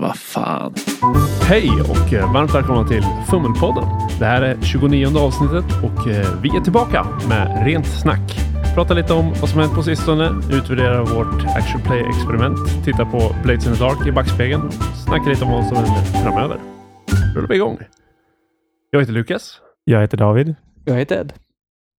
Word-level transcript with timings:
Vad 0.00 0.16
fan. 0.16 0.74
Hej 1.42 1.70
och 1.80 2.12
eh, 2.12 2.32
varmt 2.32 2.54
välkomna 2.54 2.88
till 2.88 3.02
Fummelpodden. 3.30 3.84
Det 4.18 4.24
här 4.24 4.42
är 4.42 4.60
29 4.62 5.18
avsnittet 5.18 5.64
och 5.82 6.08
eh, 6.08 6.40
vi 6.42 6.56
är 6.56 6.60
tillbaka 6.60 7.06
med 7.28 7.66
rent 7.66 7.86
snack. 7.86 8.40
Prata 8.74 8.94
lite 8.94 9.12
om 9.12 9.32
vad 9.40 9.50
som 9.50 9.60
hänt 9.60 9.74
på 9.74 9.82
sistone, 9.82 10.30
utvärdera 10.52 11.04
vårt 11.04 11.44
action 11.44 11.80
play-experiment, 11.80 12.84
titta 12.84 13.04
på 13.04 13.34
Blades 13.42 13.66
in 13.66 13.74
the 13.74 13.84
Dark 13.84 14.06
i 14.06 14.12
backspegeln, 14.12 14.70
snacka 15.06 15.30
lite 15.30 15.44
om 15.44 15.50
vad 15.50 15.66
som 15.66 15.76
händer 15.76 16.02
framöver. 16.22 16.58
Rullar 17.34 17.48
vi 17.48 17.54
igång. 17.54 17.78
Jag 18.90 19.00
heter 19.00 19.12
Lukas. 19.12 19.60
Jag 19.84 20.00
heter 20.00 20.16
David. 20.16 20.54
Jag 20.84 20.94
heter 20.94 21.20
Ed. 21.20 21.32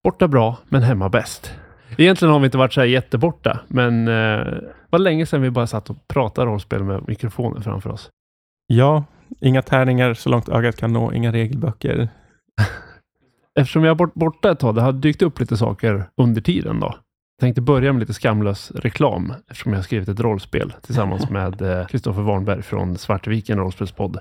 Borta 0.03 0.27
bra, 0.27 0.57
men 0.69 0.83
hemma 0.83 1.09
bäst. 1.09 1.53
Egentligen 1.97 2.31
har 2.31 2.39
vi 2.39 2.45
inte 2.45 2.57
varit 2.57 2.73
så 2.73 2.81
här 2.81 2.87
jätteborta, 2.87 3.59
men 3.67 4.07
eh, 4.07 4.45
det 4.45 4.71
var 4.89 4.99
länge 4.99 5.25
sedan 5.25 5.41
vi 5.41 5.49
bara 5.49 5.67
satt 5.67 5.89
och 5.89 6.07
pratade 6.07 6.51
rollspel 6.51 6.83
med 6.83 7.07
mikrofoner 7.07 7.61
framför 7.61 7.89
oss. 7.89 8.09
Ja, 8.67 9.03
inga 9.41 9.61
tärningar 9.61 10.13
så 10.13 10.29
långt 10.29 10.49
ögat 10.49 10.77
kan 10.77 10.93
nå, 10.93 11.13
inga 11.13 11.31
regelböcker. 11.31 12.09
Eftersom 13.59 13.83
jag 13.83 13.91
har 13.91 13.95
varit 13.99 14.13
borta 14.13 14.51
ett 14.51 14.59
tag, 14.59 14.75
det 14.75 14.81
har 14.81 14.91
dykt 14.91 15.21
upp 15.21 15.39
lite 15.39 15.57
saker 15.57 16.05
under 16.17 16.41
tiden 16.41 16.79
då. 16.79 16.95
Jag 17.37 17.41
tänkte 17.41 17.61
börja 17.61 17.93
med 17.93 17.99
lite 17.99 18.13
skamlös 18.13 18.71
reklam 18.71 19.33
eftersom 19.47 19.71
jag 19.71 19.79
har 19.79 19.83
skrivit 19.83 20.09
ett 20.09 20.19
rollspel 20.19 20.73
tillsammans 20.81 21.29
med 21.29 21.85
Kristoffer 21.89 22.21
Warnberg 22.21 22.61
från 22.61 22.97
Svartviken 22.97 23.57
rollspelspodd. 23.57 24.19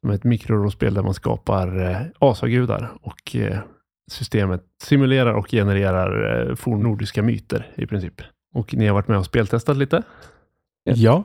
Som 0.00 0.10
är 0.10 0.14
ett 0.14 0.24
mikrorollspel 0.24 0.94
där 0.94 1.02
man 1.02 1.14
skapar 1.14 1.90
eh, 1.90 2.00
asagudar 2.18 2.92
och 3.02 3.36
eh, 3.36 3.58
systemet 4.10 4.62
simulerar 4.82 5.32
och 5.34 5.50
genererar 5.50 6.48
eh, 6.50 6.54
fornnordiska 6.54 7.22
myter 7.22 7.66
i 7.76 7.86
princip. 7.86 8.22
Och 8.54 8.74
ni 8.74 8.86
har 8.86 8.94
varit 8.94 9.08
med 9.08 9.18
och 9.18 9.24
speltestat 9.26 9.76
lite. 9.76 10.02
Ja. 10.84 11.24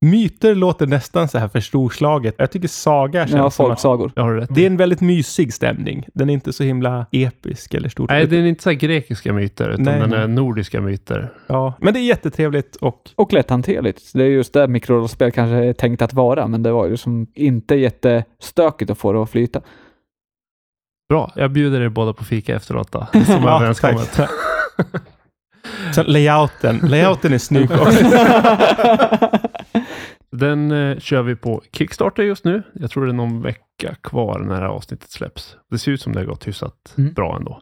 Myter 0.00 0.54
låter 0.54 0.86
nästan 0.86 1.28
så 1.28 1.38
här 1.38 1.48
för 1.48 1.60
storslaget. 1.60 2.34
Jag 2.38 2.50
tycker 2.50 2.68
saga 2.68 3.20
känns 3.20 3.32
Ja, 3.32 3.36
som 3.38 3.46
att 3.46 3.54
folksagor. 3.54 4.12
Har 4.16 4.34
rätt. 4.34 4.48
det 4.54 4.62
är 4.62 4.66
en 4.66 4.76
väldigt 4.76 5.00
mysig 5.00 5.54
stämning. 5.54 6.06
Den 6.14 6.30
är 6.30 6.34
inte 6.34 6.52
så 6.52 6.64
himla 6.64 7.06
episk 7.12 7.74
eller 7.74 7.88
stor. 7.88 8.06
Nej, 8.08 8.26
det 8.26 8.36
är 8.36 8.46
inte 8.46 8.62
så 8.62 8.70
här 8.70 8.76
grekiska 8.76 9.32
myter, 9.32 9.68
utan 9.70 9.84
Nej, 9.84 10.00
den 10.00 10.12
är 10.12 10.28
nordiska 10.28 10.80
myter. 10.80 11.32
Ja, 11.46 11.74
men 11.80 11.94
det 11.94 12.00
är 12.00 12.04
jättetrevligt 12.04 12.76
och 12.76 13.10
Och 13.14 13.32
lätthanterligt. 13.32 14.10
Det 14.14 14.24
är 14.24 14.28
just 14.28 14.52
det 14.52 14.68
mikrorollspel 14.68 15.32
kanske 15.32 15.56
är 15.56 15.72
tänkt 15.72 16.02
att 16.02 16.12
vara, 16.14 16.46
men 16.46 16.62
det 16.62 16.72
var 16.72 16.86
ju 16.86 16.96
som 16.96 17.26
inte 17.34 17.74
jättestökigt 17.74 18.90
att 18.90 18.98
få 18.98 19.12
det 19.12 19.22
att 19.22 19.30
flyta. 19.30 19.60
Bra, 21.08 21.32
jag 21.36 21.50
bjuder 21.52 21.80
er 21.80 21.88
båda 21.88 22.12
på 22.12 22.24
fika 22.24 22.56
efteråt 22.56 22.92
då. 22.92 23.06
Som 23.12 23.42
Ja, 23.42 23.56
överenskommet. 23.56 24.20
Sen 25.94 26.04
layouten. 26.06 26.78
Layouten 26.82 27.32
är 27.32 27.38
snygg 27.38 27.70
också. 27.70 28.04
Den 30.30 30.70
eh, 30.72 30.98
kör 30.98 31.22
vi 31.22 31.36
på 31.36 31.62
Kickstarter 31.72 32.22
just 32.22 32.44
nu. 32.44 32.62
Jag 32.72 32.90
tror 32.90 33.04
det 33.04 33.10
är 33.10 33.14
någon 33.14 33.42
vecka 33.42 33.94
kvar 34.02 34.38
när 34.38 34.54
det 34.54 34.60
här 34.60 34.66
avsnittet 34.66 35.10
släpps. 35.10 35.56
Det 35.70 35.78
ser 35.78 35.92
ut 35.92 36.00
som 36.02 36.12
det 36.12 36.18
har 36.20 36.26
gått 36.26 36.46
hyfsat 36.48 36.94
Mm. 36.98 37.12
bra 37.12 37.36
ändå. 37.36 37.60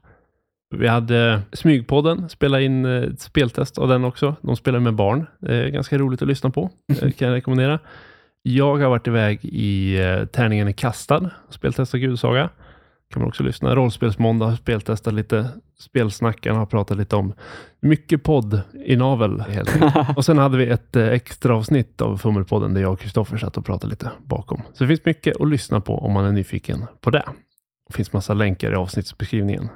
Vi 0.77 0.89
hade 0.89 1.41
Smygpodden, 1.53 2.29
spela 2.29 2.61
in 2.61 2.85
eh, 2.85 3.03
ett 3.03 3.21
speltest 3.21 3.79
av 3.79 3.89
den 3.89 4.05
också. 4.05 4.37
De 4.41 4.57
spelar 4.57 4.79
med 4.81 4.95
barn. 4.95 5.27
Det 5.39 5.55
är 5.55 5.69
ganska 5.69 5.99
roligt 5.99 6.23
att 6.23 6.29
lyssna 6.29 6.51
på. 6.51 6.71
Eh, 7.03 7.11
kan 7.11 7.29
jag 7.29 7.35
rekommendera. 7.35 7.79
Jag 8.43 8.77
har 8.77 8.89
varit 8.89 9.07
iväg 9.07 9.41
i 9.45 9.99
eh, 10.01 10.25
Tärningen 10.25 10.69
är 10.69 10.73
kastad, 10.73 11.31
speltestat 11.51 12.01
Gudsaga. 12.01 12.49
Kan 13.13 13.23
man 13.23 13.29
också 13.29 13.43
lyssna. 13.43 13.75
Rollspelsmåndag 13.75 14.47
har 14.47 14.57
speltestat 14.57 15.15
lite. 15.15 15.49
Spelsnackarna 15.79 16.59
har 16.59 16.67
pratat 16.67 16.99
lite 16.99 17.17
om 17.17 17.33
mycket 17.81 18.23
podd 18.23 18.61
i 18.85 18.97
navel 18.97 19.41
helt. 19.41 19.71
Och 20.17 20.25
sen 20.25 20.39
hade 20.39 20.59
vi 20.59 20.67
ett 20.67 20.97
eh, 20.97 21.09
extra 21.09 21.57
avsnitt 21.57 22.01
av 22.01 22.17
Fummelpodden 22.17 22.75
där 22.75 22.81
jag 22.81 22.93
och 22.93 23.01
Kristoffer 23.01 23.37
satt 23.37 23.57
och 23.57 23.67
pratade 23.67 23.91
lite 23.91 24.11
bakom. 24.25 24.63
Så 24.73 24.85
det 24.85 24.89
finns 24.89 25.05
mycket 25.05 25.41
att 25.41 25.49
lyssna 25.49 25.81
på 25.81 25.99
om 25.99 26.13
man 26.13 26.25
är 26.25 26.33
nyfiken 26.33 26.85
på 27.01 27.11
det. 27.11 27.25
Det 27.89 27.95
finns 27.95 28.13
massa 28.13 28.35
länkar 28.35 28.73
i 28.73 28.75
avsnittsbeskrivningen. 28.75 29.69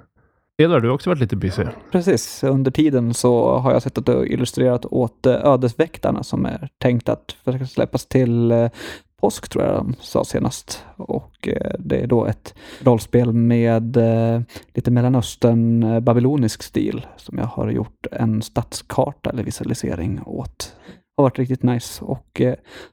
Edvard, 0.63 0.83
du 0.83 0.89
har 0.89 0.95
också 0.95 1.11
varit 1.11 1.21
lite 1.21 1.37
busy. 1.37 1.65
Precis, 1.93 2.45
under 2.45 2.71
tiden 2.71 3.15
så 3.15 3.59
har 3.59 3.73
jag 3.73 4.05
du 4.05 4.13
har 4.13 4.25
illustrerat 4.25 4.87
åt 4.87 5.27
eh, 5.27 5.45
Ödesväktarna 5.45 6.23
som 6.23 6.47
är 6.47 6.69
tänkt 6.79 7.09
att 7.09 7.37
försöka 7.45 7.67
släppas 7.67 8.07
till 8.07 8.51
eh, 8.51 8.71
påsk 9.21 9.49
tror 9.49 9.65
jag 9.65 9.75
de 9.75 9.95
sa 10.01 10.25
senast. 10.25 10.85
Och 10.97 11.49
eh, 11.49 11.73
det 11.79 11.99
är 11.99 12.07
då 12.07 12.27
ett 12.27 12.55
rollspel 12.81 13.33
med 13.33 13.97
eh, 13.97 14.41
lite 14.75 14.91
Mellanöstern 14.91 15.83
eh, 15.83 16.01
babylonisk 16.01 16.63
stil 16.63 17.07
som 17.17 17.39
jag 17.39 17.47
har 17.47 17.71
gjort 17.71 18.07
en 18.13 18.43
stadskarta 18.43 19.31
eller 19.31 19.43
visualisering 19.43 20.21
åt. 20.27 20.77
Har 21.17 21.25
varit 21.25 21.39
riktigt 21.39 21.63
nice 21.63 22.05
och 22.05 22.43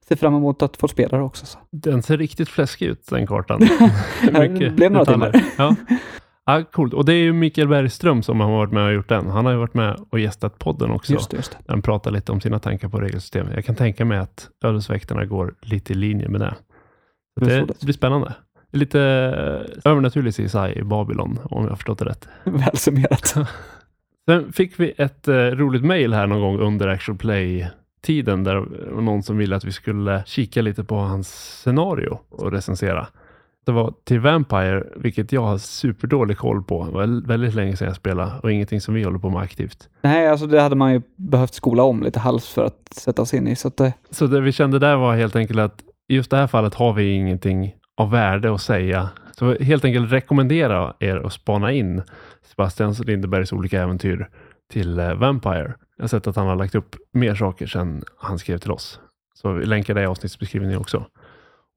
ser 0.07 0.15
fram 0.15 0.35
emot 0.35 0.61
att 0.61 0.77
få 0.77 0.87
spela 0.87 1.17
det 1.17 1.23
också. 1.23 1.45
Så. 1.45 1.59
Den 1.71 2.03
ser 2.03 2.17
riktigt 2.17 2.49
fläskig 2.49 2.85
ut, 2.85 3.07
den 3.09 3.27
kartan. 3.27 3.59
Det 4.31 4.75
blev 4.75 4.91
några 4.91 5.05
timmar. 5.05 5.43
Ja. 5.57 5.75
Ja, 6.47 6.63
coolt. 6.71 6.93
Och 6.93 7.05
det 7.05 7.13
är 7.13 7.17
ju 7.17 7.33
Mikael 7.33 7.67
Bergström 7.67 8.23
som 8.23 8.39
har 8.39 8.51
varit 8.51 8.71
med 8.71 8.85
och 8.85 8.93
gjort 8.93 9.09
den. 9.09 9.27
Han 9.27 9.45
har 9.45 9.51
ju 9.51 9.57
varit 9.57 9.73
med 9.73 9.99
och 10.09 10.19
gästat 10.19 10.59
podden 10.59 10.91
också. 10.91 11.13
Just 11.13 11.29
det, 11.29 11.37
just 11.37 11.51
det. 11.51 11.57
Där 11.65 11.73
han 11.73 11.81
pratar 11.81 12.11
lite 12.11 12.31
om 12.31 12.41
sina 12.41 12.59
tankar 12.59 12.89
på 12.89 12.99
regelsystemet. 12.99 13.53
Jag 13.55 13.65
kan 13.65 13.75
tänka 13.75 14.05
mig 14.05 14.17
att 14.17 14.49
Ödesväktarna 14.63 15.25
går 15.25 15.55
lite 15.61 15.93
i 15.93 15.95
linje 15.95 16.29
med 16.29 16.41
det. 16.41 16.55
Det 17.39 17.45
det, 17.45 17.65
det 17.65 17.85
blir 17.85 17.93
spännande. 17.93 18.33
Lite 18.71 19.01
eh, 19.01 19.91
övernaturlig 19.91 20.33
CSI 20.33 20.73
i 20.75 20.83
Babylon, 20.83 21.39
om 21.43 21.63
jag 21.63 21.69
har 21.69 21.75
förstått 21.75 21.99
det 21.99 22.05
rätt. 22.05 22.27
Väl 22.43 22.77
summerat. 22.77 23.35
Sen 24.29 24.53
fick 24.53 24.79
vi 24.79 24.93
ett 24.97 25.27
eh, 25.27 25.35
roligt 25.35 25.83
mejl 25.83 26.13
här 26.13 26.27
någon 26.27 26.41
gång 26.41 26.59
under 26.59 26.87
Actual 26.87 27.17
Play-tiden 27.17 28.43
där 28.43 28.55
det 28.55 28.91
var 28.91 29.01
någon 29.01 29.23
som 29.23 29.37
ville 29.37 29.55
att 29.55 29.65
vi 29.65 29.71
skulle 29.71 30.23
kika 30.25 30.61
lite 30.61 30.83
på 30.83 30.95
hans 30.95 31.59
scenario 31.61 32.19
och 32.29 32.51
recensera. 32.51 33.07
Det 33.67 33.73
var 33.73 33.93
till 34.03 34.19
Vampire, 34.19 34.83
vilket 34.95 35.31
jag 35.31 35.41
har 35.41 35.57
superdålig 35.57 36.37
koll 36.37 36.63
på. 36.63 36.85
Det 36.85 36.91
var 36.91 37.27
väldigt 37.27 37.55
länge 37.55 37.77
sedan 37.77 37.87
jag 37.87 37.95
spelade 37.95 38.31
och 38.43 38.51
ingenting 38.51 38.81
som 38.81 38.93
vi 38.93 39.03
håller 39.03 39.19
på 39.19 39.29
med 39.29 39.41
aktivt. 39.41 39.89
Nej, 40.01 40.27
alltså 40.27 40.47
det 40.47 40.61
hade 40.61 40.75
man 40.75 40.93
ju 40.93 41.01
behövt 41.15 41.53
skola 41.53 41.83
om 41.83 42.03
lite 42.03 42.19
hals 42.19 42.49
för 42.49 42.65
att 42.65 42.93
sätta 42.93 43.25
sig 43.25 43.39
in 43.39 43.47
i. 43.47 43.55
Så 43.55 43.67
att 43.67 43.77
det, 43.77 43.93
Så 44.09 44.27
det 44.27 44.41
vi 44.41 44.51
kände 44.51 44.79
där 44.79 44.95
var 44.95 45.15
helt 45.15 45.35
enkelt 45.35 45.59
att 45.59 45.81
i 46.07 46.15
just 46.15 46.31
det 46.31 46.37
här 46.37 46.47
fallet 46.47 46.73
har 46.73 46.93
vi 46.93 47.11
ingenting 47.11 47.75
av 47.97 48.11
värde 48.11 48.53
att 48.53 48.61
säga. 48.61 49.09
Så 49.31 49.53
helt 49.53 49.85
enkelt 49.85 50.11
rekommendera 50.11 50.93
er 50.99 51.15
att 51.15 51.33
spana 51.33 51.71
in 51.71 52.01
Sebastian 52.49 52.93
Lindebergs 52.93 53.53
olika 53.53 53.81
äventyr 53.81 54.29
till 54.71 54.99
eh, 54.99 55.13
Vampire. 55.13 55.73
Jag 55.97 56.03
har 56.03 56.07
sett 56.07 56.27
att 56.27 56.35
han 56.35 56.47
har 56.47 56.55
lagt 56.55 56.75
upp 56.75 56.95
mer 57.13 57.35
saker 57.35 57.67
sedan 57.67 58.03
han 58.17 58.39
skrev 58.39 58.57
till 58.57 58.71
oss. 58.71 58.99
Så 59.33 59.53
vi 59.53 59.65
länkar 59.65 59.93
det 59.93 60.01
i 60.01 60.05
avsnittsbeskrivningen 60.05 60.79
också. 60.79 61.05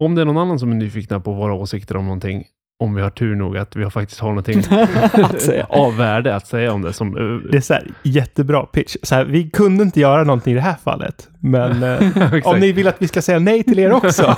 Om 0.01 0.15
det 0.15 0.21
är 0.21 0.25
någon 0.25 0.39
annan 0.39 0.59
som 0.59 0.71
är 0.71 0.75
nyfikna 0.75 1.21
på 1.21 1.33
våra 1.33 1.53
åsikter 1.55 1.97
om 1.97 2.05
någonting, 2.05 2.45
om 2.81 2.95
vi 2.95 3.03
har 3.03 3.11
tur 3.11 3.37
nog 3.37 3.57
att 3.59 3.77
vi 3.77 3.83
har 3.83 3.91
faktiskt 3.91 4.21
har 4.21 4.29
någonting 4.29 4.59
Att 5.25 5.41
säga. 5.41 5.65
av 5.69 5.97
värde 5.97 6.35
att 6.37 6.47
säga 6.47 6.73
om 6.73 6.83
det. 6.83 6.93
Som, 6.93 7.17
eh, 7.17 7.51
det 7.51 7.57
är 7.57 7.61
så 7.61 7.75
här, 7.75 7.87
jättebra 8.03 8.67
pitch. 8.67 8.97
Så 9.03 9.15
här, 9.15 9.25
vi 9.25 9.51
kunde 9.51 9.83
inte 9.83 10.01
göra 10.01 10.25
någonting 10.25 10.53
i 10.53 10.57
det 10.57 10.61
här 10.63 10.77
fallet. 10.85 11.29
Men 11.41 11.83
eh, 12.33 12.47
om 12.47 12.59
ni 12.61 12.73
vill 12.73 12.89
att 12.89 12.97
vi 13.03 13.09
ska 13.09 13.23
säga 13.23 13.39
nej 13.39 13.63
till 13.63 13.79
er 13.79 13.93
också. 13.93 14.35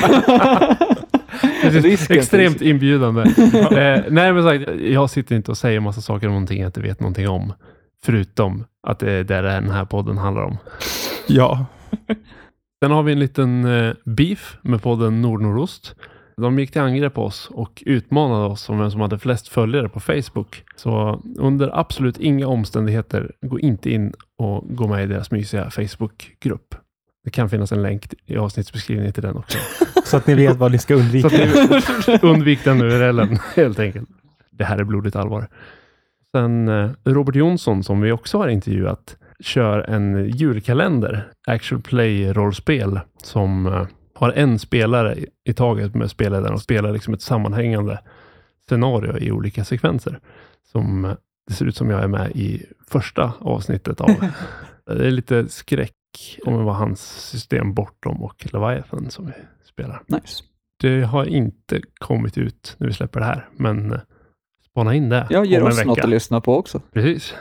Precis, 1.62 1.84
Risken 1.84 2.18
extremt 2.18 2.58
finns. 2.58 2.62
inbjudande. 2.62 3.20
eh, 3.22 4.02
nej, 4.10 4.32
men 4.32 4.42
sagt, 4.42 4.80
jag 4.80 5.10
sitter 5.10 5.36
inte 5.36 5.50
och 5.50 5.58
säger 5.58 5.80
massa 5.80 6.00
saker 6.00 6.26
om 6.26 6.32
någonting 6.32 6.60
jag 6.60 6.68
inte 6.68 6.80
vet 6.80 7.00
någonting 7.00 7.28
om. 7.28 7.52
Förutom 8.04 8.64
att 8.86 8.98
det 8.98 9.12
är 9.12 9.24
det 9.24 9.42
den 9.42 9.70
här 9.70 9.84
podden 9.84 10.18
handlar 10.18 10.42
om. 10.42 10.56
ja, 11.26 11.66
Sen 12.82 12.90
har 12.90 13.02
vi 13.02 13.12
en 13.12 13.18
liten 13.18 13.64
eh, 13.64 13.94
beef 14.04 14.56
med 14.62 14.82
podden 14.82 15.22
Nordnordost. 15.22 15.94
De 16.36 16.58
gick 16.58 16.70
till 16.70 16.80
angrepp 16.80 17.14
på 17.14 17.24
oss 17.24 17.50
och 17.52 17.82
utmanade 17.86 18.44
oss 18.46 18.68
om 18.68 18.78
vem 18.78 18.90
som 18.90 19.00
hade 19.00 19.18
flest 19.18 19.48
följare 19.48 19.88
på 19.88 20.00
Facebook. 20.00 20.64
Så 20.76 21.22
under 21.38 21.78
absolut 21.78 22.18
inga 22.18 22.46
omständigheter, 22.46 23.32
gå 23.42 23.60
inte 23.60 23.90
in 23.90 24.12
och 24.38 24.76
gå 24.76 24.88
med 24.88 25.04
i 25.04 25.06
deras 25.06 25.30
mysiga 25.30 25.70
Facebookgrupp. 25.70 26.74
Det 27.24 27.30
kan 27.30 27.50
finnas 27.50 27.72
en 27.72 27.82
länk 27.82 28.14
i 28.26 28.36
avsnittsbeskrivningen 28.36 29.12
till 29.12 29.22
den 29.22 29.36
också. 29.36 29.58
så 30.04 30.16
att 30.16 30.26
ni 30.26 30.34
vet 30.34 30.56
vad 30.56 30.72
ni 30.72 30.78
ska 30.78 30.94
Så 30.94 31.00
undvika. 31.00 31.26
att 31.26 32.06
ni 32.08 32.18
undvik 32.28 32.64
den 32.64 32.80
URLen 32.82 33.38
helt 33.56 33.78
enkelt. 33.78 34.08
Det 34.50 34.64
här 34.64 34.78
är 34.78 34.84
blodigt 34.84 35.16
allvar. 35.16 35.48
Sen 36.32 36.68
eh, 36.68 36.90
Robert 37.04 37.34
Jonsson 37.34 37.84
som 37.84 38.00
vi 38.00 38.12
också 38.12 38.38
har 38.38 38.48
intervjuat 38.48 39.16
kör 39.42 39.90
en 39.90 40.28
julkalender, 40.28 41.28
Actual 41.46 41.82
Play-rollspel 41.82 43.00
som 43.22 43.66
eh, 43.66 43.86
har 44.14 44.32
en 44.32 44.58
spelare 44.58 45.16
i- 45.44 45.52
taget 45.52 45.94
med 45.94 46.10
spelledaren 46.10 46.54
och 46.54 46.60
spelar 46.62 46.92
liksom 46.92 47.14
ett 47.14 47.22
sammanhängande 47.22 47.98
scenario 48.68 49.18
i 49.18 49.32
olika 49.32 49.64
sekvenser. 49.64 50.20
Som 50.72 51.04
eh, 51.04 51.12
det 51.46 51.54
ser 51.54 51.66
ut 51.66 51.76
som 51.76 51.90
jag 51.90 52.02
är 52.02 52.08
med 52.08 52.30
i 52.30 52.66
första 52.88 53.32
avsnittet 53.38 54.00
av. 54.00 54.10
det 54.86 55.06
är 55.06 55.10
lite 55.10 55.48
skräck 55.48 55.92
om 56.46 56.56
det 56.56 56.62
var 56.64 56.72
hans 56.72 57.00
system 57.30 57.74
Bortom 57.74 58.22
och 58.22 58.46
Leviathan 58.52 59.10
som 59.10 59.26
vi 59.26 59.32
spelar. 59.64 60.02
Nice. 60.06 60.42
Det 60.80 61.02
har 61.02 61.24
inte 61.24 61.80
kommit 61.98 62.38
ut 62.38 62.74
när 62.78 62.86
vi 62.86 62.92
släpper 62.92 63.20
det 63.20 63.26
här, 63.26 63.48
men 63.56 63.92
eh, 63.92 63.98
spana 64.70 64.94
in 64.94 65.08
det 65.08 65.26
Jag 65.30 65.46
ger 65.46 65.62
oss 65.62 65.78
vecka. 65.78 65.88
något 65.88 65.98
att 65.98 66.08
lyssna 66.10 66.40
på 66.40 66.56
också. 66.56 66.80
Precis. 66.92 67.34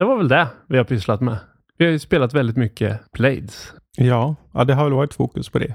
Det 0.00 0.06
var 0.06 0.16
väl 0.16 0.28
det 0.28 0.48
vi 0.66 0.76
har 0.76 0.84
pysslat 0.84 1.20
med. 1.20 1.36
Vi 1.78 1.84
har 1.84 1.92
ju 1.92 1.98
spelat 1.98 2.34
väldigt 2.34 2.56
mycket 2.56 3.00
Blades. 3.12 3.72
Ja, 3.96 4.36
ja, 4.52 4.64
det 4.64 4.74
har 4.74 4.84
väl 4.84 4.92
varit 4.92 5.14
fokus 5.14 5.48
på 5.48 5.58
det. 5.58 5.74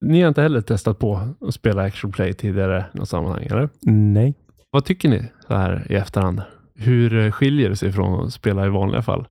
Ni 0.00 0.20
har 0.20 0.28
inte 0.28 0.42
heller 0.42 0.60
testat 0.60 0.98
på 0.98 1.20
att 1.40 1.54
spela 1.54 1.82
action 1.82 2.12
play 2.12 2.32
tidigare 2.32 2.84
i 2.94 2.98
något 2.98 3.08
sammanhang, 3.08 3.44
eller? 3.44 3.68
Nej. 3.90 4.34
Vad 4.70 4.84
tycker 4.84 5.08
ni 5.08 5.22
så 5.46 5.54
här 5.54 5.86
i 5.90 5.94
efterhand? 5.94 6.42
Hur 6.74 7.18
eh, 7.18 7.30
skiljer 7.30 7.68
det 7.70 7.76
sig 7.76 7.92
från 7.92 8.26
att 8.26 8.32
spela 8.32 8.66
i 8.66 8.68
vanliga 8.68 9.02
fall? 9.02 9.26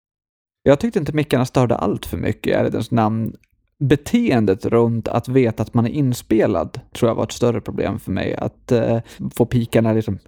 Jag 0.64 0.80
tyckte 0.80 1.00
inte 1.00 1.14
mickarna 1.14 1.46
störde 1.46 1.76
allt 1.76 2.06
för 2.06 2.18
mycket 2.18 2.48
i 2.48 2.52
ärlighetens 2.52 2.92
namn. 2.92 3.34
Beteendet 3.80 4.66
runt 4.66 5.08
att 5.08 5.28
veta 5.28 5.64
att 5.64 5.74
man 5.74 5.86
är 5.86 5.92
inspelad 5.92 6.80
tror 6.94 7.10
jag 7.10 7.16
var 7.16 7.24
ett 7.24 7.32
större 7.32 7.62
problem 7.62 8.00
för 8.00 8.12
mig. 8.12 8.36
Att 8.36 8.72
eh, 8.72 9.00
få 9.36 9.46
pikarna 9.46 9.94
liksom 9.94 10.20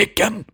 Micken! 0.00 0.44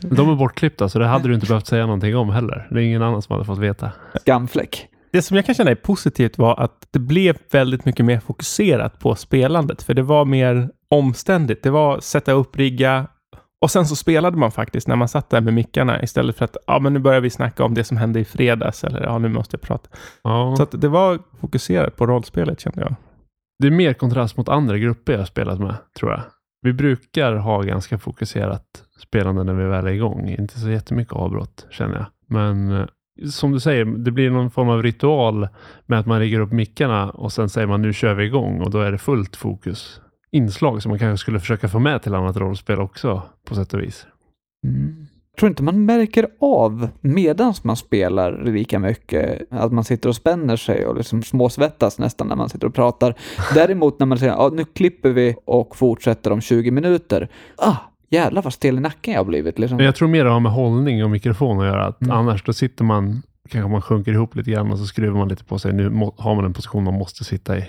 De 0.00 0.30
är 0.30 0.36
bortklippta, 0.36 0.88
så 0.88 0.98
det 0.98 1.06
hade 1.06 1.28
du 1.28 1.34
inte 1.34 1.46
behövt 1.46 1.66
säga 1.66 1.86
någonting 1.86 2.16
om 2.16 2.30
heller. 2.30 2.68
Det 2.70 2.80
är 2.80 2.82
ingen 2.82 3.02
annan 3.02 3.22
som 3.22 3.32
hade 3.32 3.44
fått 3.44 3.58
veta. 3.58 3.92
Skamfläck. 4.20 4.86
Det 5.12 5.22
som 5.22 5.36
jag 5.36 5.46
kan 5.46 5.54
känna 5.54 5.70
är 5.70 5.74
positivt 5.74 6.38
var 6.38 6.60
att 6.60 6.88
det 6.90 6.98
blev 6.98 7.36
väldigt 7.50 7.84
mycket 7.84 8.06
mer 8.06 8.20
fokuserat 8.20 8.98
på 8.98 9.14
spelandet, 9.14 9.82
för 9.82 9.94
det 9.94 10.02
var 10.02 10.24
mer 10.24 10.70
omständigt. 10.90 11.62
Det 11.62 11.70
var 11.70 12.00
sätta 12.00 12.32
upp, 12.32 12.56
rigga 12.56 13.06
och 13.60 13.70
sen 13.70 13.86
så 13.86 13.96
spelade 13.96 14.36
man 14.36 14.50
faktiskt 14.50 14.88
när 14.88 14.96
man 14.96 15.08
satt 15.08 15.30
där 15.30 15.40
med 15.40 15.54
mickarna 15.54 16.02
istället 16.02 16.36
för 16.36 16.44
att 16.44 16.56
ja, 16.66 16.78
men 16.78 16.92
nu 16.92 16.98
börjar 16.98 17.20
vi 17.20 17.30
snacka 17.30 17.64
om 17.64 17.74
det 17.74 17.84
som 17.84 17.96
hände 17.96 18.20
i 18.20 18.24
fredags 18.24 18.84
eller 18.84 19.02
ja, 19.02 19.18
nu 19.18 19.28
måste 19.28 19.54
jag 19.56 19.62
prata. 19.62 19.90
Ja. 20.22 20.54
Så 20.56 20.62
att 20.62 20.80
det 20.80 20.88
var 20.88 21.18
fokuserat 21.40 21.96
på 21.96 22.06
rollspelet 22.06 22.60
kände 22.60 22.80
jag. 22.80 22.94
Det 23.58 23.66
är 23.66 23.70
mer 23.70 23.92
kontrast 23.92 24.36
mot 24.36 24.48
andra 24.48 24.78
grupper 24.78 25.12
jag 25.12 25.20
har 25.20 25.26
spelat 25.26 25.60
med, 25.60 25.74
tror 25.98 26.10
jag. 26.10 26.20
Vi 26.62 26.72
brukar 26.72 27.32
ha 27.32 27.62
ganska 27.62 27.98
fokuserat 27.98 28.84
spelande 29.02 29.44
när 29.44 29.54
vi 29.54 29.64
väl 29.64 29.86
är 29.86 29.90
igång. 29.90 30.28
Inte 30.28 30.60
så 30.60 30.70
jättemycket 30.70 31.14
avbrott, 31.14 31.66
känner 31.70 31.94
jag. 31.96 32.06
Men 32.26 32.70
eh, 32.70 32.86
som 33.30 33.52
du 33.52 33.60
säger, 33.60 33.84
det 33.84 34.10
blir 34.10 34.30
någon 34.30 34.50
form 34.50 34.68
av 34.68 34.82
ritual 34.82 35.48
med 35.86 35.98
att 35.98 36.06
man 36.06 36.20
riggar 36.20 36.40
upp 36.40 36.52
mickarna 36.52 37.10
och 37.10 37.32
sen 37.32 37.48
säger 37.48 37.66
man 37.66 37.82
nu 37.82 37.92
kör 37.92 38.14
vi 38.14 38.24
igång 38.24 38.60
och 38.60 38.70
då 38.70 38.80
är 38.80 38.92
det 38.92 38.98
fullt 38.98 39.36
fokus. 39.36 40.00
Inslag 40.32 40.82
som 40.82 40.90
man 40.90 40.98
kanske 40.98 41.22
skulle 41.22 41.40
försöka 41.40 41.68
få 41.68 41.78
med 41.78 42.02
till 42.02 42.14
annat 42.14 42.36
rollspel 42.36 42.80
också, 42.80 43.22
på 43.48 43.54
sätt 43.54 43.74
och 43.74 43.80
vis. 43.80 44.06
Mm. 44.66 45.06
Tror 45.40 45.48
inte 45.48 45.62
man 45.62 45.84
märker 45.84 46.28
av 46.40 46.88
medans 47.00 47.64
man 47.64 47.76
spelar 47.76 48.44
lika 48.44 48.78
mycket 48.78 49.42
att 49.50 49.72
man 49.72 49.84
sitter 49.84 50.08
och 50.08 50.16
spänner 50.16 50.56
sig 50.56 50.86
och 50.86 50.96
liksom 50.96 51.22
småsvettas 51.22 51.98
nästan 51.98 52.26
när 52.26 52.36
man 52.36 52.48
sitter 52.48 52.66
och 52.66 52.74
pratar. 52.74 53.14
Däremot 53.54 53.98
när 53.98 54.06
man 54.06 54.18
säger 54.18 54.32
ja, 54.32 54.50
nu 54.52 54.64
klipper 54.64 55.10
vi 55.10 55.36
och 55.44 55.76
fortsätter 55.76 56.32
om 56.32 56.40
20 56.40 56.70
minuter. 56.70 57.28
Ah, 57.56 57.76
jävlar 58.10 58.42
vad 58.42 58.52
stel 58.52 58.76
i 58.76 58.80
nacken 58.80 59.14
jag 59.14 59.20
har 59.20 59.24
blivit. 59.24 59.58
Liksom. 59.58 59.78
Jag 59.78 59.94
tror 59.94 60.08
mer 60.08 60.24
det 60.24 60.30
har 60.30 60.40
med 60.40 60.52
hållning 60.52 61.04
och 61.04 61.10
mikrofon 61.10 61.60
att 61.60 61.66
göra. 61.66 61.86
Att 61.86 62.02
Mm. 62.02 62.16
Annars 62.16 62.44
då 62.44 62.52
sitter 62.52 62.84
man, 62.84 63.22
kanske 63.48 63.70
man 63.70 63.82
sjunker 63.82 64.12
ihop 64.12 64.36
lite 64.36 64.50
grann 64.50 64.72
och 64.72 64.78
så 64.78 64.84
skruvar 64.84 65.18
man 65.18 65.28
lite 65.28 65.44
på 65.44 65.58
sig. 65.58 65.72
Nu 65.72 65.90
har 66.16 66.34
man 66.34 66.44
en 66.44 66.52
position 66.52 66.84
man 66.84 66.94
måste 66.94 67.24
sitta 67.24 67.58
i. 67.58 67.64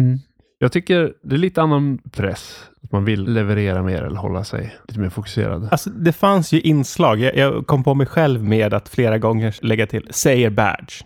Mm. 0.00 0.18
Jag 0.58 0.72
tycker 0.72 1.14
det 1.22 1.34
är 1.34 1.38
lite 1.38 1.62
annan 1.62 1.98
press. 2.12 2.70
Att 2.82 2.92
man 2.92 3.04
vill 3.04 3.24
leverera 3.24 3.82
mer 3.82 4.02
eller 4.02 4.16
hålla 4.16 4.44
sig 4.44 4.76
lite 4.88 5.00
mer 5.00 5.08
fokuserad. 5.10 5.68
Alltså, 5.70 5.90
det 5.90 6.12
fanns 6.12 6.52
ju 6.52 6.60
inslag. 6.60 7.20
Jag, 7.20 7.36
jag 7.36 7.66
kom 7.66 7.84
på 7.84 7.94
mig 7.94 8.06
själv 8.06 8.44
med 8.44 8.74
att 8.74 8.88
flera 8.88 9.18
gånger 9.18 9.56
lägga 9.62 9.86
till 9.86 10.08
säger 10.10 10.50
badge. 10.50 11.04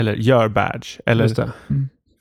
Eller 0.00 0.14
gör 0.14 0.48
badge. 0.48 1.00
Eller, 1.06 1.24
Just 1.24 1.36
det. 1.36 1.52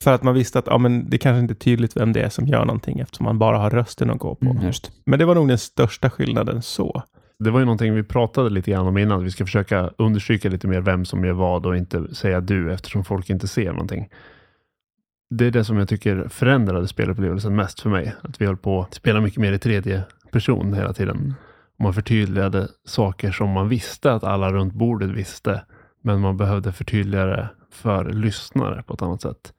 för 0.04 0.14
att 0.14 0.24
man 0.24 0.34
visste 0.34 0.60
att 0.60 0.68
ja, 0.68 0.78
men 0.78 1.10
det 1.10 1.18
kanske 1.18 1.40
inte 1.40 1.54
är 1.54 1.56
tydligt 1.56 1.98
vem 1.98 2.14
det 2.14 2.22
är 2.22 2.30
som 2.30 2.48
gör 2.48 2.66
någonting 2.66 3.00
eftersom 3.00 3.24
man 3.24 3.40
bara 3.40 3.58
har 3.58 3.70
rösten 3.70 4.10
att 4.10 4.20
gå 4.20 4.36
på. 4.36 4.46
Mm, 4.46 4.66
just. 4.66 4.92
Men 5.06 5.20
det 5.20 5.26
var 5.26 5.36
nog 5.36 5.48
den 5.48 5.58
största 5.58 6.10
skillnaden 6.10 6.62
så. 6.62 7.04
Det 7.40 7.52
var 7.52 7.60
ju 7.60 7.66
någonting 7.66 7.96
vi 7.96 8.04
pratade 8.04 8.50
lite 8.50 8.72
grann 8.72 8.88
om 8.88 8.98
innan. 8.98 9.20
att 9.20 9.26
Vi 9.26 9.32
ska 9.32 9.46
försöka 9.46 9.92
understryka 9.98 10.50
lite 10.50 10.68
mer 10.68 10.82
vem 10.82 11.06
som 11.06 11.26
gör 11.26 11.34
vad 11.34 11.66
och 11.66 11.78
inte 11.78 12.16
säga 12.16 12.42
du 12.42 12.74
eftersom 12.74 13.04
folk 13.04 13.30
inte 13.30 13.48
ser 13.48 13.72
någonting. 13.72 14.10
Det 15.34 15.46
är 15.46 15.52
det 15.52 15.64
som 15.64 15.78
jag 15.78 15.90
tycker 15.90 16.28
förändrade 16.30 16.88
spelupplevelsen 16.88 17.56
mest 17.56 17.80
för 17.80 17.90
mig. 17.90 18.16
Att 18.22 18.42
vi 18.42 18.46
höll 18.46 18.58
på 18.58 18.82
att 18.82 18.94
spela 18.94 19.22
mycket 19.22 19.40
mer 19.40 19.54
i 19.54 19.60
tredje 19.60 20.04
person 20.32 20.74
hela 20.74 20.94
tiden. 20.94 21.18
Mm. 21.18 21.34
Man 21.80 21.94
förtydligade 21.94 22.68
saker 22.86 23.32
som 23.32 23.50
man 23.50 23.70
visste 23.70 24.14
att 24.14 24.24
alla 24.24 24.54
runt 24.54 24.74
bordet 24.74 25.10
visste. 25.10 25.62
Men 26.04 26.20
man 26.22 26.38
behövde 26.38 26.72
förtydliga 26.72 27.26
det 27.26 27.50
för 27.72 28.10
lyssnare 28.14 28.84
på 28.84 28.94
ett 28.94 29.02
annat 29.02 29.22
sätt. 29.22 29.54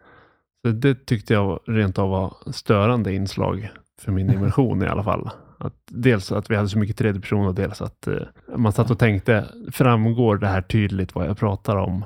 Så 0.64 0.72
det 0.72 1.06
tyckte 1.06 1.34
jag 1.34 1.60
rent 1.66 1.98
av 1.98 2.10
var 2.10 2.36
störande 2.52 3.14
inslag 3.14 3.70
för 4.00 4.12
min 4.12 4.30
immersion 4.34 4.82
i 4.82 4.86
alla 4.86 5.04
fall. 5.04 5.30
Att 5.62 5.74
dels 5.90 6.32
att 6.32 6.50
vi 6.50 6.56
hade 6.56 6.68
så 6.68 6.78
mycket 6.78 6.96
tredje 6.96 7.20
person 7.20 7.46
och 7.46 7.54
dels 7.54 7.82
att 7.82 8.06
eh, 8.06 8.14
man 8.56 8.72
satt 8.72 8.90
och 8.90 8.98
tänkte, 8.98 9.44
framgår 9.72 10.36
det 10.36 10.46
här 10.46 10.62
tydligt 10.62 11.14
vad 11.14 11.26
jag 11.26 11.38
pratar 11.38 11.76
om 11.76 12.04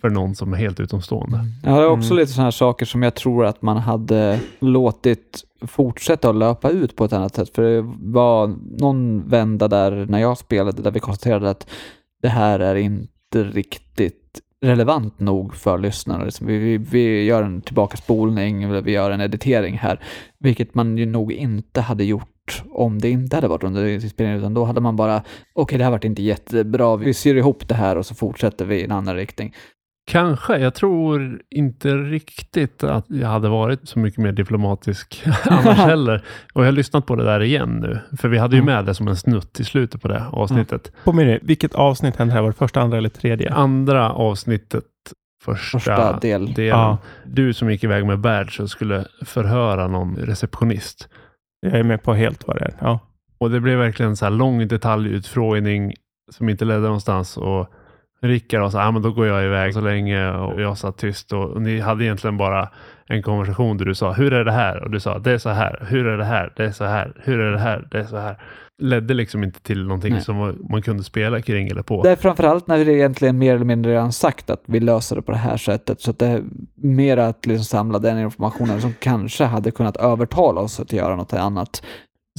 för 0.00 0.10
någon 0.10 0.34
som 0.34 0.52
är 0.52 0.56
helt 0.56 0.80
utomstående? 0.80 1.40
Ja, 1.64 1.70
det 1.76 1.82
är 1.82 1.88
också 1.88 2.12
Mm. 2.12 2.20
lite 2.20 2.32
sådana 2.32 2.46
här 2.46 2.50
saker 2.50 2.86
som 2.86 3.02
jag 3.02 3.14
tror 3.14 3.44
att 3.46 3.62
man 3.62 3.76
hade 3.76 4.40
låtit 4.58 5.44
fortsätta 5.66 6.30
att 6.30 6.36
löpa 6.36 6.70
ut 6.70 6.96
på 6.96 7.04
ett 7.04 7.12
annat 7.12 7.34
sätt. 7.34 7.54
För 7.54 7.62
det 7.62 7.82
var 7.98 8.54
någon 8.80 9.28
vända 9.28 9.68
där 9.68 10.06
när 10.08 10.18
jag 10.18 10.38
spelade 10.38 10.82
där 10.82 10.90
vi 10.90 11.00
konstaterade 11.00 11.50
att 11.50 11.70
det 12.22 12.28
här 12.28 12.60
är 12.60 12.74
inte 12.76 13.44
riktigt 13.44 14.40
relevant 14.60 15.20
nog 15.20 15.54
för 15.54 15.78
lyssnare. 15.78 16.24
Liksom 16.24 16.46
vi, 16.46 16.58
vi, 16.58 16.76
vi 16.78 17.24
gör 17.24 17.42
en 17.42 17.62
tillbakaspolning, 17.62 18.62
eller 18.62 18.82
vi 18.82 18.92
gör 18.92 19.10
en 19.10 19.20
editering 19.20 19.78
här, 19.78 20.00
vilket 20.38 20.74
man 20.74 20.98
ju 20.98 21.06
nog 21.06 21.32
inte 21.32 21.80
hade 21.80 22.04
gjort 22.04 22.28
om 22.70 22.98
det 22.98 23.10
inte 23.10 23.36
hade 23.36 23.48
varit 23.48 23.64
under 23.64 23.86
inspelningen, 23.86 24.40
utan 24.40 24.54
då 24.54 24.64
hade 24.64 24.80
man 24.80 24.96
bara, 24.96 25.22
okej 25.54 25.78
det 25.78 25.84
här 25.84 25.90
vart 25.90 26.04
inte 26.04 26.22
jättebra, 26.22 26.96
vi 26.96 27.14
syr 27.14 27.34
ihop 27.34 27.68
det 27.68 27.74
här 27.74 27.96
och 27.96 28.06
så 28.06 28.14
fortsätter 28.14 28.64
vi 28.64 28.76
i 28.80 28.84
en 28.84 28.92
annan 28.92 29.16
riktning. 29.16 29.54
Kanske. 30.10 30.58
Jag 30.58 30.74
tror 30.74 31.40
inte 31.50 31.88
riktigt 31.96 32.84
att 32.84 33.04
jag 33.08 33.28
hade 33.28 33.48
varit 33.48 33.88
så 33.88 33.98
mycket 33.98 34.18
mer 34.18 34.32
diplomatisk 34.32 35.22
annars 35.44 35.78
heller. 35.78 36.24
Och 36.54 36.60
jag 36.62 36.66
har 36.66 36.72
lyssnat 36.72 37.06
på 37.06 37.16
det 37.16 37.24
där 37.24 37.42
igen 37.42 37.78
nu. 37.82 38.16
För 38.16 38.28
vi 38.28 38.38
hade 38.38 38.56
ju 38.56 38.62
Mm. 38.62 38.74
med 38.74 38.84
det 38.84 38.94
som 38.94 39.08
en 39.08 39.16
snutt 39.16 39.60
i 39.60 39.64
slutet 39.64 40.02
på 40.02 40.08
det 40.08 40.24
avsnittet. 40.32 40.92
På 41.04 41.12
mig, 41.12 41.38
vilket 41.42 41.74
avsnitt 41.74 42.16
hände 42.16 42.34
här? 42.34 42.40
Var 42.40 42.48
det 42.48 42.56
första, 42.56 42.80
andra 42.80 42.98
eller 42.98 43.08
tredje? 43.08 43.52
Andra 43.52 44.12
avsnittet, 44.12 44.84
första, 45.44 45.78
Första 45.78 46.18
del. 46.18 46.52
delen. 46.52 46.78
Ja. 46.78 46.98
Du 47.26 47.52
som 47.52 47.70
gick 47.70 47.84
iväg 47.84 48.06
med 48.06 48.18
badge 48.20 48.60
och 48.60 48.70
skulle 48.70 49.04
förhöra 49.24 49.88
någon 49.88 50.16
receptionist. 50.16 51.08
Jag 51.60 51.74
är 51.74 51.82
med 51.82 52.02
på 52.02 52.14
helt 52.14 52.46
vad 52.46 52.56
det 52.56 52.64
är. 52.64 52.74
Ja. 52.80 53.00
Och 53.38 53.50
det 53.50 53.60
blev 53.60 53.78
verkligen 53.78 54.16
så 54.16 54.24
här 54.24 54.32
lång 54.32 54.68
detaljutfrågning 54.68 55.94
som 56.30 56.48
inte 56.48 56.64
ledde 56.64 56.80
någonstans. 56.80 57.36
Och 57.36 57.72
Rickard 58.20 58.72
sa, 58.72 58.82
ah, 58.82 58.90
men 58.90 59.02
då 59.02 59.12
går 59.12 59.26
jag 59.26 59.44
iväg 59.44 59.74
så 59.74 59.80
länge 59.80 60.30
och 60.30 60.60
jag 60.60 60.78
satt 60.78 60.98
tyst 60.98 61.32
och, 61.32 61.50
och 61.50 61.62
ni 61.62 61.80
hade 61.80 62.04
egentligen 62.04 62.36
bara 62.36 62.68
en 63.06 63.22
konversation 63.22 63.76
där 63.76 63.84
du 63.84 63.94
sa, 63.94 64.12
hur 64.12 64.32
är 64.32 64.44
det 64.44 64.52
här? 64.52 64.82
Och 64.82 64.90
du 64.90 65.00
sa, 65.00 65.18
det 65.18 65.32
är 65.32 65.38
så 65.38 65.50
här. 65.50 65.86
Hur 65.88 66.06
är 66.06 66.18
det 66.18 66.24
här? 66.24 66.52
Det 66.56 66.64
är 66.64 66.70
så 66.70 66.84
här. 66.84 67.12
Hur 67.16 67.40
är 67.40 67.52
det 67.52 67.58
här? 67.58 67.88
Det 67.90 67.98
är 67.98 68.04
så 68.04 68.16
här. 68.16 68.36
Ledde 68.78 69.14
liksom 69.14 69.44
inte 69.44 69.60
till 69.60 69.84
någonting 69.84 70.12
Nej. 70.12 70.22
som 70.22 70.66
man 70.70 70.82
kunde 70.82 71.04
spela 71.04 71.42
kring 71.42 71.68
eller 71.68 71.82
på. 71.82 72.02
Det 72.02 72.10
är 72.10 72.16
framförallt 72.16 72.66
när 72.66 72.84
vi 72.84 72.94
egentligen 72.94 73.38
mer 73.38 73.54
eller 73.54 73.64
mindre 73.64 73.92
redan 73.92 74.12
sagt 74.12 74.50
att 74.50 74.62
vi 74.66 74.80
löser 74.80 75.16
det 75.16 75.22
på 75.22 75.32
det 75.32 75.38
här 75.38 75.56
sättet. 75.56 76.00
Så 76.00 76.10
att 76.10 76.18
det 76.18 76.26
är 76.26 76.42
mer 76.74 77.16
att 77.16 77.46
liksom 77.46 77.64
samla 77.64 77.98
den 77.98 78.18
informationen 78.18 78.80
som 78.80 78.92
kanske 79.00 79.44
hade 79.44 79.70
kunnat 79.70 79.96
övertala 79.96 80.60
oss 80.60 80.80
att 80.80 80.92
göra 80.92 81.16
något 81.16 81.32
annat. 81.32 81.82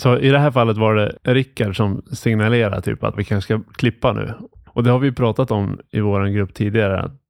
Så 0.01 0.17
i 0.17 0.29
det 0.29 0.39
här 0.39 0.51
fallet 0.51 0.77
var 0.77 0.96
det 0.96 1.17
Rickard 1.24 1.77
som 1.77 2.01
signalerade 2.12 2.81
typ 2.81 3.03
att 3.03 3.17
vi 3.17 3.24
kanske 3.24 3.55
ska 3.55 3.74
klippa 3.74 4.13
nu. 4.13 4.34
Och 4.67 4.84
det 4.84 4.91
har 4.91 5.00
vi 5.00 5.12
pratat 5.12 5.51
om 5.51 5.79
i 5.91 6.00
vår 6.00 6.25
grupp 6.25 6.53
tidigare, 6.53 7.00
att 7.00 7.22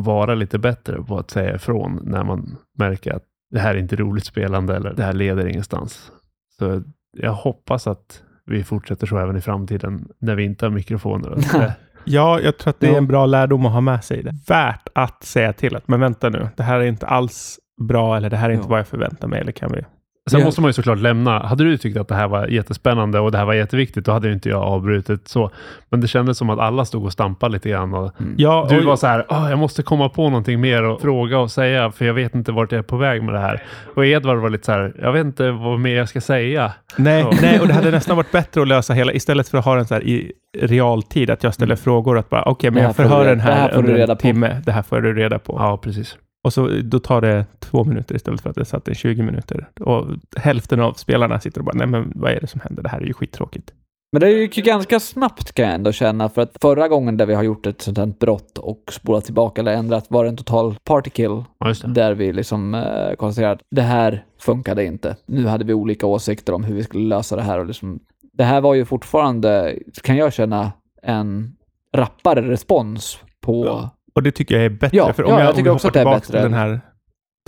vara 0.00 0.34
lite 0.34 0.58
bättre 0.58 1.02
på 1.02 1.18
att 1.18 1.30
säga 1.30 1.54
ifrån 1.54 2.00
när 2.02 2.24
man 2.24 2.56
märker 2.78 3.12
att 3.12 3.24
det 3.50 3.60
här 3.60 3.74
är 3.74 3.78
inte 3.78 3.96
roligt 3.96 4.24
spelande 4.24 4.76
eller 4.76 4.94
det 4.94 5.02
här 5.02 5.12
leder 5.12 5.46
ingenstans. 5.46 6.12
Så 6.58 6.82
jag 7.16 7.32
hoppas 7.32 7.86
att 7.86 8.22
vi 8.46 8.64
fortsätter 8.64 9.06
så 9.06 9.18
även 9.18 9.36
i 9.36 9.40
framtiden 9.40 10.08
när 10.18 10.34
vi 10.34 10.44
inte 10.44 10.66
har 10.66 10.70
mikrofoner. 10.70 11.36
Ja, 12.06 12.40
jag 12.40 12.58
tror 12.58 12.70
att 12.70 12.80
det 12.80 12.88
är 12.88 12.98
en 12.98 13.06
bra 13.06 13.26
lärdom 13.26 13.66
att 13.66 13.72
ha 13.72 13.80
med 13.80 14.04
sig. 14.04 14.22
Det. 14.22 14.34
Värt 14.48 14.88
att 14.94 15.24
säga 15.24 15.52
till 15.52 15.76
att, 15.76 15.88
men 15.88 16.00
vänta 16.00 16.28
nu, 16.28 16.48
det 16.56 16.62
här 16.62 16.80
är 16.80 16.84
inte 16.84 17.06
alls 17.06 17.58
bra 17.88 18.16
eller 18.16 18.30
det 18.30 18.36
här 18.36 18.50
är 18.50 18.54
inte 18.54 18.64
Ja. 18.64 18.70
vad 18.70 18.78
jag 18.78 18.86
förväntar 18.86 19.28
mig. 19.28 19.40
Eller 19.40 19.52
kan 19.52 19.72
vi... 19.72 19.84
Sen 20.30 20.40
Ja. 20.40 20.46
måste 20.46 20.60
man 20.60 20.68
ju 20.68 20.72
såklart 20.72 20.98
lämna. 20.98 21.38
Hade 21.46 21.64
du 21.64 21.76
tyckt 21.76 21.96
att 21.96 22.08
det 22.08 22.14
här 22.14 22.28
var 22.28 22.46
jättespännande 22.46 23.20
och 23.20 23.32
det 23.32 23.38
här 23.38 23.44
var 23.44 23.54
jätteviktigt, 23.54 24.04
då 24.06 24.12
hade 24.12 24.26
ju 24.28 24.34
inte 24.34 24.48
jag 24.48 24.62
avbrutit 24.62 25.28
så. 25.28 25.50
Men 25.90 26.00
det 26.00 26.08
kändes 26.08 26.38
som 26.38 26.50
att 26.50 26.58
alla 26.58 26.84
stod 26.84 27.04
och 27.04 27.12
stampade 27.12 27.52
lite 27.52 27.68
grann. 27.68 27.94
Och 27.94 28.20
Mm. 28.20 28.34
Ja, 28.38 28.66
Du 28.70 28.78
och- 28.78 28.84
var 28.84 28.96
så 28.96 29.06
här, 29.06 29.26
"Åh, 29.28 29.46
jag 29.50 29.58
måste 29.58 29.82
komma 29.82 30.08
på 30.08 30.28
någonting 30.28 30.60
mer 30.60 30.82
och 30.82 31.00
fråga 31.00 31.38
och 31.38 31.50
säga, 31.50 31.90
för 31.90 32.04
jag 32.04 32.14
vet 32.14 32.34
inte 32.34 32.52
vart 32.52 32.72
jag 32.72 32.78
är 32.78 32.82
på 32.82 32.96
väg 32.96 33.22
med 33.22 33.34
det 33.34 33.40
här. 33.40 33.62
Och 33.94 34.06
Edvard 34.06 34.38
var 34.38 34.50
lite 34.50 34.64
så 34.64 34.72
här, 34.72 34.92
jag 35.02 35.12
vet 35.12 35.24
inte 35.24 35.50
vad 35.50 35.80
mer 35.80 35.96
jag 35.96 36.08
ska 36.08 36.20
säga. 36.20 36.72
Nej, 36.96 37.26
nej, 37.42 37.60
och 37.60 37.66
det 37.66 37.72
hade 37.74 37.90
nästan 37.90 38.16
varit 38.16 38.32
bättre 38.32 38.62
att 38.62 38.68
lösa 38.68 38.92
hela, 38.94 39.12
istället 39.12 39.48
för 39.48 39.58
att 39.58 39.64
ha 39.64 39.74
den 39.74 39.86
så 39.86 39.94
här 39.94 40.02
i 40.04 40.32
realtid, 40.60 41.30
att 41.30 41.42
jag 41.42 41.54
ställer 41.54 41.76
frågor 41.76 42.18
att 42.18 42.30
bara, 42.30 42.42
okej, 42.42 42.70
men 42.70 42.74
Det 42.74 42.80
här 42.80 42.88
jag 42.88 42.96
förhör 42.96 43.24
den 43.24 43.38
det 43.38 43.44
här 43.44 43.52
här 43.54 43.68
får 43.68 43.82
du 43.82 43.88
under 43.88 43.94
reda 43.94 44.12
en 44.12 44.16
på. 44.16 44.22
timme, 44.22 44.62
det 44.66 44.72
här 44.72 44.82
får 44.82 45.00
du 45.00 45.14
reda 45.14 45.38
på. 45.38 45.56
Ja, 45.58 45.76
precis. 45.76 46.16
Och 46.44 46.52
så 46.52 46.68
då 46.84 46.98
tar 46.98 47.20
det 47.20 47.46
två 47.58 47.84
minuter 47.84 48.14
istället 48.14 48.40
för 48.40 48.50
att 48.50 48.56
det 48.56 48.64
satt 48.64 48.88
i 48.88 48.94
20 48.94 49.22
minuter. 49.22 49.68
Och 49.80 50.06
hälften 50.36 50.80
av 50.80 50.92
spelarna 50.92 51.40
sitter 51.40 51.60
och 51.60 51.64
bara, 51.64 51.76
nej 51.76 51.86
men 51.86 52.12
vad 52.14 52.32
är 52.32 52.40
det 52.40 52.46
som 52.46 52.60
händer? 52.60 52.82
Det 52.82 52.88
här 52.88 53.00
är 53.00 53.06
ju 53.06 53.12
skittråkigt. 53.12 53.72
Men 54.12 54.20
det 54.20 54.30
gick 54.30 54.56
ju 54.56 54.62
ganska 54.62 55.00
snabbt 55.00 55.52
kan 55.52 55.64
jag 55.64 55.74
ändå 55.74 55.92
känna, 55.92 56.28
för 56.28 56.42
att 56.42 56.56
förra 56.60 56.88
gången 56.88 57.16
där 57.16 57.26
vi 57.26 57.34
har 57.34 57.42
gjort 57.42 57.66
ett 57.66 57.82
sånt 57.82 57.98
här 57.98 58.06
brott 58.06 58.58
och 58.58 58.82
spolat 58.92 59.24
tillbaka 59.24 59.60
eller 59.60 59.72
ändrat 59.72 60.06
var 60.08 60.24
det 60.24 60.30
en 60.30 60.36
total 60.36 60.74
partykill. 60.84 61.44
Ja, 61.58 61.68
just 61.68 61.82
det. 61.82 61.88
Där 61.88 62.14
vi 62.14 62.32
liksom 62.32 62.74
eh, 62.74 63.14
konstaterade 63.14 63.54
att 63.54 63.60
det 63.70 63.82
här 63.82 64.24
funkade 64.38 64.84
inte. 64.84 65.16
Nu 65.26 65.46
hade 65.46 65.64
vi 65.64 65.74
olika 65.74 66.06
åsikter 66.06 66.52
om 66.52 66.64
hur 66.64 66.74
vi 66.74 66.82
skulle 66.82 67.08
lösa 67.08 67.36
det 67.36 67.42
här 67.42 67.58
och 67.58 67.66
liksom, 67.66 68.00
det 68.32 68.44
här 68.44 68.60
var 68.60 68.74
ju 68.74 68.84
fortfarande, 68.84 69.78
kan 70.02 70.16
jag 70.16 70.32
känna, 70.32 70.72
en 71.02 71.56
rappare 71.92 72.50
respons 72.50 73.18
på... 73.40 73.66
Ja. 73.66 73.90
Och 74.14 74.22
det 74.22 74.30
tycker 74.30 74.54
jag 74.54 74.64
är 74.64 74.70
bättre. 74.70 74.96
Ja, 74.96 75.12
för 75.12 75.24
om 75.24 75.30
ja, 75.30 75.36
jag, 75.36 75.44
jag 75.44 75.50
om 75.50 75.56
tycker 75.56 75.70
vi 75.70 75.76
också 75.76 75.88
att 75.88 75.94
det 75.94 76.00
är 76.00 76.04
bättre. 76.04 76.32
till 76.32 76.42
den 76.42 76.54
här 76.54 76.80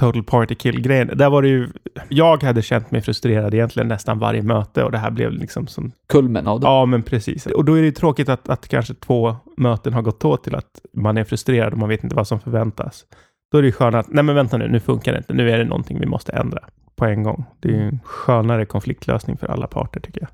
Total 0.01 0.25
Party 0.25 0.55
Kill-grejen. 0.55 1.11
Där 1.15 1.31
var 1.31 1.43
det 1.43 1.49
ju... 1.49 1.69
Jag 2.09 2.43
hade 2.43 2.63
känt 2.63 2.91
mig 2.91 3.01
frustrerad 3.01 3.55
egentligen 3.55 3.89
nästan 3.89 4.19
varje 4.19 4.43
möte 4.43 4.85
och 4.85 4.93
det 4.93 4.99
här 4.99 5.11
blev 5.11 5.33
liksom 5.33 5.67
som... 5.67 5.93
kulmen 6.09 6.47
av 6.47 6.61
det. 6.61 6.67
Ja, 6.67 6.87
men 6.87 7.03
precis. 7.03 7.47
Och 7.47 7.65
då 7.65 7.75
är 7.75 7.81
det 7.81 7.87
ju 7.87 7.93
tråkigt 7.93 8.29
att, 8.29 8.49
att 8.49 8.69
kanske 8.69 8.95
två 8.95 9.37
möten 9.57 9.93
har 9.93 10.03
gått 10.03 10.25
åt 10.25 10.45
till 10.45 10.55
att 10.55 10.81
man 10.93 11.17
är 11.17 11.25
frustrerad 11.25 11.73
och 11.73 11.79
man 11.79 11.89
vet 11.89 12.05
inte 12.05 12.17
vad 12.17 12.29
som 12.29 12.41
förväntas. 12.41 13.05
Då 13.53 13.59
är 13.59 13.63
det 13.63 13.67
ju 13.67 13.73
skönare 13.73 14.01
att, 14.01 14.09
nej 14.09 14.25
men 14.25 14.35
vänta 14.35 14.57
nu, 14.57 14.69
nu 14.69 14.81
funkar 14.81 15.13
det 15.13 15.19
inte. 15.19 15.35
Nu 15.35 15.51
är 15.51 15.59
det 15.59 15.65
någonting 15.65 16.01
vi 16.01 16.07
måste 16.07 16.33
ändra 16.33 16.61
på 16.97 17.05
en 17.05 17.23
gång. 17.23 17.45
Det 17.61 17.69
är 17.69 17.73
ju 17.73 17.89
en 17.89 18.01
skönare 18.05 18.67
konfliktlösning 18.67 19.37
för 19.37 19.47
alla 19.47 19.67
parter 19.67 20.01
tycker 20.01 20.21
jag. 20.21 20.29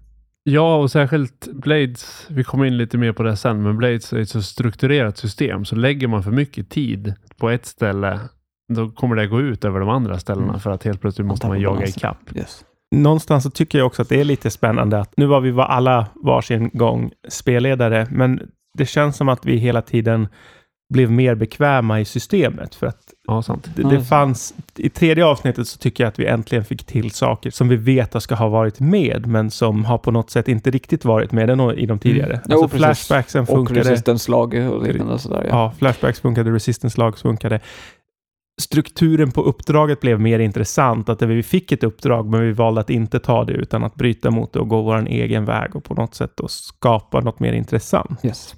Ja, 0.45 0.77
och 0.77 0.91
särskilt 0.91 1.49
Blades, 1.53 2.27
vi 2.31 2.45
kommer 2.45 2.65
in 2.65 2.77
lite 2.77 2.99
mer 2.99 3.13
på 3.13 3.23
det 3.23 3.37
sen, 3.37 3.63
men 3.63 3.77
Blades 3.77 4.13
är 4.13 4.19
ett 4.19 4.29
så 4.29 4.43
strukturerat 4.43 5.17
system, 5.19 5.65
så 5.65 5.77
lägger 5.77 6.09
man 6.09 6.23
för 6.23 6.31
mycket 6.31 6.71
tid 6.71 7.15
på 7.37 7.51
ett 7.51 7.67
ställe, 7.67 8.21
då 8.75 8.89
kommer 8.91 9.17
det 9.17 9.27
gå 9.27 9.41
ut 9.41 9.65
över 9.65 9.81
de 9.81 9.89
andra 9.89 10.19
ställena, 10.19 10.49
Mm. 10.49 10.61
för 10.61 10.71
att 10.71 10.85
helt 10.85 11.01
plötsligt 11.01 11.27
måste 11.27 11.47
man 11.49 11.61
jaga 11.61 11.87
ikapp. 11.87 12.37
Yes. 12.37 12.65
Någonstans 12.95 13.45
så 13.45 13.51
tycker 13.51 13.79
jag 13.79 13.87
också 13.87 14.03
att 14.03 14.09
det 14.09 14.21
är 14.21 14.25
lite 14.25 14.51
spännande 14.51 15.01
att 15.01 15.13
nu 15.17 15.27
var 15.27 15.41
vi 15.41 15.51
var 15.51 15.65
alla 15.65 16.07
varsin 16.15 16.71
gång 16.73 17.11
spelledare, 17.29 18.07
men 18.11 18.41
det 18.79 18.87
känns 18.87 19.17
som 19.17 19.29
att 19.29 19.47
vi 19.47 19.57
hela 19.57 19.83
tiden 19.83 20.29
blev 20.93 21.11
mer 21.11 21.35
bekväma 21.35 22.01
i 22.01 22.05
systemet. 22.05 22.75
För 22.75 22.87
att 22.87 22.99
Ja, 23.27 23.43
sant. 23.43 23.71
det, 23.77 23.83
det 23.83 24.03
fanns, 24.05 24.55
i 24.77 24.89
tredje 24.89 25.25
avsnittet 25.27 25.69
så 25.69 25.79
tycker 25.79 26.05
jag 26.05 26.09
att 26.09 26.19
vi 26.19 26.27
äntligen 26.27 26.65
fick 26.65 26.85
till 26.85 27.11
saker 27.11 27.51
som 27.51 27.69
vi 27.69 27.77
vet 27.77 28.15
att 28.15 28.23
ska 28.23 28.35
ha 28.35 28.49
varit 28.49 28.81
med, 28.81 29.27
men 29.27 29.51
som 29.51 29.85
har 29.85 29.99
på 29.99 30.11
något 30.11 30.31
sätt 30.31 30.49
inte 30.49 30.71
riktigt 30.71 31.05
varit 31.05 31.33
med 31.33 31.51
i 31.79 31.87
de 31.87 31.99
tidigare. 31.99 32.33
Mm. 32.33 32.41
Jo, 32.49 32.53
Alltså 32.63 32.69
precis. 32.69 32.79
flashbacksen 32.79 33.43
Och 33.43 33.49
funkade. 33.49 34.69
och 34.69 34.83
liknande 34.83 35.19
sådär. 35.19 35.47
Ja. 35.49 35.49
Ja, 35.51 35.73
flashbacks 35.79 36.21
funkade, 36.21 36.51
resistance-lag 36.51 37.19
funkade. 37.19 37.61
Strukturen 38.61 39.31
på 39.33 39.43
uppdraget 39.43 40.01
blev 40.01 40.21
mer 40.21 40.39
intressant. 40.39 41.09
Att 41.09 41.23
vi 41.23 41.43
fick 41.43 41.73
ett 41.73 41.85
uppdrag, 41.85 42.31
men 42.31 42.41
vi 42.41 42.53
valde 42.53 42.81
att 42.81 42.91
inte 42.91 43.19
ta 43.19 43.45
det 43.45 43.53
utan 43.53 43.85
att 43.85 43.95
bryta 43.95 44.31
mot 44.31 44.53
det 44.53 44.59
och 44.61 44.69
gå 44.69 44.83
vår 44.83 45.07
egen 45.09 45.45
väg 45.45 45.77
och 45.77 45.85
på 45.85 45.95
något 45.95 46.15
sätt 46.15 46.33
då 46.37 46.49
skapa 46.49 47.21
något 47.21 47.41
mer 47.41 47.53
intressant. 47.53 48.25
Yes. 48.25 48.55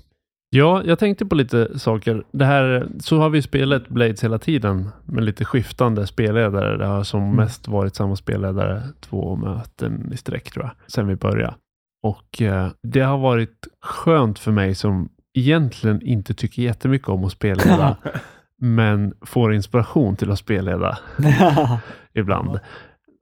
Ja, 0.56 0.82
jag 0.84 0.98
tänkte 0.98 1.26
på 1.26 1.34
lite 1.34 1.78
saker. 1.78 2.24
Det 2.32 2.44
här, 2.44 2.86
så 3.00 3.18
har 3.18 3.30
vi 3.30 3.42
spelat 3.42 3.88
Blades 3.88 4.24
hela 4.24 4.38
tiden 4.38 4.88
med 5.04 5.24
lite 5.24 5.44
skiftande 5.44 6.06
spelledare. 6.06 6.76
Det 6.76 6.86
har 6.86 7.04
som 7.04 7.22
Mm. 7.22 7.36
mest 7.36 7.68
varit 7.68 7.94
samma 7.94 8.16
spelledare 8.16 8.82
två 9.00 9.36
möten 9.36 10.12
i 10.12 10.16
sträck 10.16 10.50
tror 10.52 10.64
jag, 10.64 10.72
sen 10.92 11.06
vi 11.08 11.16
började. 11.16 11.54
Och 12.02 12.42
eh, 12.42 12.68
det 12.82 13.00
har 13.00 13.18
varit 13.18 13.66
skönt 13.82 14.38
för 14.38 14.52
mig 14.52 14.74
som 14.74 15.08
egentligen 15.38 16.02
inte 16.02 16.34
tycker 16.34 16.62
jättemycket 16.62 17.08
om 17.08 17.24
att 17.24 17.32
spelleda, 17.32 17.96
men 18.60 19.14
får 19.20 19.54
inspiration 19.54 20.16
till 20.16 20.30
att 20.30 20.38
spelleda 20.38 20.98
ibland. 22.14 22.58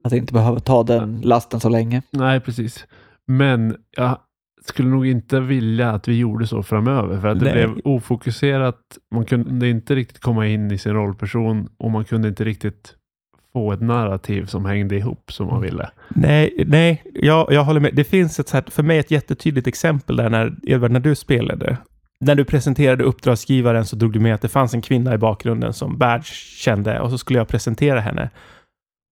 att 0.03 0.13
inte 0.13 0.33
behöva 0.33 0.59
ta 0.59 0.83
den 0.83 1.21
lasten 1.23 1.59
så 1.59 1.69
länge. 1.69 2.01
Nej, 2.11 2.39
precis. 2.39 2.85
Men 3.27 3.75
jag 3.97 4.17
skulle 4.65 4.89
nog 4.89 5.07
inte 5.07 5.39
vilja 5.39 5.91
att 5.91 6.07
vi 6.07 6.17
gjorde 6.17 6.47
så 6.47 6.63
framöver, 6.63 7.21
för 7.21 7.27
att 7.27 7.39
det 7.39 7.45
Nej. 7.45 7.53
blev 7.53 7.79
ofokuserat. 7.83 8.79
Man 9.11 9.25
kunde 9.25 9.69
inte 9.69 9.95
riktigt 9.95 10.19
komma 10.19 10.47
in 10.47 10.71
i 10.71 10.77
sin 10.77 10.93
rollperson 10.93 11.69
och 11.77 11.91
man 11.91 12.05
kunde 12.05 12.27
inte 12.27 12.43
riktigt 12.43 12.95
få 13.53 13.71
ett 13.71 13.81
narrativ 13.81 14.45
som 14.45 14.65
hängde 14.65 14.95
ihop 14.95 15.31
som 15.31 15.47
man 15.47 15.61
ville. 15.61 15.89
Nej, 16.09 16.63
nej 16.67 17.03
jag, 17.13 17.51
jag 17.51 17.63
håller 17.63 17.79
med. 17.79 17.95
Det 17.95 18.03
finns 18.03 18.39
ett, 18.39 18.49
så 18.49 18.57
här, 18.57 18.65
för 18.67 18.83
mig 18.83 18.97
ett 18.97 19.11
jättetydligt 19.11 19.67
exempel 19.67 20.15
där 20.15 20.29
när, 20.29 20.55
Edvard, 20.63 20.91
när 20.91 20.99
du 20.99 21.15
spelade. 21.15 21.77
När 22.19 22.35
du 22.35 22.45
presenterade 22.45 23.03
uppdragsgivaren 23.03 23.85
så 23.85 23.95
drog 23.95 24.13
du 24.13 24.19
med 24.19 24.35
att 24.35 24.41
det 24.41 24.49
fanns 24.49 24.73
en 24.73 24.81
kvinna 24.81 25.13
i 25.13 25.17
bakgrunden 25.17 25.73
som 25.73 25.97
Badge 25.97 26.33
kände 26.57 26.99
och 26.99 27.09
så 27.09 27.17
skulle 27.17 27.39
jag 27.39 27.47
presentera 27.47 27.99
henne. 27.99 28.29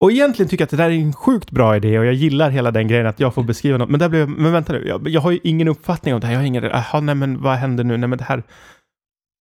Och 0.01 0.11
egentligen 0.11 0.49
tycker 0.49 0.61
jag 0.61 0.65
att 0.65 0.69
det 0.71 0.77
där 0.77 0.89
är 0.89 0.93
en 0.93 1.13
sjukt 1.13 1.51
bra 1.51 1.75
idé 1.75 1.99
och 1.99 2.05
jag 2.05 2.13
gillar 2.13 2.49
hela 2.49 2.71
den 2.71 2.87
grejen 2.87 3.07
att 3.07 3.19
jag 3.19 3.33
får 3.33 3.43
beskriva 3.43 3.77
något. 3.77 3.89
Men 3.89 3.99
där 3.99 4.09
blev 4.09 4.29
men 4.29 4.51
vänta 4.51 4.73
nu, 4.73 4.87
jag, 4.87 5.07
jag 5.07 5.21
har 5.21 5.31
ju 5.31 5.39
ingen 5.43 5.67
uppfattning 5.67 6.13
om 6.13 6.19
det 6.19 6.27
här. 6.27 6.33
Jag 6.33 6.39
har 6.39 6.45
ingen, 6.47 6.65
aha, 6.71 6.99
nej 6.99 7.15
men 7.15 7.41
vad 7.41 7.55
händer 7.55 7.83
nu? 7.83 7.97
Nej 7.97 8.09
men 8.09 8.17
det 8.17 8.23
här. 8.23 8.43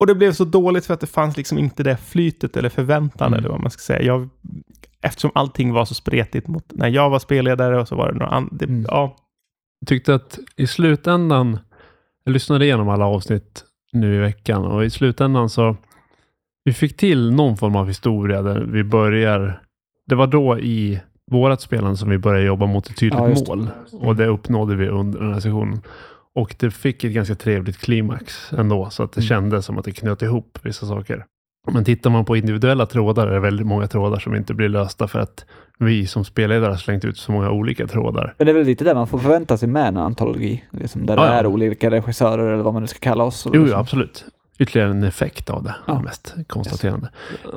Och 0.00 0.06
det 0.06 0.14
blev 0.14 0.32
så 0.32 0.44
dåligt 0.44 0.86
för 0.86 0.94
att 0.94 1.00
det 1.00 1.06
fanns 1.06 1.36
liksom 1.36 1.58
inte 1.58 1.82
det 1.82 1.96
flytet 1.96 2.56
eller 2.56 2.68
förväntan 2.68 3.26
Mm. 3.26 3.38
eller 3.38 3.48
vad 3.48 3.60
man 3.60 3.70
ska 3.70 3.80
säga. 3.80 4.02
Jag, 4.02 4.28
eftersom 5.02 5.30
allting 5.34 5.72
var 5.72 5.84
så 5.84 5.94
spretigt 5.94 6.48
mot 6.48 6.64
när 6.68 6.88
jag 6.88 7.10
var 7.10 7.18
spelledare 7.18 7.80
och 7.80 7.88
så 7.88 7.96
var 7.96 8.12
det 8.12 8.18
några 8.18 8.32
andra. 8.32 8.66
Mm. 8.66 8.84
Ja, 8.88 9.16
Jag 9.80 9.88
tyckte 9.88 10.14
att 10.14 10.38
i 10.56 10.66
slutändan, 10.66 11.58
jag 12.24 12.32
lyssnade 12.32 12.64
igenom 12.64 12.88
alla 12.88 13.06
avsnitt 13.06 13.64
nu 13.92 14.14
i 14.14 14.18
veckan 14.18 14.64
och 14.64 14.84
i 14.84 14.90
slutändan 14.90 15.50
så 15.50 15.76
vi 16.64 16.72
fick 16.72 16.96
till 16.96 17.30
någon 17.32 17.56
form 17.56 17.76
av 17.76 17.86
historia 17.88 18.42
där 18.42 18.60
vi 18.60 18.84
börjar, 18.84 19.62
det 20.10 20.16
var 20.16 20.26
då 20.26 20.58
i 20.58 21.00
vårat 21.30 21.60
spelande 21.60 21.96
som 21.96 22.10
vi 22.10 22.18
började 22.18 22.46
jobba 22.46 22.66
mot 22.66 22.90
ett 22.90 22.96
tydligt 22.96 23.20
Ja, 23.20 23.26
det. 23.28 23.48
mål 23.48 23.68
och 23.92 24.16
det 24.16 24.26
uppnådde 24.26 24.76
vi 24.76 24.88
under 24.88 25.18
den 25.20 25.32
här 25.32 25.40
sessionen. 25.40 25.80
Och 26.34 26.54
det 26.58 26.70
fick 26.70 27.04
ett 27.04 27.12
ganska 27.12 27.34
trevligt 27.34 27.78
klimax 27.78 28.52
ändå, 28.52 28.90
så 28.90 29.02
att 29.02 29.12
det 29.12 29.20
Mm. 29.20 29.28
kändes 29.28 29.66
som 29.66 29.78
att 29.78 29.84
det 29.84 29.92
knöt 29.92 30.22
ihop 30.22 30.58
vissa 30.62 30.86
saker. 30.86 31.24
Men 31.72 31.84
tittar 31.84 32.10
man 32.10 32.24
på 32.24 32.36
individuella 32.36 32.86
trådar 32.86 33.26
är 33.26 33.32
det 33.32 33.40
väldigt 33.40 33.66
många 33.66 33.86
trådar 33.86 34.18
som 34.18 34.34
inte 34.36 34.54
blir 34.54 34.68
lösta 34.68 35.08
för 35.08 35.18
att 35.18 35.44
vi 35.78 36.06
som 36.06 36.24
spelledare 36.24 36.70
har 36.70 36.76
slängt 36.76 37.04
ut 37.04 37.18
så 37.18 37.32
många 37.32 37.50
olika 37.50 37.86
trådar. 37.86 38.34
Men 38.38 38.46
det 38.46 38.52
är 38.52 38.54
väl 38.54 38.66
lite 38.66 38.84
det 38.84 38.94
man 38.94 39.06
får 39.06 39.18
förvänta 39.18 39.56
sig 39.56 39.68
med 39.68 39.86
en 39.88 39.96
antologi. 39.96 40.64
Liksom, 40.70 41.06
där 41.06 41.16
Ja, 41.16 41.22
det 41.22 41.28
ja. 41.28 41.34
är 41.34 41.46
olika 41.46 41.90
regissörer 41.90 42.52
eller 42.52 42.62
vad 42.62 42.72
man 42.72 42.82
nu 42.82 42.86
ska 42.86 42.98
kalla 42.98 43.24
oss. 43.24 43.46
Jo, 43.54 43.62
liksom. 43.62 43.80
absolut. 43.80 44.24
Ytterligare 44.60 44.90
en 44.90 45.02
effekt 45.02 45.50
av 45.50 45.62
det, 45.62 45.74
Ja. 45.86 46.00
mest 46.02 46.34
konstaterande. 46.46 47.10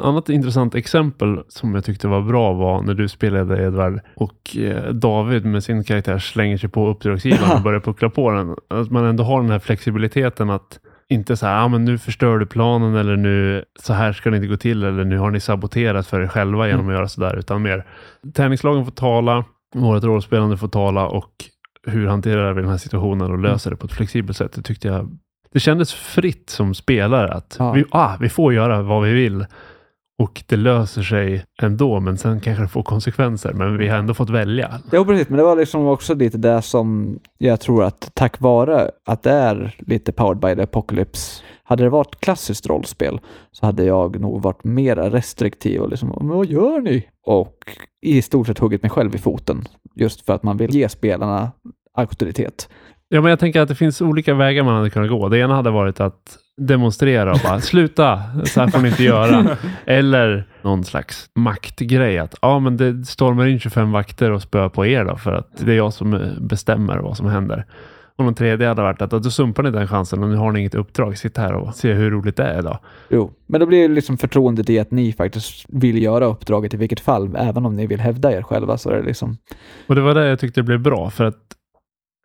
Annat 0.03 0.29
intressant 0.29 0.75
exempel 0.75 1.43
som 1.47 1.75
jag 1.75 1.85
tyckte 1.85 2.07
var 2.07 2.21
bra 2.21 2.53
var 2.53 2.81
när 2.81 2.93
du 2.93 3.07
spelade 3.09 3.63
Edvard 3.63 3.99
och 4.15 4.57
eh, 4.57 4.93
David 4.93 5.45
med 5.45 5.63
sin 5.63 5.83
karaktär 5.83 6.19
slänger 6.19 6.57
sig 6.57 6.69
på 6.69 6.87
uppdragsgivaren 6.87 7.51
och 7.57 7.61
börjar 7.63 7.79
puckla 7.79 8.09
på 8.09 8.31
den. 8.31 8.55
Att 8.67 8.91
man 8.91 9.05
ändå 9.05 9.23
har 9.23 9.41
den 9.41 9.51
här 9.51 9.59
flexibiliteten 9.59 10.49
att 10.49 10.79
inte 11.09 11.37
så 11.37 11.45
här, 11.45 11.63
ah, 11.63 11.67
men 11.67 11.85
nu 11.85 11.97
förstör 11.97 12.39
du 12.39 12.45
planen 12.45 12.95
eller 12.95 13.15
nu 13.17 13.65
så 13.79 13.93
här 13.93 14.13
ska 14.13 14.29
det 14.29 14.35
inte 14.37 14.47
gå 14.47 14.57
till 14.57 14.83
eller 14.83 15.03
nu 15.03 15.17
har 15.17 15.31
ni 15.31 15.39
saboterat 15.39 16.07
för 16.07 16.21
er 16.21 16.27
själva 16.27 16.67
genom 16.67 16.87
att 16.87 16.93
göra 16.93 17.07
så 17.07 17.21
där, 17.21 17.35
utan 17.35 17.61
mer 17.61 17.85
tärningslagen 18.33 18.85
får 18.85 18.91
tala, 18.91 19.45
vårt 19.75 20.03
rollspelande 20.03 20.57
får 20.57 20.67
tala 20.67 21.07
och 21.07 21.31
hur 21.87 22.07
hanterar 22.07 22.53
vi 22.53 22.61
den 22.61 22.71
här 22.71 22.77
situationen 22.77 23.31
och 23.31 23.39
löser 23.39 23.69
det 23.71 23.75
på 23.77 23.85
ett 23.85 23.93
flexibelt 23.93 24.37
sätt. 24.37 24.53
Det 24.53 24.61
tyckte 24.61 24.87
jag 24.87 25.17
det 25.53 25.59
kändes 25.59 25.93
fritt 25.93 26.49
som 26.49 26.73
spelare 26.73 27.31
att 27.33 27.55
Ja. 27.59 27.71
vi, 27.71 27.83
ah, 27.91 28.17
vi 28.19 28.29
får 28.29 28.53
göra 28.53 28.81
vad 28.81 29.03
vi 29.03 29.13
vill 29.13 29.45
och 30.21 30.43
det 30.47 30.55
löser 30.55 31.01
sig 31.01 31.45
ändå, 31.61 31.99
men 31.99 32.17
sen 32.17 32.39
kanske 32.39 32.63
det 32.63 32.67
får 32.67 32.83
konsekvenser. 32.83 33.53
Men 33.53 33.77
vi 33.77 33.87
har 33.87 33.97
ändå 33.97 34.13
fått 34.13 34.29
välja. 34.29 34.79
Jo, 34.91 35.05
precis. 35.05 35.29
Men 35.29 35.37
det 35.37 35.43
var 35.43 35.55
liksom 35.55 35.87
också 35.87 36.13
lite 36.13 36.37
det 36.37 36.61
som 36.61 37.19
jag 37.37 37.59
tror 37.59 37.83
att 37.83 38.11
tack 38.13 38.39
vare 38.41 38.91
att 39.05 39.23
det 39.23 39.31
är 39.31 39.75
lite 39.79 40.11
powered 40.11 40.39
by 40.39 40.55
the 40.55 40.61
apocalypse. 40.61 41.43
Hade 41.63 41.83
det 41.83 41.89
varit 41.89 42.19
klassiskt 42.19 42.67
rollspel 42.67 43.19
så 43.51 43.65
hade 43.65 43.83
jag 43.85 44.19
nog 44.19 44.41
varit 44.41 44.63
mer 44.63 44.95
restriktiv 44.95 45.81
och 45.81 45.89
liksom, 45.89 46.09
men 46.19 46.27
vad 46.27 46.45
gör 46.45 46.81
ni? 46.81 47.07
Och 47.25 47.57
i 48.01 48.21
stort 48.21 48.47
sett 48.47 48.59
huggit 48.59 48.81
mig 48.81 48.89
själv 48.91 49.15
i 49.15 49.17
foten. 49.17 49.63
Just 49.95 50.25
för 50.25 50.33
att 50.33 50.43
man 50.43 50.57
vill 50.57 50.75
ge 50.75 50.89
spelarna 50.89 51.51
auktoritet. 51.97 52.69
Ja, 53.13 53.21
men 53.21 53.29
jag 53.29 53.39
tänker 53.39 53.61
att 53.61 53.67
det 53.67 53.75
finns 53.75 54.01
olika 54.01 54.33
vägar 54.33 54.63
man 54.63 54.75
hade 54.75 54.89
kunnat 54.89 55.09
gå. 55.09 55.29
Det 55.29 55.37
ena 55.37 55.55
hade 55.55 55.71
varit 55.71 55.99
att 55.99 56.37
demonstrera 56.57 57.31
och 57.31 57.39
bara 57.43 57.61
sluta, 57.61 58.21
så 58.43 58.61
här 58.61 58.67
får 58.67 58.79
ni 58.79 58.87
inte 58.87 59.03
göra. 59.03 59.57
Eller 59.85 60.47
någon 60.61 60.83
slags 60.83 61.25
maktgrej 61.35 62.17
att 62.17 62.35
ja, 62.41 62.59
men 62.59 62.77
det 62.77 63.05
stormar 63.05 63.45
in 63.45 63.59
25 63.59 63.91
vakter 63.91 64.31
och 64.31 64.41
spöar 64.41 64.69
på 64.69 64.85
er 64.85 65.05
då 65.05 65.17
för 65.17 65.31
att 65.31 65.47
det 65.57 65.71
är 65.71 65.75
jag 65.75 65.93
som 65.93 66.13
eh, 66.13 66.19
bestämmer 66.41 66.97
vad 66.97 67.17
som 67.17 67.25
händer. 67.25 67.65
Och 68.15 68.23
den 68.23 68.35
tredje 68.35 68.67
hade 68.67 68.81
varit 68.81 69.01
att 69.01 69.09
då 69.09 69.31
sumpar 69.31 69.63
ni 69.63 69.71
den 69.71 69.87
chansen 69.87 70.23
och 70.23 70.29
nu 70.29 70.35
har 70.35 70.51
ni 70.51 70.59
inget 70.59 70.75
uppdrag. 70.75 71.17
Sitt 71.17 71.37
här 71.37 71.53
och 71.53 71.75
se 71.75 71.93
hur 71.93 72.11
roligt 72.11 72.37
det 72.37 72.43
är 72.43 72.61
då. 72.61 72.79
Jo, 73.09 73.31
men 73.47 73.59
då 73.59 73.65
blir 73.65 73.87
det 73.87 73.95
liksom 73.95 74.17
förtroendet 74.17 74.69
i 74.69 74.79
att 74.79 74.91
ni 74.91 75.13
faktiskt 75.13 75.65
vill 75.67 76.03
göra 76.03 76.25
uppdraget 76.25 76.73
i 76.73 76.77
vilket 76.77 76.99
fall, 76.99 77.35
även 77.35 77.65
om 77.65 77.75
ni 77.75 77.87
vill 77.87 77.99
hävda 77.99 78.31
er 78.31 78.41
själva 78.41 78.77
så 78.77 78.89
är 78.89 78.95
det 78.95 79.03
liksom, 79.03 79.37
Och 79.87 79.95
det 79.95 80.01
var 80.01 80.13
det 80.13 80.27
jag 80.27 80.39
tyckte 80.39 80.63
blev 80.63 80.79
bra 80.79 81.09
för 81.09 81.23
att 81.23 81.37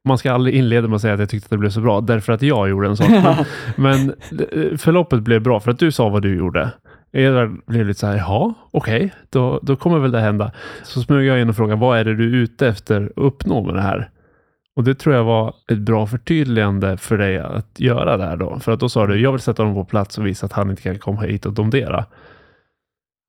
man 0.04 0.18
ska 0.18 0.32
aldrig 0.32 0.54
inleda 0.54 0.88
med 0.88 0.96
att 0.96 1.02
säga 1.02 1.14
att 1.14 1.20
jag 1.20 1.28
tyckte 1.28 1.46
att 1.46 1.50
det 1.50 1.58
blev 1.58 1.70
så 1.70 1.80
bra 1.80 2.00
därför 2.00 2.32
att 2.32 2.42
jag 2.42 2.68
gjorde 2.68 2.88
en 2.88 2.96
sak. 2.96 3.08
Men, 3.08 3.44
men 3.76 4.14
eh, 4.52 4.76
förloppet 4.76 5.20
blev 5.20 5.42
bra 5.42 5.60
för 5.60 5.70
att 5.70 5.78
du 5.78 5.92
sa 5.92 6.08
vad 6.08 6.22
du 6.22 6.36
gjorde. 6.36 6.70
Edvard 7.12 7.60
blev 7.66 7.86
lite 7.86 8.00
så 8.00 8.06
här, 8.06 8.16
jaha, 8.16 8.54
okej, 8.70 9.14
då, 9.30 9.60
då 9.62 9.76
kommer 9.76 9.98
väl 9.98 10.10
det 10.10 10.20
hända. 10.20 10.52
Så 10.84 11.00
smög 11.00 11.26
jag 11.26 11.40
in 11.40 11.48
och 11.48 11.56
frågade, 11.56 11.80
vad 11.80 11.98
är 11.98 12.04
det 12.04 12.14
du 12.14 12.24
är 12.24 12.36
ute 12.36 12.68
efter 12.68 13.02
att 13.04 13.12
uppnå 13.16 13.64
med 13.64 13.74
det 13.74 13.80
här? 13.80 14.10
Och 14.76 14.84
det 14.84 14.94
tror 14.94 15.14
jag 15.14 15.24
var 15.24 15.54
ett 15.70 15.78
bra 15.78 16.06
förtydligande 16.06 16.96
för 16.96 17.18
dig 17.18 17.38
att 17.38 17.80
göra 17.80 18.16
där 18.16 18.36
då. 18.36 18.58
För 18.58 18.72
att 18.72 18.80
då 18.80 18.88
sa 18.88 19.06
du, 19.06 19.20
jag 19.20 19.32
vill 19.32 19.40
sätta 19.40 19.62
honom 19.62 19.84
på 19.84 19.90
plats 19.90 20.18
och 20.18 20.26
visa 20.26 20.46
att 20.46 20.52
han 20.52 20.70
inte 20.70 20.82
kan 20.82 20.98
komma 20.98 21.20
hit 21.20 21.46
och 21.46 21.52
domdera. 21.52 22.04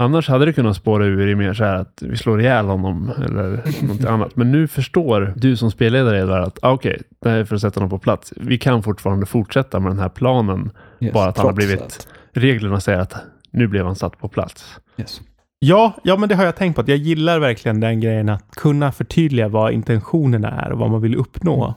Annars 0.01 0.29
hade 0.29 0.45
det 0.45 0.53
kunnat 0.53 0.75
spåra 0.75 1.05
ur 1.05 1.27
i 1.27 1.35
mer 1.35 1.53
så 1.53 1.63
här 1.63 1.75
att 1.75 2.01
vi 2.01 2.17
slår 2.17 2.41
ihjäl 2.41 2.65
honom 2.65 3.11
eller 3.25 3.63
något 3.87 4.05
annat. 4.07 4.35
Men 4.35 4.51
nu 4.51 4.67
förstår 4.67 5.33
du 5.35 5.57
som 5.57 5.71
spelledare 5.71 6.19
Edvard 6.19 6.43
att 6.43 6.59
ah, 6.61 6.71
okej, 6.71 6.91
okay, 6.91 7.03
det 7.19 7.29
här 7.29 7.37
är 7.37 7.45
för 7.45 7.55
att 7.55 7.61
sätta 7.61 7.79
honom 7.79 7.89
på 7.89 7.99
plats. 7.99 8.33
Vi 8.35 8.57
kan 8.57 8.83
fortfarande 8.83 9.25
fortsätta 9.25 9.79
med 9.79 9.91
den 9.91 9.99
här 9.99 10.09
planen. 10.09 10.71
Yes, 10.99 11.13
bara 11.13 11.29
att 11.29 11.37
han 11.37 11.45
har 11.45 11.53
blivit, 11.53 11.81
att... 11.81 12.07
reglerna 12.33 12.79
säger 12.79 12.99
att 12.99 13.13
nu 13.51 13.67
blev 13.67 13.85
han 13.85 13.95
satt 13.95 14.17
på 14.19 14.27
plats. 14.27 14.79
Yes. 14.97 15.21
Ja, 15.59 15.93
ja, 16.03 16.17
men 16.17 16.29
det 16.29 16.35
har 16.35 16.45
jag 16.45 16.55
tänkt 16.55 16.75
på. 16.75 16.81
Att 16.81 16.87
jag 16.87 16.97
gillar 16.97 17.39
verkligen 17.39 17.79
den 17.79 17.99
grejen 17.99 18.29
att 18.29 18.51
kunna 18.55 18.91
förtydliga 18.91 19.47
vad 19.47 19.73
intentionerna 19.73 20.49
är 20.49 20.71
och 20.71 20.79
vad 20.79 20.89
man 20.89 21.01
vill 21.01 21.15
uppnå. 21.15 21.63
Mm. 21.63 21.75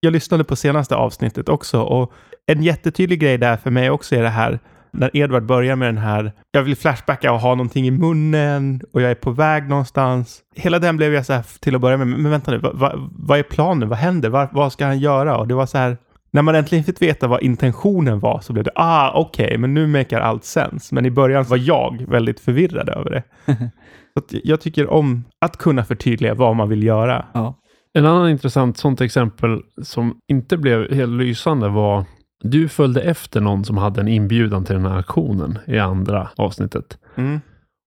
Jag 0.00 0.12
lyssnade 0.12 0.44
på 0.44 0.56
senaste 0.56 0.96
avsnittet 0.96 1.48
också 1.48 1.80
och 1.80 2.12
en 2.46 2.62
jättetydlig 2.62 3.20
grej 3.20 3.38
där 3.38 3.56
för 3.56 3.70
mig 3.70 3.90
också 3.90 4.16
är 4.16 4.22
det 4.22 4.28
här 4.28 4.58
när 4.92 5.16
Edvard 5.16 5.46
börjar 5.46 5.76
med 5.76 5.88
den 5.88 5.98
här, 5.98 6.32
jag 6.52 6.62
vill 6.62 6.76
flashbacka 6.76 7.32
och 7.32 7.40
ha 7.40 7.54
någonting 7.54 7.86
i 7.86 7.90
munnen 7.90 8.80
och 8.92 9.02
jag 9.02 9.10
är 9.10 9.14
på 9.14 9.30
väg 9.30 9.68
någonstans. 9.68 10.40
Hela 10.54 10.78
den 10.78 10.96
blev 10.96 11.14
jag 11.14 11.26
så 11.26 11.32
här 11.32 11.44
till 11.60 11.74
att 11.74 11.80
börja 11.80 11.96
med, 11.96 12.06
men 12.06 12.30
vänta 12.30 12.50
nu, 12.50 12.58
vad, 12.58 12.78
vad, 12.78 13.10
vad 13.12 13.38
är 13.38 13.42
planen? 13.42 13.88
Vad 13.88 13.98
händer? 13.98 14.28
Vad, 14.28 14.48
vad 14.52 14.72
ska 14.72 14.86
han 14.86 14.98
göra? 14.98 15.38
Och 15.38 15.48
det 15.48 15.54
var 15.54 15.66
så 15.66 15.78
här, 15.78 15.96
när 16.30 16.42
man 16.42 16.54
äntligen 16.54 16.84
fick 16.84 17.02
veta 17.02 17.26
vad 17.26 17.42
intentionen 17.42 18.20
var 18.20 18.40
så 18.40 18.52
blev 18.52 18.64
det, 18.64 18.72
ah 18.74 19.12
okej, 19.14 19.46
okay, 19.46 19.58
men 19.58 19.74
nu 19.74 19.86
mekar 19.86 20.20
allt 20.20 20.44
sens. 20.44 20.92
Men 20.92 21.06
i 21.06 21.10
början 21.10 21.44
var 21.44 21.56
jag 21.56 22.04
väldigt 22.08 22.40
förvirrad 22.40 22.88
över 22.88 23.10
det. 23.10 23.22
så 24.14 24.22
jag 24.44 24.60
tycker 24.60 24.90
om 24.90 25.24
att 25.40 25.56
kunna 25.56 25.84
förtydliga 25.84 26.34
vad 26.34 26.56
man 26.56 26.68
vill 26.68 26.82
göra. 26.82 27.24
Ja. 27.32 27.54
En 27.92 28.06
annan 28.06 28.30
intressant 28.30 28.78
sånt 28.78 29.00
exempel 29.00 29.62
som 29.82 30.20
inte 30.28 30.56
blev 30.56 30.92
helt 30.92 31.12
lysande 31.12 31.68
var 31.68 32.04
du 32.40 32.68
följde 32.68 33.00
efter 33.00 33.40
någon 33.40 33.64
som 33.64 33.76
hade 33.76 34.00
en 34.00 34.08
inbjudan 34.08 34.64
till 34.64 34.74
den 34.74 34.86
här 34.86 34.98
aktionen 34.98 35.58
i 35.66 35.78
andra 35.78 36.28
avsnittet. 36.36 36.98
Mm. 37.16 37.40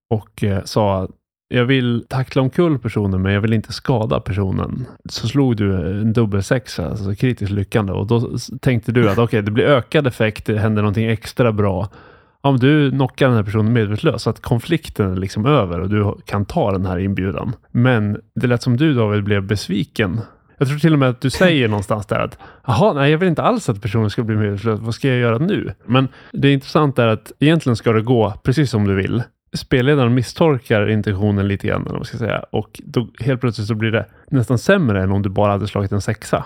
Och 0.09 0.43
eh, 0.43 0.63
sa 0.63 1.07
jag 1.47 1.65
vill 1.65 2.05
tackla 2.09 2.41
omkull 2.41 2.79
personen 2.79 3.21
men 3.21 3.33
jag 3.33 3.41
vill 3.41 3.53
inte 3.53 3.73
skada 3.73 4.19
personen. 4.19 4.85
Så 5.09 5.27
slog 5.27 5.57
du 5.57 5.75
en 5.75 6.13
dubbelsexa, 6.13 6.89
alltså 6.89 7.15
kritiskt 7.15 7.51
lyckande 7.51 7.93
och 7.93 8.07
då 8.07 8.37
tänkte 8.61 8.91
du 8.91 9.05
att 9.09 9.13
okej, 9.13 9.23
okay, 9.23 9.41
det 9.41 9.51
blir 9.51 9.65
ökad 9.65 10.07
effekt, 10.07 10.45
det 10.45 10.59
händer 10.59 10.81
någonting 10.81 11.05
extra 11.05 11.51
bra. 11.51 11.89
Om 12.41 12.59
du 12.59 12.91
knockar 12.91 13.27
den 13.27 13.35
här 13.35 13.43
personen 13.43 13.73
medvetslös 13.73 14.23
så 14.23 14.29
att 14.29 14.41
konflikten 14.41 15.11
är 15.11 15.15
liksom 15.15 15.45
över 15.45 15.79
och 15.79 15.89
du 15.89 16.15
kan 16.25 16.45
ta 16.45 16.71
den 16.71 16.85
här 16.85 16.99
inbjudan. 16.99 17.55
Men 17.71 18.17
det 18.35 18.47
lät 18.47 18.61
som 18.61 18.77
du 18.77 18.93
David 18.93 19.23
blev 19.23 19.43
besviken 19.43 20.21
jag 20.57 20.67
tror 20.67 20.77
till 20.79 20.93
och 20.93 20.99
med 20.99 21.09
att 21.09 21.21
du 21.21 21.29
säger 21.29 21.67
någonstans 21.67 22.05
där 22.05 22.19
att 22.19 22.37
jaha, 22.67 22.93
nej, 22.93 23.11
jag 23.11 23.17
vill 23.17 23.29
inte 23.29 23.41
alls 23.41 23.69
att 23.69 23.81
personen 23.81 24.09
ska 24.09 24.23
bli 24.23 24.35
medvetslös. 24.35 24.79
Vad 24.79 24.95
ska 24.95 25.07
jag 25.07 25.17
göra 25.17 25.37
nu? 25.37 25.73
Men 25.85 26.07
det 26.31 26.53
intressanta 26.53 27.03
är 27.03 27.07
att 27.07 27.31
egentligen 27.39 27.75
ska 27.75 27.91
det 27.91 28.01
gå 28.01 28.33
precis 28.43 28.71
som 28.71 28.87
du 28.87 28.95
vill. 28.95 29.23
Spelledaren 29.55 30.13
misstolkar 30.13 30.89
intentionen 30.89 31.47
lite 31.47 31.67
grann, 31.67 31.81
eller 31.81 31.91
vad 31.91 31.99
man 31.99 32.05
ska 32.05 32.17
säga. 32.17 32.43
Och 32.51 32.81
då 32.83 33.07
helt 33.19 33.41
plötsligt 33.41 33.67
så 33.67 33.75
blir 33.75 33.91
det 33.91 34.05
nästan 34.31 34.57
sämre 34.57 35.03
än 35.03 35.11
om 35.11 35.21
du 35.21 35.29
bara 35.29 35.51
hade 35.51 35.67
slagit 35.67 35.91
en 35.91 36.01
sexa. 36.01 36.45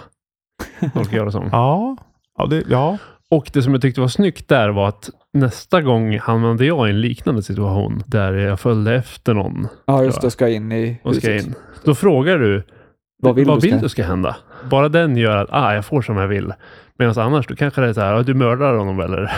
Tolkar 0.93 1.17
jag 1.17 1.27
det 1.27 1.31
som. 1.31 1.49
Ja. 1.51 1.97
Ja, 2.37 2.45
det, 2.45 2.63
ja. 2.69 2.97
Och 3.29 3.49
det 3.53 3.61
som 3.61 3.73
jag 3.73 3.81
tyckte 3.81 4.01
var 4.01 4.07
snyggt 4.07 4.47
där 4.47 4.69
var 4.69 4.87
att 4.87 5.09
nästa 5.33 5.81
gång 5.81 6.19
hamnade 6.19 6.65
jag 6.65 6.87
i 6.87 6.89
en 6.89 7.01
liknande 7.01 7.43
situation 7.43 8.03
där 8.05 8.33
jag 8.33 8.59
följde 8.59 8.95
efter 8.95 9.33
någon. 9.33 9.67
Ja, 9.85 10.03
just 10.03 10.21
det. 10.21 10.31
Ska 10.31 10.49
in 10.49 10.71
i 10.71 10.99
huset. 11.03 11.23
Ska 11.23 11.35
in. 11.35 11.55
Då 11.83 11.95
frågar 11.95 12.37
du 12.39 12.63
vad 13.21 13.35
vill, 13.35 13.47
vad 13.47 13.61
du, 13.61 13.67
vill 13.67 13.77
ska... 13.77 13.81
du 13.81 13.89
ska 13.89 14.03
hända? 14.03 14.35
Bara 14.69 14.89
den 14.89 15.17
gör 15.17 15.37
att 15.37 15.49
ah, 15.51 15.73
jag 15.73 15.85
får 15.85 16.01
som 16.01 16.17
jag 16.17 16.27
vill. 16.27 16.53
Medan 16.97 17.19
annars, 17.19 17.47
då 17.47 17.55
kanske 17.55 17.81
det 17.81 17.87
är 17.87 17.93
så 17.93 18.01
här, 18.01 18.13
ah, 18.13 18.23
du 18.23 18.33
mördar 18.33 18.73
honom 18.73 18.99
eller? 18.99 19.31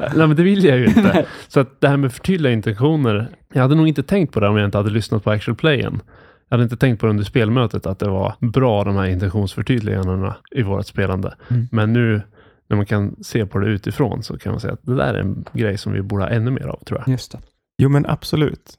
Nej, 0.16 0.26
men 0.26 0.36
det 0.36 0.42
vill 0.42 0.64
jag 0.64 0.78
ju 0.78 0.86
inte. 0.86 1.26
Så 1.48 1.60
att 1.60 1.80
det 1.80 1.88
här 1.88 1.96
med 1.96 2.12
förtydliga 2.12 2.52
intentioner. 2.52 3.28
Jag 3.52 3.62
hade 3.62 3.74
nog 3.74 3.88
inte 3.88 4.02
tänkt 4.02 4.32
på 4.34 4.40
det 4.40 4.48
om 4.48 4.56
jag 4.56 4.64
inte 4.64 4.78
hade 4.78 4.90
lyssnat 4.90 5.24
på 5.24 5.30
actual 5.30 5.56
playen. 5.56 6.00
Jag 6.48 6.56
hade 6.56 6.62
inte 6.62 6.76
tänkt 6.76 7.00
på 7.00 7.06
det 7.06 7.10
under 7.10 7.24
spelmötet 7.24 7.86
att 7.86 7.98
det 7.98 8.08
var 8.08 8.34
bra 8.38 8.84
de 8.84 8.96
här 8.96 9.06
intentionsförtydligandena 9.06 10.36
i 10.50 10.62
vårt 10.62 10.86
spelande. 10.86 11.34
Mm. 11.48 11.68
Men 11.72 11.92
nu 11.92 12.22
när 12.68 12.76
man 12.76 12.86
kan 12.86 13.16
se 13.22 13.46
på 13.46 13.58
det 13.58 13.66
utifrån 13.66 14.22
så 14.22 14.38
kan 14.38 14.52
man 14.52 14.60
säga 14.60 14.72
att 14.72 14.82
det 14.82 14.94
där 14.94 15.14
är 15.14 15.18
en 15.18 15.44
grej 15.52 15.78
som 15.78 15.92
vi 15.92 16.02
borde 16.02 16.22
ha 16.22 16.30
ännu 16.30 16.50
mer 16.50 16.66
av 16.66 16.84
tror 16.84 16.98
jag. 16.98 17.08
Just 17.12 17.32
det. 17.32 17.38
Jo 17.82 17.88
men 17.88 18.06
absolut. 18.06 18.76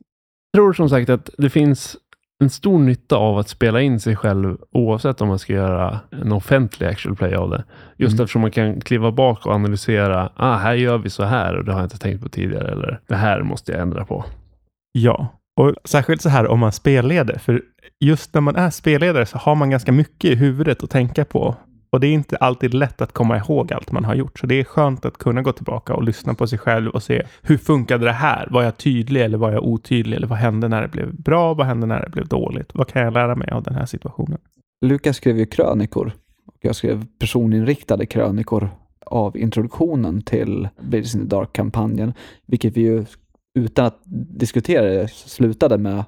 Jag 0.51 0.57
tror 0.57 0.73
som 0.73 0.89
sagt 0.89 1.09
att 1.09 1.29
det 1.37 1.49
finns 1.49 1.97
en 2.41 2.49
stor 2.49 2.79
nytta 2.79 3.15
av 3.15 3.37
att 3.37 3.49
spela 3.49 3.81
in 3.81 3.99
sig 3.99 4.15
själv 4.15 4.57
oavsett 4.71 5.21
om 5.21 5.27
man 5.27 5.39
ska 5.39 5.53
göra 5.53 5.99
en 6.11 6.31
offentlig 6.31 6.87
actual 6.87 7.15
play 7.15 7.35
av 7.35 7.49
det. 7.49 7.63
Just 7.97 8.13
mm. 8.13 8.23
eftersom 8.23 8.41
man 8.41 8.51
kan 8.51 8.81
kliva 8.81 9.11
bak 9.11 9.45
och 9.45 9.53
analysera. 9.53 10.29
Ah, 10.35 10.57
här 10.57 10.73
gör 10.73 10.97
vi 10.97 11.09
så 11.09 11.23
här 11.23 11.57
och 11.57 11.65
det 11.65 11.71
har 11.71 11.79
jag 11.79 11.85
inte 11.85 11.99
tänkt 11.99 12.23
på 12.23 12.29
tidigare. 12.29 12.71
Eller 12.71 12.99
det 13.07 13.15
här 13.15 13.43
måste 13.43 13.71
jag 13.71 13.81
ändra 13.81 14.05
på. 14.05 14.25
Ja, 14.91 15.27
och 15.59 15.75
särskilt 15.85 16.21
så 16.21 16.29
här 16.29 16.47
om 16.47 16.59
man 16.59 16.71
spelleder. 16.71 17.37
För 17.37 17.61
just 17.99 18.33
när 18.33 18.41
man 18.41 18.55
är 18.55 18.69
spelledare 18.69 19.25
så 19.25 19.37
har 19.37 19.55
man 19.55 19.69
ganska 19.69 19.91
mycket 19.91 20.31
i 20.31 20.35
huvudet 20.35 20.83
att 20.83 20.89
tänka 20.89 21.25
på. 21.25 21.55
Och 21.91 21.99
det 21.99 22.07
är 22.07 22.13
inte 22.13 22.37
alltid 22.37 22.73
lätt 22.73 23.01
att 23.01 23.11
komma 23.11 23.37
ihåg 23.37 23.73
allt 23.73 23.91
man 23.91 24.05
har 24.05 24.15
gjort. 24.15 24.39
Så 24.39 24.47
det 24.47 24.59
är 24.59 24.63
skönt 24.63 25.05
att 25.05 25.17
kunna 25.17 25.41
gå 25.41 25.51
tillbaka 25.51 25.93
och 25.93 26.03
lyssna 26.03 26.33
på 26.33 26.47
sig 26.47 26.59
själv 26.59 26.91
och 26.91 27.03
se 27.03 27.23
hur 27.41 27.57
funkade 27.57 28.05
det 28.05 28.11
här? 28.11 28.47
Var 28.51 28.63
jag 28.63 28.77
tydlig 28.77 29.21
eller 29.21 29.37
var 29.37 29.51
jag 29.51 29.63
otydlig? 29.63 30.17
Eller 30.17 30.27
vad 30.27 30.37
hände 30.37 30.67
när 30.67 30.81
det 30.81 30.87
blev 30.87 31.15
bra? 31.15 31.53
Vad 31.53 31.67
hände 31.67 31.87
när 31.87 32.01
det 32.01 32.09
blev 32.09 32.27
dåligt? 32.27 32.69
Vad 32.73 32.87
kan 32.87 33.01
jag 33.01 33.13
lära 33.13 33.35
mig 33.35 33.49
av 33.51 33.63
den 33.63 33.75
här 33.75 33.85
situationen? 33.85 34.37
Lukas 34.85 35.17
skrev 35.17 35.37
ju 35.37 35.45
krönikor. 35.45 36.11
Jag 36.61 36.75
skrev 36.75 37.05
personinriktade 37.19 38.05
krönikor 38.05 38.69
av 39.05 39.37
introduktionen 39.37 40.21
till 40.21 40.69
Blades 40.81 41.15
in 41.15 41.21
the 41.21 41.27
Dark-kampanjen, 41.35 42.13
vilket 42.45 42.77
vi 42.77 42.81
ju 42.81 43.05
utan 43.59 43.85
att 43.85 44.01
diskutera 44.39 44.85
det 44.85 45.11
slutade 45.11 45.77
med 45.77 46.03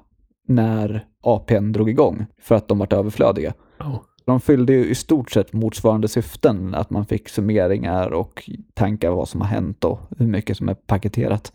när 0.48 1.04
APn 1.22 1.72
drog 1.72 1.90
igång 1.90 2.26
för 2.42 2.54
att 2.54 2.68
de 2.68 2.78
vart 2.78 2.92
överflödiga. 2.92 3.54
Oh. 3.80 4.00
De 4.26 4.40
fyllde 4.40 4.72
ju 4.72 4.86
i 4.86 4.94
stort 4.94 5.30
sett 5.30 5.52
motsvarande 5.52 6.08
syften, 6.08 6.74
att 6.74 6.90
man 6.90 7.06
fick 7.06 7.28
summeringar 7.28 8.10
och 8.10 8.50
tankar 8.74 9.10
vad 9.10 9.28
som 9.28 9.40
har 9.40 9.48
hänt 9.48 9.84
och 9.84 10.00
hur 10.18 10.26
mycket 10.26 10.56
som 10.56 10.68
är 10.68 10.74
paketerat. 10.74 11.52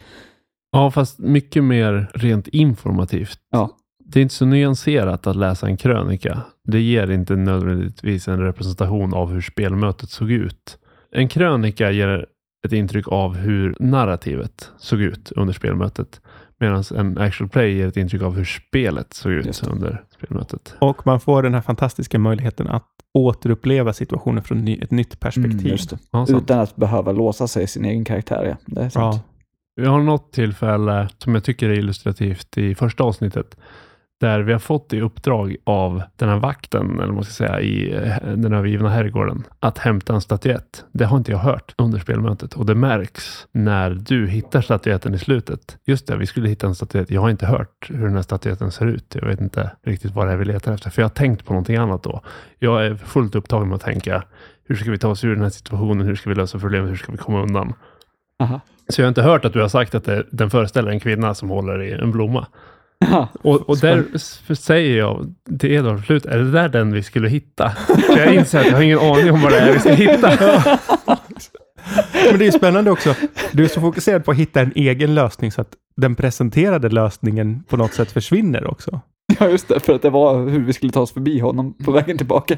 Ja, 0.72 0.92
fast 0.92 1.20
mycket 1.20 1.64
mer 1.64 2.12
rent 2.14 2.48
informativt. 2.48 3.40
Ja. 3.52 3.70
Det 4.06 4.20
är 4.20 4.22
inte 4.22 4.36
så 4.36 4.46
nyanserat 4.46 5.28
att 5.28 5.36
läsa 5.36 5.68
en 5.68 5.78
krönika. 5.78 6.42
Det 6.64 6.82
ger 6.82 7.12
inte 7.12 7.36
nödvändigtvis 7.36 8.28
en 8.28 8.40
representation 8.40 9.14
av 9.14 9.32
hur 9.32 9.42
spelmötet 9.42 10.10
såg 10.10 10.32
ut. 10.32 10.78
En 11.12 11.28
krönika 11.28 11.92
ger 11.92 12.26
ett 12.66 12.74
intryck 12.74 13.08
av 13.08 13.36
hur 13.36 13.76
narrativet 13.80 14.72
såg 14.78 15.02
ut 15.02 15.32
under 15.32 15.54
spelmötet. 15.54 16.22
Medan 16.60 16.84
en 16.96 17.18
actual 17.18 17.50
play 17.50 17.78
ger 17.78 17.88
ett 17.88 17.98
intryck 17.98 18.22
av 18.22 18.36
hur 18.36 18.46
spelet 18.46 19.14
såg 19.14 19.32
ut 19.32 19.64
under 19.68 20.04
spelmötet. 20.18 20.76
Och 20.80 21.06
man 21.08 21.20
får 21.20 21.44
den 21.44 21.54
här 21.54 21.62
fantastiska 21.62 22.20
möjligheten 22.20 22.68
att 22.68 22.88
återuppleva 23.14 23.94
situationen 23.94 24.44
från 24.44 24.68
ett 24.68 24.92
nytt 24.92 25.20
perspektiv. 25.20 25.80
Mm, 25.92 26.00
ja, 26.12 26.26
Utan 26.30 26.60
att 26.60 26.76
behöva 26.76 27.12
låsa 27.12 27.48
sig 27.48 27.64
i 27.64 27.68
sin 27.68 27.86
egen 27.86 28.06
karaktär. 28.06 28.46
Ja. 28.46 28.58
Det 28.66 28.82
är 28.82 28.90
sant. 28.90 29.16
Ja. 29.16 29.22
Vi 29.76 29.88
har 29.88 30.00
något 30.00 30.34
tillfälle 30.34 31.10
som 31.18 31.36
jag 31.36 31.44
tycker 31.44 31.70
är 31.70 31.74
illustrativt 31.74 32.58
i 32.58 32.76
första 32.76 33.04
avsnittet 33.04 33.58
där 34.20 34.40
vi 34.40 34.52
har 34.52 34.60
fått 34.60 34.94
i 34.94 35.02
uppdrag 35.02 35.56
av 35.64 36.04
den 36.16 36.30
här 36.30 36.38
vakten, 36.38 36.92
eller 36.96 37.06
vad 37.06 37.16
man 37.16 37.24
ska 37.24 37.34
säga, 37.34 37.62
i 37.62 37.96
eh, 37.96 38.16
den 38.36 38.54
övergivna 38.54 38.90
herrgården, 38.90 39.44
att 39.60 39.78
hämta 39.78 40.14
en 40.14 40.22
statyett. 40.22 40.86
Det 40.92 41.06
har 41.06 41.18
inte 41.18 41.32
jag 41.32 41.40
hört 41.40 41.74
under 41.78 42.00
spelmötet 42.00 42.54
och 42.54 42.66
det 42.66 42.76
märks 42.76 43.48
när 43.52 43.90
du 43.90 44.28
hittar 44.28 44.62
statyetten 44.62 45.14
i 45.14 45.20
slutet. 45.20 45.78
Just 45.86 46.08
det, 46.08 46.16
vi 46.16 46.26
skulle 46.26 46.50
hitta 46.50 46.68
en 46.68 46.76
statyett. 46.76 47.12
Jag 47.12 47.22
har 47.22 47.30
inte 47.30 47.46
hört 47.46 47.90
hur 47.90 48.06
den 48.06 48.16
här 48.16 48.22
statyetten 48.22 48.72
ser 48.72 48.86
ut. 48.86 49.16
Jag 49.16 49.28
vet 49.28 49.42
inte 49.42 49.72
riktigt 49.84 50.12
vad 50.12 50.28
det 50.28 50.34
är 50.34 50.38
vi 50.38 50.46
letar 50.46 50.74
efter, 50.74 50.90
för 50.90 51.02
jag 51.02 51.10
har 51.10 51.16
tänkt 51.16 51.46
på 51.46 51.54
någonting 51.54 51.76
annat 51.76 52.04
då. 52.04 52.22
Jag 52.60 52.86
är 52.86 52.96
fullt 52.96 53.36
upptagen 53.36 53.68
med 53.68 53.76
att 53.76 53.82
tänka, 53.82 54.24
hur 54.68 54.76
ska 54.76 54.92
vi 54.92 54.98
ta 54.98 55.10
oss 55.10 55.24
ur 55.24 55.34
den 55.36 55.44
här 55.44 55.50
situationen? 55.50 56.08
Hur 56.08 56.16
ska 56.16 56.30
vi 56.30 56.36
lösa 56.36 56.60
problemet? 56.60 56.92
Hur 56.92 56.96
ska 56.96 57.12
vi 57.12 57.18
komma 57.18 57.42
undan? 57.42 57.74
Aha. 58.40 58.60
Så 58.90 59.02
jag 59.02 59.06
har 59.06 59.10
inte 59.10 59.22
hört 59.22 59.46
att 59.46 59.54
du 59.54 59.62
har 59.62 59.70
sagt 59.70 59.96
att 59.96 60.04
det, 60.04 60.24
den 60.32 60.50
föreställer 60.50 60.92
en 60.92 61.00
kvinna 61.00 61.34
som 61.34 61.50
håller 61.50 61.82
i 61.82 61.92
en 61.92 62.12
blomma. 62.12 62.48
Och, 63.42 63.70
och 63.70 63.78
där 63.78 64.18
säger 64.56 64.98
jag 64.98 65.36
till 65.60 65.72
Edvard 65.72 66.06
slut, 66.06 66.26
är 66.26 66.38
det 66.38 66.52
där 66.52 66.70
den 66.70 66.94
vi 66.94 67.04
skulle 67.04 67.30
hitta? 67.30 67.70
För 67.70 68.18
jag 68.18 68.36
inser 68.36 68.60
att 68.60 68.66
jag 68.66 68.74
har 68.74 68.82
ingen 68.82 69.00
aning 69.00 69.32
om 69.32 69.42
vad 69.42 69.52
det 69.52 69.60
är 69.60 69.74
vi 69.74 69.80
ska 69.80 69.94
hitta. 69.94 70.30
Men 72.30 72.40
det 72.40 72.48
är 72.48 72.52
spännande 72.52 72.92
också. 72.92 73.16
Du 73.52 73.64
är 73.64 73.68
så 73.68 73.82
fokuserad 73.82 74.26
på 74.26 74.32
att 74.32 74.38
hitta 74.38 74.62
en 74.62 74.72
egen 74.76 75.16
lösning 75.16 75.52
så 75.52 75.62
att 75.62 75.74
den 75.96 76.16
presenterade 76.16 76.90
lösningen 76.90 77.64
på 77.64 77.78
något 77.78 77.94
sätt 77.94 78.12
försvinner 78.12 78.68
också. 78.68 79.02
Ja, 79.40 79.48
just 79.48 79.68
det. 79.68 79.80
För 79.80 79.94
att 79.94 80.02
det 80.02 80.10
var 80.10 80.50
hur 80.50 80.60
vi 80.60 80.74
skulle 80.74 80.92
ta 80.92 81.02
oss 81.02 81.14
förbi 81.14 81.40
honom 81.40 81.74
på 81.86 81.92
vägen 81.92 82.18
tillbaka. 82.18 82.58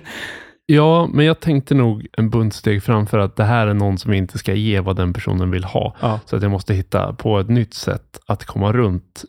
Ja, 0.65 1.10
men 1.13 1.25
jag 1.25 1.39
tänkte 1.39 1.75
nog 1.75 2.08
en 2.17 2.30
bunt 2.30 2.54
steg 2.54 2.84
framför 2.84 3.17
att 3.17 3.36
det 3.36 3.43
här 3.43 3.67
är 3.67 3.73
någon 3.73 3.97
som 3.97 4.13
inte 4.13 4.38
ska 4.38 4.54
ge 4.54 4.80
vad 4.80 4.95
den 4.95 5.13
personen 5.13 5.51
vill 5.51 5.63
ha. 5.63 5.95
Ja. 6.01 6.19
Så 6.25 6.36
att 6.36 6.41
jag 6.41 6.51
måste 6.51 6.73
hitta 6.73 7.13
på 7.13 7.39
ett 7.39 7.49
nytt 7.49 7.73
sätt 7.73 8.19
att 8.25 8.45
komma 8.45 8.71
runt 8.71 9.23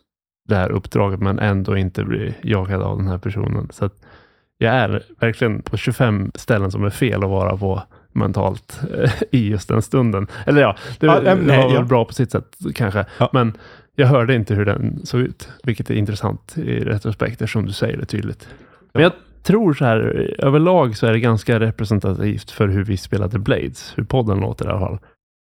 det 0.47 0.55
här 0.55 0.71
uppdraget 0.71 1.19
men 1.19 1.39
ändå 1.39 1.77
inte 1.77 2.03
bli 2.03 2.33
jagad 2.43 2.81
av 2.81 2.97
den 2.97 3.07
här 3.07 3.17
personen. 3.17 3.67
Så 3.71 3.89
jag 4.57 4.73
är 4.73 5.03
verkligen 5.19 5.61
på 5.61 5.77
25 5.77 6.31
ställen 6.35 6.71
som 6.71 6.83
är 6.83 6.89
fel 6.89 7.23
att 7.23 7.29
vara 7.29 7.57
på 7.57 7.83
mentalt 8.11 8.81
eh, 8.97 9.11
i 9.31 9.49
just 9.49 9.67
den 9.67 9.81
stunden. 9.81 10.27
Eller 10.45 10.61
ja, 10.61 10.75
det, 10.99 11.07
det 11.07 11.31
äm, 11.31 11.39
nej, 11.39 11.57
var 11.57 11.67
väl 11.67 11.75
ja. 11.75 11.81
bra 11.81 12.05
på 12.05 12.13
sitt 12.13 12.31
sätt 12.31 12.57
kanske. 12.75 13.05
Ja. 13.17 13.29
Men 13.33 13.53
jag 13.95 14.07
hörde 14.07 14.35
inte 14.35 14.55
hur 14.55 14.65
den 14.65 15.05
såg 15.05 15.21
ut, 15.21 15.49
vilket 15.63 15.89
är 15.89 15.95
intressant 15.95 16.57
i 16.57 16.79
retrospekt 16.79 17.41
eftersom 17.41 17.65
du 17.65 17.71
säger 17.71 17.97
det 17.97 18.05
tydligt. 18.05 18.47
Men 18.93 19.03
jag 19.03 19.11
tror 19.43 19.73
så 19.73 19.85
här, 19.85 19.99
överlag 20.39 20.97
så 20.97 21.07
är 21.07 21.11
det 21.11 21.19
ganska 21.19 21.59
representativt 21.59 22.51
för 22.51 22.67
hur 22.67 22.83
vi 22.83 22.97
spelade 22.97 23.39
Blades, 23.39 23.93
hur 23.95 24.03
podden 24.03 24.39
låter 24.39 24.65
i 24.65 24.69
alla 24.69 24.79
fall. 24.79 24.99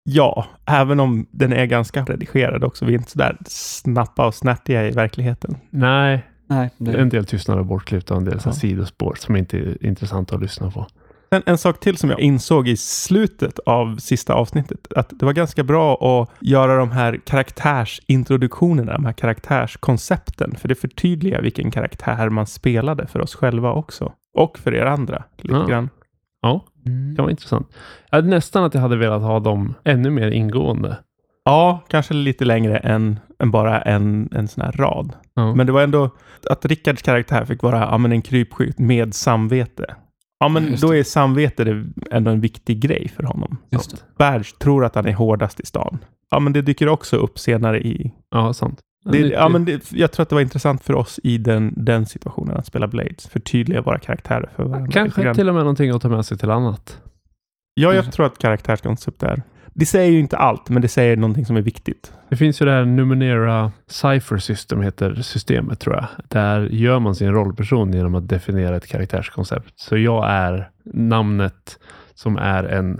Ja, 0.07 0.45
även 0.65 0.99
om 0.99 1.25
den 1.31 1.53
är 1.53 1.65
ganska 1.65 2.03
redigerad 2.03 2.63
också. 2.63 2.85
Vi 2.85 2.93
är 2.93 2.97
inte 2.97 3.11
så 3.11 3.17
där 3.19 3.37
snappa 3.45 4.27
och 4.27 4.35
snärtiga 4.35 4.87
i 4.87 4.91
verkligheten. 4.91 5.57
Nej, 5.69 6.25
Nej, 6.47 6.69
det 6.77 6.91
en 6.93 7.09
del 7.09 7.25
tystnader 7.25 7.63
bortklippt 7.63 8.11
och 8.11 8.17
en 8.17 8.25
del 8.25 8.39
Ja. 8.45 8.51
sidospår 8.51 9.15
som 9.19 9.35
inte 9.35 9.57
är 9.57 9.85
intressanta 9.85 10.35
att 10.35 10.41
lyssna 10.41 10.71
på. 10.71 10.87
En, 11.29 11.41
en 11.45 11.57
sak 11.57 11.79
till 11.79 11.97
som 11.97 12.09
jag 12.09 12.19
insåg 12.19 12.67
i 12.67 12.77
slutet 12.77 13.59
av 13.59 13.97
sista 13.97 14.33
avsnittet, 14.33 14.93
att 14.95 15.09
det 15.19 15.25
var 15.25 15.33
ganska 15.33 15.63
bra 15.63 15.93
att 16.21 16.29
göra 16.41 16.77
de 16.77 16.91
här 16.91 17.19
karaktärsintroduktionerna, 17.25 18.93
de 18.93 19.05
här 19.05 19.13
karaktärskoncepten, 19.13 20.55
för 20.55 20.67
det 20.67 20.75
förtydligar 20.75 21.41
vilken 21.41 21.71
karaktär 21.71 22.29
man 22.29 22.47
spelade 22.47 23.07
för 23.07 23.19
oss 23.21 23.35
själva 23.35 23.71
också. 23.71 24.13
Och 24.37 24.57
för 24.57 24.73
er 24.75 24.85
andra, 24.85 25.23
lite 25.37 25.55
Ja. 25.55 25.65
grann. 25.65 25.89
Ja, 26.41 26.65
mm. 26.85 27.15
det 27.15 27.21
var 27.21 27.29
intressant. 27.29 27.67
Jag 28.09 28.17
hade 28.17 28.27
nästan 28.27 28.63
att 28.63 28.73
jag 28.73 28.81
hade 28.81 28.97
velat 28.97 29.21
ha 29.21 29.39
dem 29.39 29.73
ännu 29.83 30.09
mer 30.09 30.31
ingående. 30.31 30.97
Ja, 31.45 31.83
kanske 31.87 32.13
lite 32.13 32.45
längre 32.45 32.77
än, 32.77 33.19
än 33.39 33.51
bara 33.51 33.81
en, 33.81 34.29
en 34.31 34.47
sån 34.47 34.63
här 34.65 34.71
rad. 34.71 35.13
Ja. 35.33 35.55
Men 35.55 35.65
det 35.65 35.71
var 35.73 35.81
ändå 35.81 36.09
att 36.49 36.65
Rickards 36.65 37.01
karaktär 37.01 37.45
fick 37.45 37.63
vara 37.63 37.79
ja, 37.79 37.97
men 37.97 38.11
en 38.11 38.21
krypskytt 38.21 38.79
med 38.79 39.13
samvete. 39.13 39.95
Ja, 40.39 40.49
men 40.49 40.67
Just 40.67 40.81
då 40.81 40.91
det. 40.91 40.99
är 40.99 41.03
samvete 41.03 41.63
det 41.63 41.85
ändå 42.11 42.31
en 42.31 42.41
viktig 42.41 42.79
grej 42.79 43.11
för 43.15 43.23
honom. 43.23 43.57
Badge 44.17 44.59
tror 44.59 44.85
att 44.85 44.95
han 44.95 45.05
är 45.05 45.13
hårdast 45.13 45.59
i 45.59 45.65
stan. 45.65 45.97
Ja, 46.29 46.39
men 46.39 46.53
det 46.53 46.61
dyker 46.61 46.89
också 46.89 47.17
upp 47.17 47.39
senare 47.39 47.79
i... 47.79 48.13
ja, 48.31 48.53
sant. 48.53 48.79
Det, 49.05 49.11
Nyttigt. 49.11 49.33
ja, 49.33 49.49
men 49.49 49.65
det, 49.65 49.91
jag 49.91 50.11
tror 50.11 50.23
att 50.23 50.29
det 50.29 50.35
var 50.35 50.41
intressant 50.41 50.83
för 50.83 50.93
oss 50.93 51.19
i 51.23 51.37
den, 51.37 51.73
den 51.77 52.05
situationen 52.05 52.57
att 52.57 52.65
spela 52.65 52.87
Blades. 52.87 53.27
Förtydliga 53.27 53.81
våra 53.81 53.99
karaktärer 53.99 54.49
för 54.55 54.63
varandra. 54.63 54.91
Kanske 54.91 55.33
till 55.33 55.49
och 55.49 55.55
med 55.55 55.63
någonting 55.63 55.89
att 55.89 56.01
ta 56.01 56.09
med 56.09 56.25
sig 56.25 56.37
till 56.37 56.51
annat. 56.51 57.01
Ja, 57.73 57.93
jag 57.93 58.11
tror 58.11 58.25
att 58.25 58.37
karaktärskoncept 58.37 59.23
är... 59.23 59.43
Det 59.73 59.85
säger 59.85 60.11
ju 60.11 60.19
inte 60.19 60.37
allt, 60.37 60.69
men 60.69 60.81
det 60.81 60.87
säger 60.87 61.17
någonting 61.17 61.45
som 61.45 61.55
är 61.57 61.61
viktigt. 61.61 62.13
Det 62.29 62.37
finns 62.37 62.61
ju 62.61 62.65
det 62.65 62.71
här 62.71 62.85
Numenera 62.85 63.71
Cypher 63.87 64.37
System 64.37 64.81
heter 64.81 65.15
systemet 65.15 65.79
tror 65.79 65.95
jag. 65.95 66.05
Där 66.27 66.61
gör 66.61 66.99
man 66.99 67.15
sin 67.15 67.31
rollperson 67.31 67.93
genom 67.93 68.15
att 68.15 68.27
definiera 68.27 68.75
ett 68.75 68.87
karaktärskoncept. 68.87 69.73
Så 69.75 69.97
jag 69.97 70.29
är 70.29 70.69
namnet 70.93 71.79
som 72.13 72.37
är 72.37 72.63
en 72.63 72.99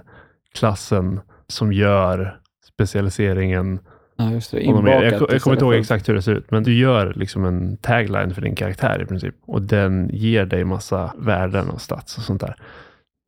klassen 0.54 1.20
som 1.48 1.74
gör 1.74 2.40
specialiseringen. 2.74 3.80
Ja, 4.18 4.32
just 4.32 4.52
det. 4.52 4.58
Är- 4.58 4.70
Jag, 4.70 4.78
Inbakat 4.80 5.32
jag 5.32 5.42
kommer 5.42 5.56
inte 5.56 5.66
ihåg 5.66 5.74
exakt 5.74 6.10
hur 6.10 6.14
det 6.14 6.22
ser 6.22 6.32
ut, 6.34 6.52
men 6.52 6.64
du 6.64 6.74
gör 6.74 7.14
liksom 7.16 7.46
en 7.46 7.78
tagline 7.78 8.34
för 8.34 8.42
din 8.42 8.56
karaktär 8.56 9.02
i 9.02 9.06
princip. 9.06 9.36
Och 9.46 9.62
den 9.62 10.10
ger 10.14 10.46
dig 10.46 10.64
massa 10.64 11.14
värden 11.18 11.70
och 11.70 11.82
stats 11.82 12.18
och 12.18 12.24
sånt 12.24 12.42
där. 12.42 12.56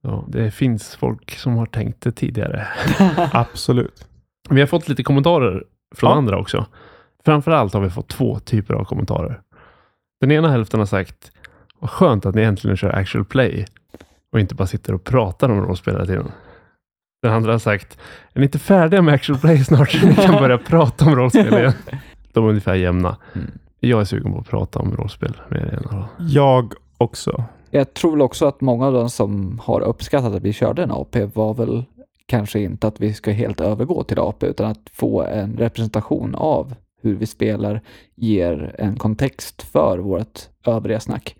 Ja, 0.03 0.25
det 0.27 0.51
finns 0.51 0.95
folk 0.95 1.31
som 1.35 1.55
har 1.55 1.65
tänkt 1.65 2.01
det 2.01 2.11
tidigare. 2.11 2.67
Absolut. 3.31 4.07
Vi 4.49 4.59
har 4.59 4.67
fått 4.67 4.89
lite 4.89 5.03
kommentarer 5.03 5.63
från 5.95 6.09
Ja. 6.09 6.15
andra 6.17 6.39
också. 6.39 6.65
Framförallt 7.25 7.73
har 7.73 7.81
vi 7.81 7.89
fått 7.89 8.07
två 8.09 8.39
typer 8.39 8.73
av 8.73 8.83
kommentarer. 8.83 9.41
Den 10.21 10.31
ena 10.31 10.49
hälften 10.51 10.79
har 10.79 10.87
sagt 10.87 11.31
vad 11.79 11.89
skönt 11.89 12.25
att 12.25 12.35
ni 12.35 12.41
äntligen 12.41 12.77
kör 12.77 12.89
actual 12.89 13.25
play 13.25 13.65
och 14.31 14.39
inte 14.39 14.55
bara 14.55 14.67
sitter 14.67 14.93
och 14.93 15.03
pratar 15.03 15.49
om 15.49 15.61
rollspel 15.61 15.93
hela 15.93 16.05
tiden. 16.05 16.31
Den 17.21 17.33
andra 17.33 17.51
har 17.51 17.59
sagt 17.59 17.97
är 18.33 18.39
ni 18.39 18.45
inte 18.45 18.59
färdiga 18.59 19.01
med 19.01 19.13
actual 19.13 19.39
play 19.39 19.63
snart 19.63 19.91
så 19.91 20.07
ni 20.07 20.15
kan 20.15 20.35
börja 20.35 20.57
prata 20.57 21.05
om 21.05 21.15
rollspel 21.15 21.53
igen? 21.53 21.73
De 22.33 22.45
är 22.45 22.49
ungefär 22.49 22.75
jämna. 22.75 23.17
Mm. 23.35 23.51
Jag 23.79 24.01
är 24.01 24.05
sugen 24.05 24.33
på 24.33 24.39
att 24.39 24.49
prata 24.49 24.79
om 24.79 24.95
rollspel 24.95 25.33
er 25.51 25.79
alla 25.79 25.89
fall. 25.89 26.05
Jag 26.19 26.73
också. 26.97 27.43
Jag 27.71 27.93
tror 27.93 28.11
väl 28.11 28.21
också 28.21 28.45
att 28.45 28.61
många 28.61 28.87
av 28.87 28.93
de 28.93 29.09
som 29.09 29.61
har 29.63 29.81
uppskattat 29.81 30.33
att 30.33 30.43
vi 30.43 30.53
körde 30.53 30.83
en 30.83 30.91
AP 30.91 31.25
var 31.25 31.53
väl 31.53 31.83
kanske 32.25 32.59
inte 32.59 32.87
att 32.87 32.99
vi 32.99 33.13
ska 33.13 33.31
helt 33.31 33.61
övergå 33.61 34.03
till 34.03 34.19
AP 34.19 34.45
utan 34.45 34.71
att 34.71 34.89
få 34.93 35.23
en 35.23 35.57
representation 35.57 36.35
av 36.35 36.75
hur 37.01 37.15
vi 37.15 37.25
spelar 37.25 37.81
ger 38.15 38.75
en 38.79 38.95
kontext 38.95 39.61
för 39.61 39.97
vårt 39.97 40.39
övriga 40.65 40.99
snack. 40.99 41.35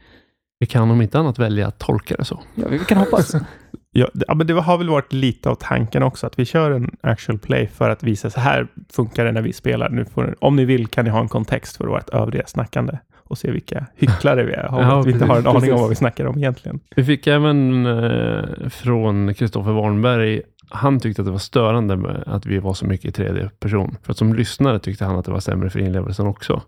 Vi 0.60 0.66
kan 0.66 0.92
om 0.92 1.02
inte 1.02 1.20
annat 1.20 1.40
välja 1.40 1.68
att 1.68 1.80
tolka 1.80 2.16
det 2.16 2.26
så. 2.26 2.40
Ja, 2.56 2.66
vi 2.70 2.80
kan 2.80 2.98
hoppas. 2.98 3.36
Ja, 3.92 4.08
det- 4.14 4.26
ja, 4.28 4.34
men 4.36 4.48
det 4.48 4.54
har 4.54 4.78
väl 4.78 4.90
varit 4.90 5.14
lite 5.14 5.50
av 5.50 5.56
tanken 5.56 6.04
också, 6.04 6.28
att 6.28 6.40
vi 6.40 6.46
kör 6.46 6.72
en 6.72 6.92
actual 7.02 7.40
play 7.40 7.68
för 7.68 7.90
att 7.90 8.04
visa 8.04 8.30
så 8.30 8.40
här 8.40 8.68
funkar 8.94 9.26
det 9.26 9.32
när 9.32 9.42
vi 9.42 9.54
spelar. 9.54 9.90
Nu 9.90 10.06
får, 10.06 10.36
om 10.40 10.56
ni 10.56 10.66
vill 10.66 10.88
kan 10.88 11.06
ni 11.06 11.12
ha 11.12 11.20
en 11.20 11.28
kontext 11.28 11.78
för 11.78 11.86
vårt 11.88 12.10
övriga 12.10 12.44
snackande 12.48 12.98
och 13.18 13.38
se 13.38 13.52
vilka 13.52 13.86
hycklare 13.96 14.44
vi 14.44 14.54
är. 14.54 14.74
Och 14.76 14.82
Ja, 14.84 15.02
vi 15.02 15.12
inte 15.12 15.26
har 15.26 15.38
en 15.38 15.44
precis. 15.44 15.58
aning 15.64 15.74
om 15.74 15.80
vad 15.80 15.90
vi 15.90 15.96
snackar 15.96 16.26
om 16.26 16.38
egentligen. 16.38 16.80
Vi 16.96 17.04
fick 17.04 17.28
även 17.28 17.86
eh, 17.86 18.70
från 18.70 19.34
Kristoffer 19.34 19.72
Warnberg, 19.72 20.42
han 20.70 21.00
tyckte 21.00 21.22
att 21.22 21.26
det 21.26 21.32
var 21.32 21.38
störande 21.40 21.96
med 21.96 22.24
att 22.26 22.46
vi 22.46 22.60
var 22.60 22.74
så 22.74 22.86
mycket 22.86 23.06
i 23.06 23.12
tredje 23.12 23.50
person. 23.60 23.98
För 24.04 24.12
att 24.12 24.18
som 24.18 24.34
lyssnare 24.34 24.80
tyckte 24.80 25.06
han 25.06 25.16
att 25.20 25.26
det 25.26 25.32
var 25.32 25.40
sämre 25.40 25.70
för 25.70 25.80
inlevelsen 25.80 26.28
också. 26.28 26.62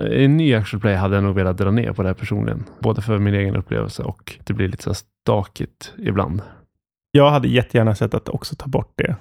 Eh, 0.00 0.24
En 0.24 0.36
ny 0.36 0.54
actual 0.54 0.80
play 0.80 0.94
hade 0.94 1.14
jag 1.14 1.24
nog 1.24 1.34
velat 1.34 1.58
dra 1.58 1.70
ner 1.70 1.92
på 1.92 2.02
det 2.02 2.08
här 2.08 2.14
personligen. 2.14 2.64
Både 2.80 3.02
för 3.02 3.18
min 3.18 3.34
egen 3.34 3.56
upplevelse 3.56 4.02
och 4.02 4.38
det 4.44 4.52
blir 4.52 4.68
lite 4.68 4.82
så 4.82 4.94
stakigt 4.94 5.94
ibland. 5.98 6.42
Jag 7.12 7.30
hade 7.30 7.48
jättegärna 7.48 7.94
sett 7.94 8.14
att 8.14 8.28
också 8.28 8.56
ta 8.56 8.66
bort 8.66 8.92
det. 8.96 9.16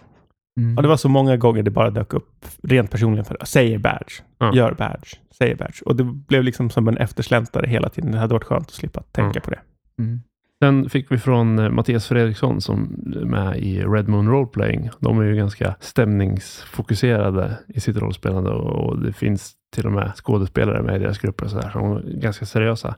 Mm. 0.59 0.77
Och 0.77 0.83
det 0.83 0.89
var 0.89 0.97
så 0.97 1.09
många 1.09 1.37
gånger 1.37 1.63
det 1.63 1.71
bara 1.71 1.89
dök 1.89 2.13
upp 2.13 2.45
rent 2.63 2.91
personligen 2.91 3.25
för 3.25 3.37
säger 3.45 3.77
badge, 3.77 4.21
Ja. 4.39 4.53
gör 4.55 4.73
badge, 4.73 5.13
säger 5.37 5.55
badge. 5.55 5.81
Och 5.85 5.95
det 5.95 6.03
blev 6.03 6.43
liksom 6.43 6.69
som 6.69 6.87
en 6.87 6.97
eftersläntare 6.97 7.67
hela 7.67 7.89
tiden. 7.89 8.11
Det 8.11 8.17
hade 8.17 8.33
varit 8.33 8.43
skönt 8.43 8.67
att 8.67 8.73
slippa 8.73 9.01
tänka 9.11 9.39
Ja. 9.39 9.41
på 9.45 9.51
det. 9.51 9.59
Mm. 9.99 10.21
Sen 10.63 10.89
fick 10.89 11.11
vi 11.11 11.17
från 11.17 11.59
eh, 11.59 11.69
Mattias 11.69 12.07
Fredriksson 12.07 12.61
som 12.61 13.03
är 13.15 13.25
med 13.25 13.57
i 13.57 13.81
Red 13.83 14.07
Moon 14.07 14.29
Roleplaying. 14.29 14.89
De 14.99 15.19
är 15.19 15.23
ju 15.23 15.35
ganska 15.35 15.75
stämningsfokuserade 15.79 17.57
i 17.67 17.79
sitt 17.79 17.97
rollspelande 17.97 18.49
och 18.49 18.99
det 18.99 19.13
finns 19.13 19.53
till 19.75 19.85
och 19.85 19.91
med 19.91 20.11
skådespelare 20.15 20.81
med 20.81 20.95
i 20.95 20.99
deras 20.99 21.17
grupper 21.17 21.45
och 21.45 21.51
sådär 21.51 21.69
så 21.73 21.79
de 21.79 21.97
är 21.97 22.01
ganska 22.01 22.45
seriösa. 22.45 22.95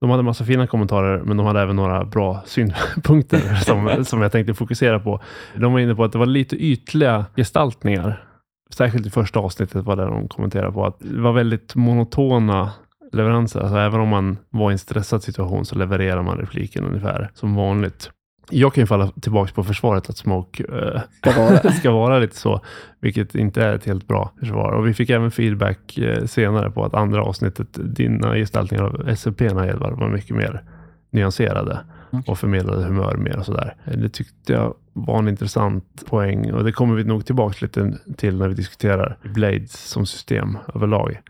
De 0.00 0.10
hade 0.10 0.22
massa 0.22 0.44
fina 0.44 0.66
kommentarer, 0.66 1.22
men 1.22 1.36
de 1.36 1.46
hade 1.46 1.60
även 1.60 1.76
några 1.76 2.04
bra 2.04 2.42
synpunkter 2.46 3.54
som, 3.54 4.04
som 4.04 4.22
jag 4.22 4.32
tänkte 4.32 4.54
fokusera 4.54 5.00
på. 5.00 5.20
De 5.56 5.72
var 5.72 5.80
inne 5.80 5.94
på 5.94 6.04
att 6.04 6.12
det 6.12 6.18
var 6.18 6.26
lite 6.26 6.56
ytliga 6.56 7.24
gestaltningar. 7.36 8.24
Särskilt 8.70 9.06
i 9.06 9.10
första 9.10 9.40
avsnittet 9.40 9.84
var 9.84 9.96
det 9.96 10.04
de 10.04 10.28
kommenterade 10.28 10.72
på 10.72 10.86
att 10.86 10.96
det 10.98 11.20
var 11.20 11.32
väldigt 11.32 11.74
monotona 11.74 12.70
leveranser. 13.12 13.60
Alltså 13.60 13.76
även 13.76 14.00
om 14.00 14.08
man 14.08 14.38
var 14.50 14.70
i 14.70 14.72
en 14.72 14.78
stressad 14.78 15.22
situation 15.22 15.64
så 15.64 15.74
levererar 15.74 16.22
man 16.22 16.38
repliken 16.38 16.84
ungefär 16.84 17.30
som 17.34 17.54
vanligt. 17.54 18.10
Jag 18.52 18.74
kan 18.74 18.82
ju 18.82 18.86
falla 18.86 19.06
tillbaka 19.08 19.52
på 19.54 19.64
försvaret 19.64 20.10
att 20.10 20.16
Smoke 20.16 20.64
eh, 20.64 21.00
Ska 21.22 21.42
vara. 21.42 21.72
ska 21.72 21.90
vara 21.90 22.18
lite 22.18 22.36
så, 22.36 22.60
vilket 23.00 23.34
inte 23.34 23.64
är 23.64 23.74
ett 23.74 23.84
helt 23.86 24.08
bra 24.08 24.32
försvar. 24.40 24.72
Och 24.72 24.86
vi 24.88 24.94
fick 24.94 25.10
även 25.10 25.30
feedback 25.30 25.98
eh, 25.98 26.24
senare 26.24 26.70
på 26.70 26.84
att 26.84 26.94
andra 26.94 27.22
avsnittet, 27.22 27.68
dina 27.72 28.34
gestaltningar 28.34 28.84
av 28.84 29.08
SCP-erna 29.16 29.66
Edvard 29.68 29.98
var 29.98 30.08
mycket 30.08 30.36
mer 30.36 30.62
nyanserade 31.10 31.80
Okej. 32.10 32.24
och 32.32 32.38
förmedlade 32.38 32.84
humör 32.84 33.16
mer 33.16 33.38
och 33.38 33.46
sådär. 33.46 33.74
Eh, 33.84 33.98
Det 33.98 34.08
tyckte 34.08 34.52
jag 34.52 34.74
var 34.92 35.18
en 35.18 35.28
intressant 35.28 36.04
poäng 36.06 36.52
och 36.52 36.64
det 36.64 36.72
kommer 36.72 36.94
vi 36.94 37.04
nog 37.04 37.26
tillbaka 37.26 37.56
lite 37.60 37.92
till 38.16 38.38
när 38.38 38.48
vi 38.48 38.54
diskuterar 38.54 39.16
Blades 39.22 39.72
som 39.72 40.06
system 40.06 40.58
överlag. 40.74 41.20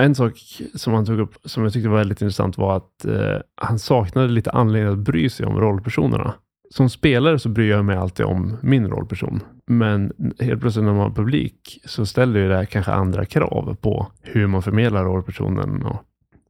En 0.00 0.14
sak 0.14 0.32
som 0.74 0.92
han 0.92 1.06
tog 1.06 1.20
upp 1.20 1.34
som 1.44 1.62
jag 1.62 1.72
tyckte 1.72 1.88
var 1.88 1.98
väldigt 1.98 2.22
intressant 2.22 2.58
var 2.58 2.76
att 2.76 3.04
eh, 3.04 3.36
han 3.54 3.78
saknade 3.78 4.28
lite 4.28 4.50
anledning 4.50 4.92
att 4.92 4.98
bry 4.98 5.28
sig 5.28 5.46
om 5.46 5.60
rollpersonerna. 5.60 6.34
Som 6.70 6.90
spelare 6.90 7.38
så 7.38 7.48
bryr 7.48 7.70
jag 7.70 7.84
mig 7.84 7.96
alltid 7.96 8.26
om 8.26 8.56
min 8.62 8.86
rollperson. 8.86 9.40
Men 9.66 10.12
helt 10.40 10.60
plötsligt 10.60 10.84
när 10.84 10.92
man 10.92 11.02
har 11.02 11.10
publik 11.10 11.80
så 11.84 12.06
ställer 12.06 12.40
ju 12.40 12.48
det 12.48 12.56
här 12.56 12.64
kanske 12.64 12.92
andra 12.92 13.24
krav 13.24 13.76
på 13.80 14.06
hur 14.22 14.46
man 14.46 14.62
förmedlar 14.62 15.04
rollpersonen. 15.04 15.82
Och, 15.82 15.96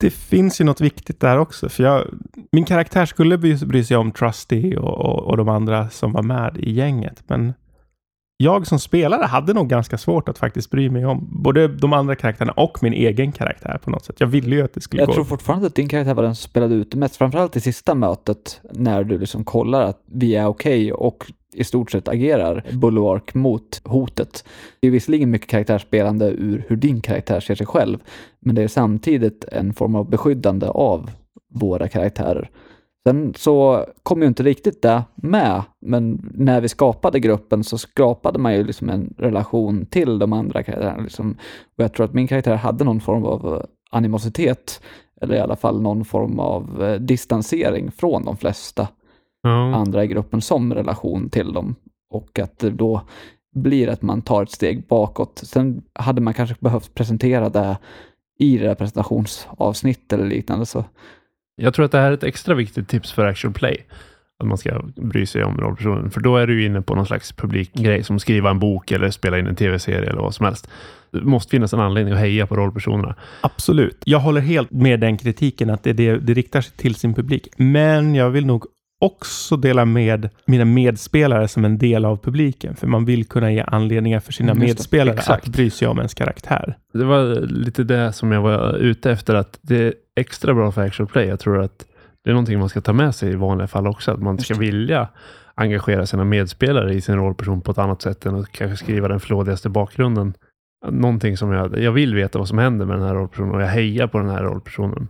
Det 0.00 0.10
finns 0.10 0.60
ju 0.60 0.64
något 0.64 0.80
viktigt 0.80 1.20
där 1.20 1.38
också. 1.38 1.68
För 1.68 1.82
jag, 1.82 2.04
min 2.52 2.64
karaktär 2.64 3.06
skulle 3.06 3.38
bry, 3.38 3.84
sig 3.84 3.96
om 3.96 4.12
Trusty 4.12 4.76
och, 4.76 4.98
och, 4.98 5.30
och 5.30 5.36
de 5.36 5.48
andra 5.48 5.90
som 5.90 6.12
var 6.12 6.22
med 6.22 6.56
i 6.56 6.72
gänget. 6.72 7.22
Men 7.26 7.52
jag 8.42 8.66
som 8.66 8.78
spelare 8.78 9.24
hade 9.24 9.52
nog 9.52 9.68
ganska 9.68 9.98
svårt 9.98 10.28
att 10.28 10.38
faktiskt 10.38 10.70
bry 10.70 10.90
mig 10.90 11.06
om 11.06 11.28
både 11.30 11.68
de 11.68 11.92
andra 11.92 12.16
karaktärerna 12.16 12.52
och 12.52 12.82
min 12.82 12.92
egen 12.92 13.32
karaktär 13.32 13.80
på 13.84 13.90
något 13.90 14.04
sätt. 14.04 14.16
Jag 14.18 14.26
ville 14.26 14.56
ju 14.56 14.62
att 14.62 14.74
det 14.74 14.80
skulle 14.80 15.02
Jag 15.02 15.06
gå. 15.08 15.14
tror 15.14 15.24
fortfarande 15.24 15.66
att 15.66 15.74
din 15.74 15.88
karaktär 15.88 16.14
var 16.14 16.22
den 16.22 16.34
som 16.34 16.48
spelade 16.50 16.74
ut 16.74 16.94
mest, 16.94 17.16
framförallt 17.16 17.56
i 17.56 17.60
sista 17.60 17.94
mötet 17.94 18.60
när 18.70 19.04
du 19.04 19.18
liksom 19.18 19.44
kollar 19.44 19.82
att 19.82 20.02
vi 20.06 20.34
är 20.34 20.46
okej 20.46 20.92
och 20.92 21.32
i 21.54 21.64
stort 21.64 21.90
sett 21.90 22.08
agerar 22.08 22.64
bulwark 22.72 23.34
mot 23.34 23.80
hotet. 23.84 24.44
Det 24.80 24.86
är 24.86 24.90
visserligen 24.90 25.30
mycket 25.30 25.48
karaktärsspelande 25.48 26.26
ur 26.30 26.64
hur 26.68 26.76
din 26.76 27.00
karaktär 27.00 27.40
ser 27.40 27.54
sig 27.54 27.66
själv, 27.66 27.98
men 28.40 28.54
det 28.54 28.62
är 28.62 28.68
samtidigt 28.68 29.44
en 29.44 29.74
form 29.74 29.94
av 29.94 30.10
beskyddande 30.10 30.66
av 30.66 31.10
våra 31.54 31.88
karaktärer. 31.88 32.50
Sen 33.06 33.34
så 33.36 33.86
kom 34.02 34.22
ju 34.22 34.28
inte 34.28 34.42
riktigt 34.42 34.82
det 34.82 35.02
med, 35.14 35.62
men 35.80 36.30
när 36.34 36.60
vi 36.60 36.68
skapade 36.68 37.20
gruppen 37.20 37.64
så 37.64 37.78
skapade 37.78 38.38
man 38.38 38.54
ju 38.54 38.64
liksom 38.64 38.88
en 38.88 39.14
relation 39.18 39.86
till 39.86 40.18
de 40.18 40.32
andra 40.32 40.62
karaktärerna. 40.62 41.02
Liksom. 41.02 41.36
Och 41.76 41.84
jag 41.84 41.92
tror 41.92 42.06
att 42.06 42.14
min 42.14 42.28
karaktär 42.28 42.56
hade 42.56 42.84
någon 42.84 43.00
form 43.00 43.24
av 43.24 43.66
animositet, 43.90 44.80
eller 45.20 45.34
i 45.34 45.40
alla 45.40 45.56
fall 45.56 45.82
någon 45.82 46.04
form 46.04 46.38
av 46.38 46.82
eh, 46.84 47.00
distansering 47.00 47.90
från 47.90 48.24
de 48.24 48.36
flesta 48.36 48.88
Ja. 49.44 49.74
andra 49.74 50.04
i 50.04 50.06
gruppen 50.06 50.40
som 50.40 50.74
relation 50.74 51.28
till 51.30 51.52
dem. 51.52 51.74
Och 52.10 52.38
att 52.38 52.58
det 52.58 52.70
då 52.70 53.00
blir 53.54 53.88
att 53.88 54.02
man 54.02 54.22
tar 54.22 54.42
ett 54.42 54.50
steg 54.50 54.86
bakåt. 54.86 55.40
Sen 55.44 55.82
hade 55.92 56.20
man 56.20 56.34
kanske 56.34 56.56
behövt 56.60 56.94
presentera 56.94 57.48
det 57.48 57.78
i 58.38 58.58
presentationsavsnittet 58.58 60.12
eller 60.12 60.26
liknande. 60.26 60.66
Så 60.66 60.84
jag 61.56 61.74
tror 61.74 61.84
att 61.84 61.92
det 61.92 61.98
här 61.98 62.10
är 62.10 62.14
ett 62.14 62.24
extra 62.24 62.54
viktigt 62.54 62.88
tips 62.88 63.12
för 63.12 63.26
actual 63.26 63.52
play. 63.54 63.86
Att 64.38 64.48
man 64.48 64.58
ska 64.58 64.82
bry 64.96 65.26
sig 65.26 65.44
om 65.44 65.58
rollpersonen. 65.58 66.10
För 66.10 66.20
då 66.20 66.36
är 66.36 66.46
du 66.46 66.60
ju 66.60 66.66
inne 66.66 66.82
på 66.82 66.94
någon 66.94 67.06
slags 67.06 67.32
publikgrej 67.32 68.04
som 68.04 68.18
skriva 68.18 68.50
en 68.50 68.58
bok 68.58 68.92
eller 68.92 69.10
spela 69.10 69.38
in 69.38 69.46
en 69.46 69.56
tv-serie 69.56 70.10
eller 70.10 70.20
vad 70.20 70.34
som 70.34 70.46
helst. 70.46 70.70
Det 71.10 71.20
måste 71.20 71.50
finnas 71.50 71.72
en 71.72 71.80
anledning 71.80 72.14
att 72.14 72.20
heja 72.20 72.46
på 72.46 72.56
rollpersonerna. 72.56 73.16
Absolut. 73.40 74.02
Jag 74.04 74.18
håller 74.18 74.40
helt 74.40 74.70
med 74.70 75.00
den 75.00 75.18
kritiken 75.18 75.70
att 75.70 75.82
det, 75.82 75.92
det, 75.92 76.18
det 76.18 76.34
riktar 76.34 76.60
sig 76.60 76.76
till 76.76 76.94
sin 76.94 77.14
publik. 77.14 77.48
Men 77.56 78.14
jag 78.14 78.30
vill 78.30 78.46
nog 78.46 78.66
också 79.02 79.56
dela 79.56 79.84
med 79.84 80.28
mina 80.44 80.64
medspelare 80.64 81.48
som 81.48 81.64
en 81.64 81.78
del 81.78 82.04
av 82.04 82.16
publiken. 82.16 82.76
För 82.76 82.86
man 82.86 83.04
vill 83.04 83.24
kunna 83.24 83.52
ge 83.52 83.64
anledningar 83.66 84.20
för 84.20 84.32
sina 84.32 84.52
Mm, 84.52 84.64
medspelare 84.64 85.14
Exakt. 85.14 85.48
att 85.48 85.52
bry 85.52 85.70
sig 85.70 85.88
om 85.88 85.98
ens 85.98 86.14
karaktär. 86.14 86.76
Det 86.92 87.04
var 87.04 87.40
lite 87.46 87.84
det 87.84 88.12
som 88.12 88.32
jag 88.32 88.42
var 88.42 88.74
ute 88.74 89.10
efter. 89.10 89.34
Att 89.34 89.58
det 89.62 89.76
är 89.76 89.94
extra 90.16 90.54
bra 90.54 90.72
för 90.72 90.82
actual 90.82 91.08
play. 91.08 91.28
Jag 91.28 91.40
tror 91.40 91.62
att 91.62 91.86
det 92.24 92.30
är 92.30 92.34
någonting 92.34 92.58
man 92.58 92.68
ska 92.68 92.80
ta 92.80 92.92
med 92.92 93.14
sig 93.14 93.32
i 93.32 93.34
vanliga 93.34 93.68
fall 93.68 93.86
också. 93.86 94.10
Att 94.12 94.20
man 94.22 94.38
ska 94.38 94.54
vilja 94.54 95.08
engagera 95.54 96.06
sina 96.06 96.24
medspelare 96.24 96.94
i 96.94 97.00
sin 97.00 97.16
rollperson 97.16 97.60
på 97.60 97.70
ett 97.70 97.78
annat 97.78 98.02
sätt 98.02 98.26
än 98.26 98.34
att 98.34 98.52
kanske 98.52 98.84
skriva 98.84 99.08
den 99.08 99.20
flådigaste 99.20 99.68
bakgrunden. 99.68 100.34
Någonting 100.90 101.36
som 101.36 101.52
jag, 101.52 101.78
jag 101.78 101.92
vill 101.92 102.14
veta 102.14 102.38
vad 102.38 102.48
som 102.48 102.58
händer 102.58 102.86
med 102.86 102.96
den 102.96 103.06
här 103.06 103.14
rollpersonen 103.14 103.54
och 103.54 103.62
jag 103.62 103.66
hejar 103.68 104.06
på 104.06 104.18
den 104.18 104.30
här 104.30 104.42
rollpersonen. 104.42 105.08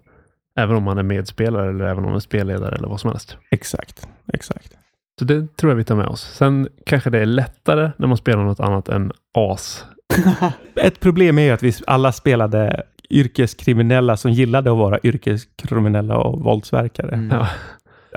Även 0.56 0.76
om 0.76 0.82
man 0.82 0.98
är 0.98 1.02
medspelare 1.02 1.68
eller 1.70 1.84
även 1.84 1.98
om 1.98 2.04
man 2.04 2.14
är 2.14 2.20
spelledare 2.20 2.76
eller 2.76 2.88
vad 2.88 3.00
som 3.00 3.10
helst. 3.10 3.36
Exakt, 3.50 4.06
exakt. 4.32 4.72
Så 5.18 5.24
det 5.24 5.56
tror 5.56 5.72
jag 5.72 5.76
vi 5.76 5.84
tar 5.84 5.94
med 5.96 6.06
oss. 6.06 6.20
Sen 6.22 6.68
kanske 6.86 7.10
det 7.10 7.18
är 7.18 7.26
lättare 7.26 7.90
när 7.96 8.06
man 8.06 8.16
spelar 8.16 8.44
något 8.44 8.60
annat 8.60 8.88
än 8.88 9.12
as. 9.34 9.84
Ett 10.76 11.00
problem 11.00 11.38
är 11.38 11.42
ju 11.42 11.50
att 11.50 11.62
vi 11.62 11.72
alla 11.86 12.12
spelade 12.12 12.82
yrkeskriminella 13.10 14.16
som 14.16 14.30
gillade 14.30 14.70
att 14.70 14.76
vara 14.78 14.98
yrkeskriminella 15.02 16.16
och 16.16 16.40
våldsverkare. 16.40 17.14
Mm. 17.14 17.30
Ja. 17.38 17.48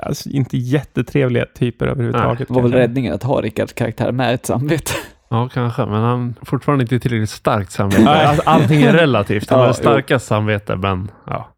Alltså 0.02 0.28
inte 0.30 0.56
jättetrevliga 0.56 1.46
typer 1.54 1.86
överhuvudtaget. 1.86 2.48
det 2.48 2.54
var 2.54 2.62
väl 2.62 2.72
räddningen 2.72 3.14
att 3.14 3.22
ha 3.22 3.40
Rickards 3.40 3.72
karaktär 3.72 4.12
med 4.12 4.34
ett 4.34 4.46
samvete. 4.46 4.92
Ja, 5.28 5.48
kanske, 5.48 5.86
men 5.86 6.02
han 6.02 6.34
fortfarande 6.42 6.82
inte 6.82 6.98
tillräckligt 6.98 7.30
starkt 7.30 7.70
samvete. 7.72 8.08
Alltså, 8.10 8.42
allting 8.46 8.82
är 8.82 8.92
relativt. 8.96 9.50
Han 9.50 9.60
Ja, 9.60 9.66
har 9.66 9.72
starkast 9.72 10.26
samvete, 10.26 10.76
men 10.76 11.10
ja, 11.26 11.48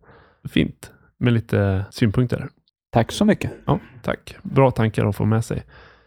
fint 0.45 0.93
med 1.19 1.33
lite 1.33 1.85
synpunkter. 1.91 2.49
Tack 2.93 3.13
så 3.13 3.25
mycket. 3.25 3.51
Ja, 3.65 3.79
tack. 4.03 4.37
Bra 4.43 4.71
tankar 4.71 5.07
att 5.07 5.17
få 5.17 5.25
med 5.25 5.45
sig. 5.45 5.63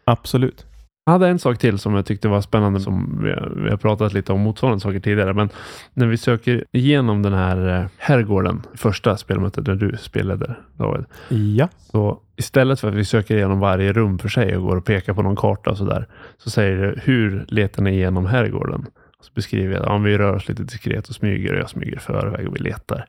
Absolut. 0.05 0.65
Jag 1.05 1.11
hade 1.11 1.27
en 1.27 1.39
sak 1.39 1.57
till 1.57 1.79
som 1.79 1.95
jag 1.95 2.05
tyckte 2.05 2.27
var 2.27 2.41
spännande, 2.41 2.79
som 2.79 3.19
vi 3.23 3.29
har, 3.69 3.77
pratat 3.77 4.13
lite 4.13 4.33
om 4.33 4.39
motsvarande 4.41 4.79
saker 4.79 4.99
tidigare, 4.99 5.33
men 5.33 5.49
när 5.93 6.07
vi 6.07 6.17
söker 6.17 6.65
igenom 6.71 7.21
den 7.21 7.33
här 7.33 7.79
eh, 7.81 7.85
herrgården, 7.97 8.61
första 8.73 9.17
spelmötet 9.17 9.65
där 9.65 9.75
du 9.75 9.97
spelade, 9.97 10.55
David, 10.77 11.05
Ja. 11.29 11.67
så 11.91 12.19
istället 12.35 12.79
för 12.79 12.87
att 12.87 12.93
vi 12.93 13.05
söker 13.05 13.35
igenom 13.35 13.59
varje 13.59 13.93
rum 13.93 14.19
för 14.19 14.29
sig 14.29 14.57
och 14.57 14.63
går 14.63 14.75
och 14.77 14.85
pekar 14.85 15.13
på 15.13 15.21
någon 15.21 15.35
karta 15.35 15.69
och 15.69 15.77
sådär, 15.77 16.07
så 16.37 16.49
säger 16.49 16.77
det 16.77 16.99
hur 17.03 17.45
letar 17.47 17.83
ni 17.83 17.91
igenom 17.91 18.25
herrgården? 18.25 18.85
Så 19.21 19.31
beskriver 19.35 19.75
jag, 19.75 19.85
ja, 19.85 19.97
vi 19.97 20.17
rör 20.17 20.35
oss 20.35 20.47
lite 20.47 20.63
diskret 20.63 21.09
och 21.09 21.15
smyger 21.15 21.53
och 21.53 21.59
jag 21.59 21.69
smyger 21.69 21.99
förväg 21.99 22.47
och 22.47 22.55
vi 22.55 22.59
letar. 22.59 23.05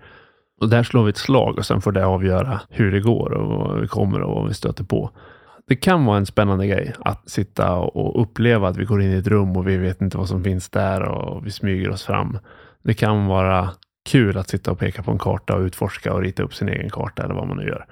Och 0.61 0.69
där 0.69 0.83
slår 0.83 1.05
vi 1.05 1.11
ett 1.11 1.17
slag 1.17 1.59
och 1.59 1.67
sen 1.67 1.81
får 1.81 1.93
det 1.93 2.07
avgöra 2.07 2.61
hur 2.71 2.93
det 2.93 3.01
går 3.01 3.33
och 3.33 3.49
vad 3.49 3.81
vi 3.81 3.89
kommer 3.89 4.21
och 4.21 4.35
vad 4.35 4.49
vi 4.49 4.55
stöter 4.55 4.85
på. 4.85 5.11
Det 5.67 5.77
kan 5.77 6.05
vara 6.05 6.17
en 6.17 6.27
spännande 6.27 6.67
grej 6.67 6.95
att 6.99 7.31
sitta 7.31 7.75
och 7.77 8.23
uppleva 8.23 8.69
att 8.69 8.77
vi 8.77 8.85
går 8.85 9.03
in 9.03 9.13
i 9.13 9.17
ett 9.17 9.27
rum 9.27 9.57
och 9.57 9.69
vi 9.69 9.77
vet 9.77 10.01
inte 10.01 10.19
vad 10.19 10.29
som 10.29 10.45
finns 10.45 10.69
där 10.69 11.03
och 11.03 11.47
vi 11.47 11.51
smyger 11.51 11.91
oss 11.91 12.05
fram. 12.05 12.39
Det 12.83 12.95
kan 12.95 13.27
vara 13.27 13.71
kul 14.11 14.39
att 14.39 14.49
sitta 14.49 14.71
och 14.71 14.79
peka 14.79 15.03
på 15.03 15.11
en 15.11 15.19
karta 15.19 15.55
och 15.55 15.61
utforska 15.61 16.13
och 16.13 16.21
rita 16.21 16.43
upp 16.43 16.55
sin 16.55 16.69
egen 16.69 16.91
karta 16.91 17.23
eller 17.23 17.35
vad 17.35 17.49
man 17.49 17.57
nu 17.57 17.67
gör. 17.67 17.87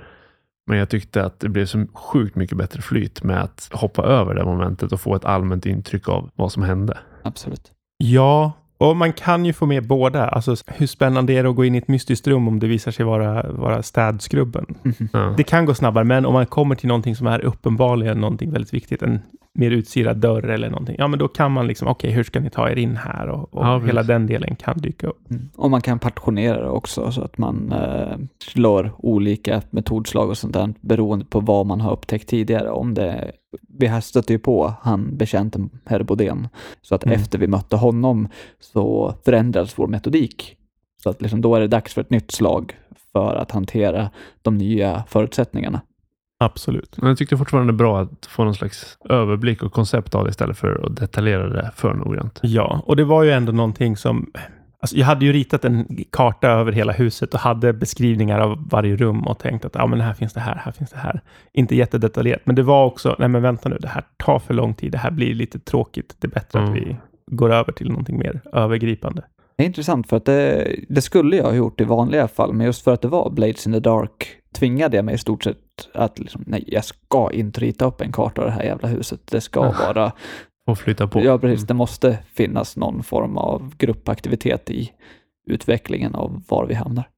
Men 0.66 0.78
jag 0.78 0.88
tyckte 0.88 1.24
att 1.24 1.40
det 1.40 1.48
blev 1.48 1.66
så 1.66 1.86
sjukt 1.94 2.36
mycket 2.36 2.58
bättre 2.58 2.82
flyt 2.82 3.22
med 3.22 3.42
att 3.42 3.68
hoppa 3.72 4.02
över 4.02 4.34
det 4.34 4.44
momentet 4.44 4.92
och 4.92 5.00
få 5.00 5.14
ett 5.14 5.24
allmänt 5.24 5.66
intryck 5.66 6.08
av 6.08 6.30
vad 6.34 6.52
som 6.52 6.62
hände. 6.62 6.98
Absolut. 7.22 7.72
Ja, 7.98 8.52
och 8.80 8.96
man 8.96 9.12
kan 9.12 9.44
ju 9.44 9.52
få 9.52 9.66
med 9.66 9.86
båda. 9.86 10.28
Alltså 10.28 10.56
hur 10.66 10.86
spännande 10.86 11.32
är 11.32 11.42
det 11.42 11.50
att 11.50 11.56
gå 11.56 11.64
in 11.64 11.74
i 11.74 11.78
ett 11.78 11.88
mystiskt 11.88 12.26
rum 12.26 12.48
om 12.48 12.58
det 12.58 12.66
visar 12.66 12.90
sig 12.90 13.04
vara, 13.04 13.52
vara 13.52 13.82
städskrubben? 13.82 14.66
Ja. 15.12 15.34
Det 15.36 15.42
kan 15.42 15.66
gå 15.66 15.74
snabbare, 15.74 16.04
men 16.04 16.26
om 16.26 16.32
man 16.32 16.46
kommer 16.46 16.74
till 16.74 16.88
någonting 16.88 17.16
som 17.16 17.26
är 17.26 17.44
uppenbarligen 17.44 18.20
någonting 18.20 18.50
väldigt 18.50 18.74
viktigt, 18.74 19.02
en 19.02 19.20
mer 19.54 19.70
utsirad 19.70 20.16
dörr 20.16 20.48
eller 20.48 20.70
någonting, 20.70 20.96
ja 20.98 21.08
men 21.08 21.18
då 21.18 21.28
kan 21.28 21.52
man 21.52 21.66
liksom, 21.66 21.88
okej, 21.88 22.10
hur 22.10 22.24
ska 22.24 22.40
ni 22.40 22.50
ta 22.50 22.70
er 22.70 22.76
in 22.76 22.96
här? 22.96 23.28
Och, 23.28 23.54
och 23.54 23.64
Ja, 23.64 23.78
hela 23.78 24.02
den 24.02 24.26
delen 24.26 24.56
kan 24.56 24.78
dyka 24.78 25.06
upp. 25.06 25.30
Mm. 25.30 25.48
Och 25.56 25.70
man 25.70 25.80
kan 25.80 25.98
portionera 25.98 26.62
det 26.62 26.68
också 26.68 27.12
så 27.12 27.22
att 27.22 27.38
man 27.38 27.72
eh, 27.72 28.16
slår 28.44 28.92
olika 28.98 29.62
metodslag 29.70 30.28
och 30.28 30.38
sånt 30.38 30.52
där 30.52 30.74
beroende 30.80 31.24
på 31.24 31.40
vad 31.40 31.66
man 31.66 31.80
har 31.80 31.92
upptäckt 31.92 32.28
tidigare. 32.28 32.70
Om 32.70 32.94
det, 32.94 33.32
vi 33.78 33.86
här 33.86 34.00
stötte 34.00 34.32
ju 34.32 34.38
på 34.38 34.74
han 34.82 35.16
bekänten 35.16 35.70
herr 35.84 36.02
Bodén. 36.02 36.48
Så 36.82 36.94
att 36.94 37.04
Mm. 37.04 37.20
efter 37.20 37.38
vi 37.38 37.46
mötte 37.46 37.76
honom 37.76 38.28
så 38.60 39.14
förändrades 39.24 39.78
vår 39.78 39.86
metodik. 39.86 40.56
Så 41.02 41.10
att 41.10 41.22
liksom 41.22 41.40
då 41.40 41.54
är 41.54 41.60
det 41.60 41.68
dags 41.68 41.94
för 41.94 42.00
ett 42.00 42.10
nytt 42.10 42.30
slag 42.30 42.76
för 43.12 43.36
att 43.36 43.50
hantera 43.50 44.10
de 44.42 44.58
nya 44.58 45.04
förutsättningarna. 45.08 45.80
Absolut. 46.42 46.96
Men 46.96 47.08
jag 47.08 47.18
tyckte 47.18 47.36
fortfarande 47.36 47.72
det 47.72 47.74
är 47.74 47.78
bra 47.78 48.00
att 48.00 48.26
få 48.26 48.44
någon 48.44 48.54
slags 48.54 48.98
överblick 49.08 49.62
och 49.62 49.72
koncept 49.72 50.14
av 50.14 50.24
det 50.24 50.30
istället 50.30 50.58
för 50.58 50.86
att 50.86 50.96
detaljera 50.96 51.48
det 51.48 51.70
för 51.74 51.94
noggrant. 51.94 52.38
Ja, 52.42 52.82
och 52.86 52.96
det 52.96 53.04
var 53.04 53.22
ju 53.22 53.30
ändå 53.30 53.52
någonting 53.52 53.96
som... 53.96 54.32
Alltså 54.82 54.96
jag 54.96 55.06
hade 55.06 55.24
ju 55.24 55.32
ritat 55.32 55.64
en 55.64 56.04
karta 56.10 56.48
över 56.48 56.72
hela 56.72 56.92
huset 56.92 57.34
och 57.34 57.40
hade 57.40 57.72
beskrivningar 57.72 58.40
av 58.40 58.68
varje 58.70 58.96
rum 58.96 59.26
och 59.26 59.38
tänkt 59.38 59.64
att 59.64 59.74
ja, 59.74 59.86
men 59.86 60.00
här 60.00 60.14
finns 60.14 60.32
det 60.32 60.40
här, 60.40 60.54
här 60.64 60.72
finns 60.72 60.90
det 60.90 60.98
här. 60.98 61.20
Inte 61.52 61.76
jättedetaljerat, 61.76 62.40
men 62.44 62.54
det 62.56 62.62
var 62.62 62.84
också, 62.86 63.16
nej 63.18 63.28
men 63.28 63.42
vänta 63.42 63.68
nu, 63.68 63.78
det 63.80 63.88
här 63.88 64.04
tar 64.16 64.38
för 64.38 64.54
lång 64.54 64.74
tid, 64.74 64.92
det 64.92 64.98
här 64.98 65.10
blir 65.10 65.34
lite 65.34 65.58
tråkigt. 65.58 66.16
Det 66.18 66.26
är 66.26 66.30
bättre 66.30 66.58
Mm. 66.58 66.70
att 66.72 66.76
vi 66.78 66.96
går 67.26 67.52
över 67.52 67.72
till 67.72 67.88
någonting 67.88 68.18
mer 68.18 68.40
övergripande. 68.52 69.22
Det 69.56 69.64
är 69.64 69.66
intressant 69.66 70.08
för 70.08 70.16
att 70.16 70.24
det, 70.24 70.76
det 70.88 71.00
skulle 71.00 71.36
jag 71.36 71.44
ha 71.44 71.54
gjort 71.54 71.80
i 71.80 71.84
vanliga 71.84 72.28
fall, 72.28 72.52
men 72.52 72.66
just 72.66 72.84
för 72.84 72.94
att 72.94 73.02
det 73.02 73.08
var 73.08 73.30
Blades 73.30 73.66
in 73.66 73.72
the 73.72 73.80
Dark 73.80 74.26
tvingade 74.58 74.96
jag 74.96 75.04
mig 75.04 75.14
i 75.14 75.18
stort 75.18 75.44
sett 75.44 75.56
att 75.94 76.18
liksom, 76.18 76.44
nej, 76.46 76.64
jag 76.66 76.84
ska 76.84 77.30
inte 77.32 77.60
rita 77.60 77.84
upp 77.84 78.00
en 78.00 78.12
karta 78.12 78.40
av 78.42 78.46
det 78.46 78.52
här 78.52 78.62
jävla 78.62 78.88
huset. 78.88 79.20
Det 79.30 79.40
ska 79.40 79.60
vara, 79.72 80.12
Och 80.70 80.78
flytta 80.78 81.06
på. 81.06 81.24
ja 81.24 81.38
precis, 81.38 81.66
det 81.66 81.74
måste 81.74 82.18
finnas 82.32 82.76
någon 82.76 83.02
form 83.02 83.36
av 83.36 83.72
gruppaktivitet 83.78 84.70
i 84.70 84.90
utvecklingen 85.46 86.14
av 86.14 86.42
var 86.48 86.66
vi 86.66 86.74
hamnar. 86.74 87.08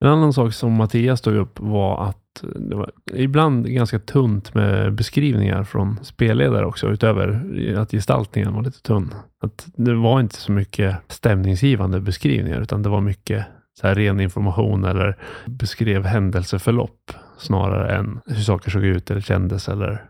En 0.00 0.08
annan 0.08 0.32
sak 0.32 0.54
som 0.54 0.72
Mattias 0.72 1.20
tog 1.20 1.34
upp 1.34 1.60
var 1.60 2.04
att 2.04 2.44
det 2.54 2.76
var 2.76 2.90
ibland 3.14 3.66
ganska 3.66 3.98
tunt 3.98 4.54
med 4.54 4.94
beskrivningar 4.94 5.64
från 5.64 5.98
spelledare 6.02 6.66
också, 6.66 6.88
utöver 6.88 7.76
att 7.78 7.90
gestaltningen 7.90 8.54
var 8.54 8.62
lite 8.62 8.82
tunn. 8.82 9.14
Att 9.42 9.66
det 9.76 9.94
var 9.94 10.20
inte 10.20 10.36
så 10.36 10.52
mycket 10.52 10.96
stämningsgivande 11.08 12.00
beskrivningar, 12.00 12.60
utan 12.60 12.82
det 12.82 12.88
var 12.88 13.00
mycket 13.00 13.46
så 13.80 13.86
här 13.86 13.94
ren 13.94 14.20
information 14.20 14.84
eller 14.84 15.16
beskrev 15.46 16.04
händelseförlopp 16.04 17.12
snarare 17.38 17.96
än 17.96 18.20
hur 18.26 18.42
saker 18.42 18.70
såg 18.70 18.84
ut 18.84 19.10
eller 19.10 19.20
kändes 19.20 19.68
eller 19.68 20.04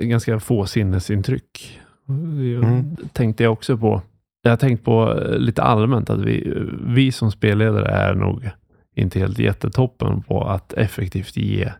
ganska 0.00 0.40
få 0.40 0.66
sinnesintryck. 0.66 1.80
Mm. 2.08 2.96
tänkte 3.12 3.42
jag 3.42 3.52
också 3.52 3.78
på. 3.78 4.02
Jag 4.42 4.52
har 4.52 4.56
tänkt 4.56 4.84
på 4.84 5.20
eh, 5.20 5.38
lite 5.38 5.62
allmänt 5.62 6.10
att 6.10 6.20
vi, 6.20 6.52
vi 6.86 7.12
som 7.12 7.30
spelledare 7.30 7.88
är 7.88 8.14
nog 8.14 8.50
inte 8.94 9.18
helt 9.18 9.38
jättetoppen 9.38 10.22
på 10.22 10.44
att 10.44 10.72
effektivt 10.72 11.36
ge 11.36 11.72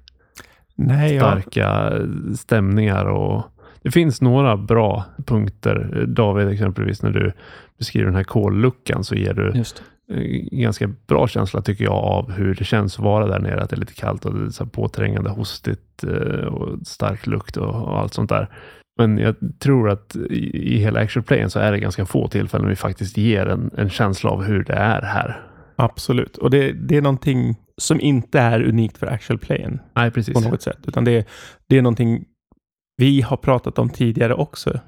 Nej, 0.77 1.19
starka 1.19 1.93
stämningar 2.37 3.05
och 3.05 3.43
det 3.83 3.91
finns 3.91 4.21
några 4.21 4.57
bra 4.57 5.05
punkter. 5.27 6.05
David 6.09 6.49
exempelvis, 6.49 7.03
när 7.03 7.11
du 7.11 7.33
beskriver 7.79 8.07
den 8.07 8.15
här 8.15 8.25
kolluckan 8.25 9.05
så 9.05 9.15
ger 9.15 9.35
du 9.35 9.53
Just 9.55 9.83
en 10.09 10.61
ganska 10.61 10.89
bra 11.07 11.29
känsla 11.29 11.63
tycker 11.63 11.85
jag 11.85 11.95
av 11.95 12.33
hur 12.33 12.55
det 12.55 12.65
känns 12.65 12.99
att 12.99 13.05
vara 13.05 13.27
där 13.27 13.39
nere. 13.39 13.63
Att 13.63 13.71
det 13.71 13.77
är 13.77 13.81
lite 13.81 13.95
kallt 13.95 14.25
och 14.25 14.35
det 14.35 14.47
är 14.47 14.51
så 14.51 14.67
påträngande, 14.67 15.31
hostigt 15.31 16.05
eh, 16.05 16.47
och 16.47 16.87
stark 16.87 17.27
lukt 17.27 17.57
och, 17.57 17.75
och 17.75 17.99
allt 17.99 18.15
sånt 18.15 18.31
där. 18.31 18.49
Men 18.99 19.19
jag 19.19 19.35
tror 19.61 19.91
att 19.91 20.17
i, 20.17 20.75
i 20.75 20.79
hela 20.79 21.01
actual 21.01 21.23
playen 21.25 21.51
så 21.51 21.59
är 21.61 21.73
det 21.73 21.79
ganska 21.79 22.07
få 22.07 22.29
tillfällen 22.29 22.69
vi 22.69 22.77
faktiskt 22.77 23.17
ger 23.17 23.47
en, 23.47 23.71
en 23.77 23.91
känsla 23.91 24.31
av 24.31 24.43
hur 24.43 24.65
det 24.65 24.73
är 24.75 25.03
här. 25.03 25.43
Absolut. 25.77 26.37
Och 26.37 26.51
det, 26.51 26.73
det 26.73 26.97
är 26.97 27.03
någonting 27.03 27.57
som 27.77 28.01
inte 28.01 28.39
är 28.41 28.63
unikt 28.63 28.99
för 28.99 29.07
actual 29.07 29.39
playen 29.39 29.81
Nej, 29.97 30.11
precis. 30.11 30.35
på 30.35 30.41
något 30.51 30.63
sätt. 30.63 30.79
Utan 30.87 31.05
det, 31.05 31.11
är- 31.13 31.25
det 31.69 31.79
är 31.79 31.83
någonting 31.83 32.25
vi 32.97 33.21
har 33.21 33.37
pratat 33.37 33.79
om 33.79 33.89
tidigare 33.91 34.35
också. 34.35 34.81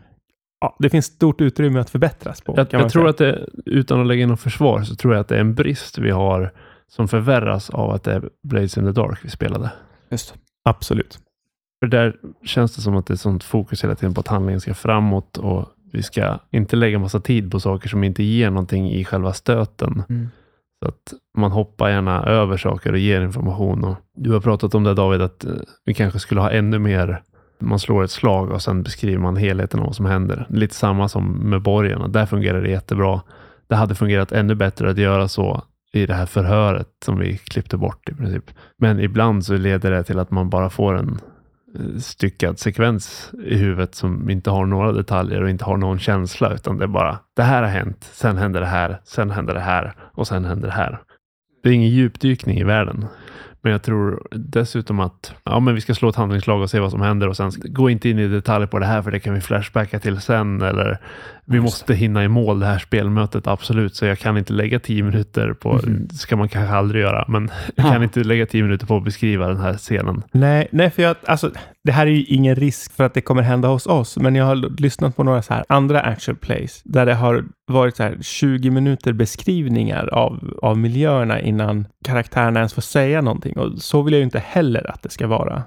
Ja, 0.61 0.77
det 0.79 0.91
finns 0.91 1.07
stort 1.07 1.41
utrymme 1.41 1.81
att 1.81 1.91
förbättras 1.91 2.41
på. 2.41 2.55
Jag, 2.57 2.67
jag 2.71 2.91
tror 2.91 3.09
att 3.09 3.19
det, 3.19 3.49
utan 3.67 4.01
att 4.01 4.07
lägga 4.07 4.23
in 4.23 4.29
något 4.29 4.41
försvar, 4.41 4.83
så 4.83 4.97
tror 4.97 5.15
jag 5.15 5.21
att 5.21 5.29
det 5.29 5.37
är 5.37 5.41
en 5.41 5.55
brist 5.55 5.99
vi 5.99 6.11
har 6.11 6.53
som 6.89 7.09
förvärras 7.09 7.71
av 7.71 7.91
att 7.91 8.03
det 8.03 8.13
är 8.13 8.29
Blades 8.49 8.79
in 8.79 8.85
the 8.85 8.93
Dark 9.01 9.19
vi 9.23 9.31
spelade. 9.31 9.71
Just. 10.11 10.35
Absolut. 10.65 11.19
För 11.81 11.87
där 11.87 12.17
känns 12.45 12.77
det 12.77 12.83
som 12.83 12.97
att 12.97 13.07
det 13.07 13.15
är 13.15 13.17
sånt 13.17 13.45
fokus 13.45 13.85
hela 13.85 13.95
tiden 13.95 14.15
på 14.15 14.21
att 14.21 14.29
handlingen 14.29 14.61
ska 14.61 14.75
framåt 14.75 15.39
och 15.39 15.69
vi 15.93 16.03
ska 16.03 16.39
inte 16.51 16.77
lägga 16.77 16.99
massa 16.99 17.21
tid 17.21 17.51
på 17.51 17.61
saker 17.61 17.89
som 17.89 18.05
inte 18.05 18.23
ger 18.23 18.51
någonting 18.51 18.91
i 18.91 19.05
själva 19.05 19.33
stöten. 19.33 20.03
Mm. 20.09 20.29
Så 20.83 20.89
att 20.89 21.13
man 21.39 21.53
hoppar 21.53 21.91
gärna 21.91 22.25
över 22.25 22.57
saker 22.57 22.93
och 22.93 22.99
ger 22.99 23.21
information. 23.21 23.85
Och 23.85 23.97
du 24.15 24.33
har 24.33 24.41
pratat 24.41 24.75
om 24.75 24.85
det 24.85 24.95
David, 24.95 25.23
att 25.23 25.45
eh, 25.45 25.53
vi 25.85 25.95
kanske 25.95 26.19
skulle 26.19 26.41
ha 26.41 26.51
ännu 26.51 26.79
mer 26.79 27.23
man 27.59 27.79
slår 27.79 28.05
ett 28.05 28.11
slag 28.11 28.51
och 28.51 28.63
sen 28.63 28.83
beskriver 28.83 29.19
man 29.19 29.37
helheten 29.37 29.81
av 29.81 29.87
vad 29.87 29.97
som 29.97 30.07
händer. 30.07 30.47
Lite 30.49 30.75
samma 30.75 31.09
som 31.09 31.33
med 31.33 31.63
borgarna. 31.63 32.09
Där 32.09 32.27
fungerar 32.27 32.63
det 32.63 32.71
jättebra. 32.71 33.21
Det 33.69 33.75
hade 33.75 33.95
fungerat 33.95 34.33
ännu 34.33 34.55
bättre 34.55 34.91
att 34.91 34.99
göra 34.99 35.29
så 35.29 35.63
i 35.93 36.07
det 36.07 36.15
här 36.15 36.27
förhöret 36.27 36.89
som 37.05 37.19
vi 37.19 37.37
klippte 37.39 37.77
bort 37.77 38.09
i 38.09 38.15
princip. 38.15 38.45
Men 38.79 39.01
ibland 39.01 39.45
så 39.45 39.57
leder 39.57 39.91
det 39.91 40.03
till 40.03 40.19
att 40.19 40.31
man 40.31 40.51
bara 40.51 40.71
får 40.71 40.95
en 40.95 41.19
Eh, 41.79 41.99
styckad 41.99 42.59
sekvens 42.59 43.33
i 43.45 43.57
huvudet 43.57 43.95
som 43.95 44.31
inte 44.31 44.51
har 44.51 44.67
några 44.67 44.93
detaljer 44.93 45.43
och 45.43 45.51
inte 45.51 45.65
har 45.65 45.77
någon 45.77 45.99
känsla 45.99 46.55
utan 46.55 46.79
det 46.79 46.85
är 46.85 46.89
bara 46.89 47.19
det 47.37 47.43
här 47.43 47.63
har 47.63 47.69
hänt, 47.69 48.11
sen 48.13 48.37
händer 48.37 48.61
det 48.61 48.67
här, 48.67 49.01
sen 49.05 49.31
händer 49.31 49.55
det 49.55 49.61
här 49.61 49.95
och 50.01 50.27
sen 50.27 50.45
händer 50.45 50.69
det 50.69 50.75
här. 50.75 51.01
Det 51.63 51.69
är 51.69 51.73
ingen 51.73 51.91
djupdykning 51.91 52.59
i 52.59 52.65
världen. 52.65 53.07
Men 53.67 53.73
jag 53.73 53.83
tror 53.83 54.29
dessutom 54.31 55.01
att 55.01 55.33
ja, 55.45 55.61
men 55.61 55.75
vi 55.75 55.81
ska 55.81 55.95
slå 55.95 56.09
ett 56.09 56.17
handlingslag 56.17 56.63
och 56.63 56.71
se 56.71 56.81
vad 56.81 56.91
som 56.91 57.01
händer 57.01 57.29
och 57.29 57.37
sen 57.37 57.51
gå 57.65 57.91
inte 57.91 58.09
in 58.09 58.19
i 58.19 58.29
detalj 58.29 58.67
på 58.67 58.79
det 58.79 58.87
här 58.87 59.03
för 59.03 59.11
det 59.11 59.21
kan 59.21 59.35
vi 59.35 59.41
flashbacka 59.41 59.99
till 60.01 60.21
sen 60.21 60.63
eller 60.63 60.99
vi 61.45 61.61
måste 61.61 61.95
hinna 61.95 62.25
i 62.25 62.29
mål 62.29 62.61
det 62.61 62.67
här 62.67 62.79
spelmötet 62.79 63.47
absolut 63.47 63.95
så 63.95 64.07
jag 64.07 64.19
kan 64.19 64.39
inte 64.39 64.53
lägga 64.53 64.79
tio 64.81 65.03
minuter 65.03 65.53
på, 65.53 65.73
Mhm. 65.73 66.09
ska 66.09 66.37
man 66.37 66.49
kanske 66.49 66.75
aldrig 66.77 67.03
göra, 67.03 67.25
men 67.29 67.51
jag 67.75 67.87
kan 67.87 68.03
inte 68.03 68.25
lägga 68.25 68.47
tio 68.47 68.63
minuter 68.63 68.87
på 68.87 68.97
att 68.97 69.05
beskriva 69.05 69.49
den 69.49 69.61
här 69.61 69.75
scenen. 69.75 70.23
Nej, 70.33 70.69
nej, 70.73 70.91
för 70.91 71.03
jag, 71.03 71.17
alltså, 71.27 71.51
det 71.85 71.93
här 71.93 72.07
är 72.07 72.11
ju 72.11 72.25
ingen 72.25 72.57
risk 72.57 72.93
för 72.97 73.05
att 73.05 73.15
det 73.15 73.21
kommer 73.21 73.43
hända 73.43 73.69
hos 73.69 73.87
oss, 73.87 74.17
men 74.17 74.35
jag 74.35 74.45
har 74.45 74.81
lyssnat 74.81 75.17
på 75.17 75.25
några 75.25 75.43
så 75.43 75.55
här 75.55 75.65
andra 75.69 76.01
actual 76.01 76.37
plays 76.37 76.81
där 76.85 77.07
det 77.07 77.15
har 77.15 77.45
varit 77.67 77.97
så 77.97 78.03
här 78.03 78.19
20 78.21 78.71
minuter 78.71 79.13
beskrivningar 79.13 80.07
av, 80.07 80.59
av 80.63 80.79
miljöerna 80.79 81.41
innan 81.41 81.87
karaktärerna 82.05 82.61
ens 82.61 82.75
får 82.75 82.83
säga 82.83 83.21
någonting. 83.21 83.59
Och 83.59 83.79
så 83.79 84.03
vill 84.03 84.15
jag 84.15 84.19
ju 84.19 84.25
inte 84.25 84.39
heller 84.39 84.91
att 84.91 85.03
det 85.03 85.11
ska 85.11 85.27
vara. 85.27 85.63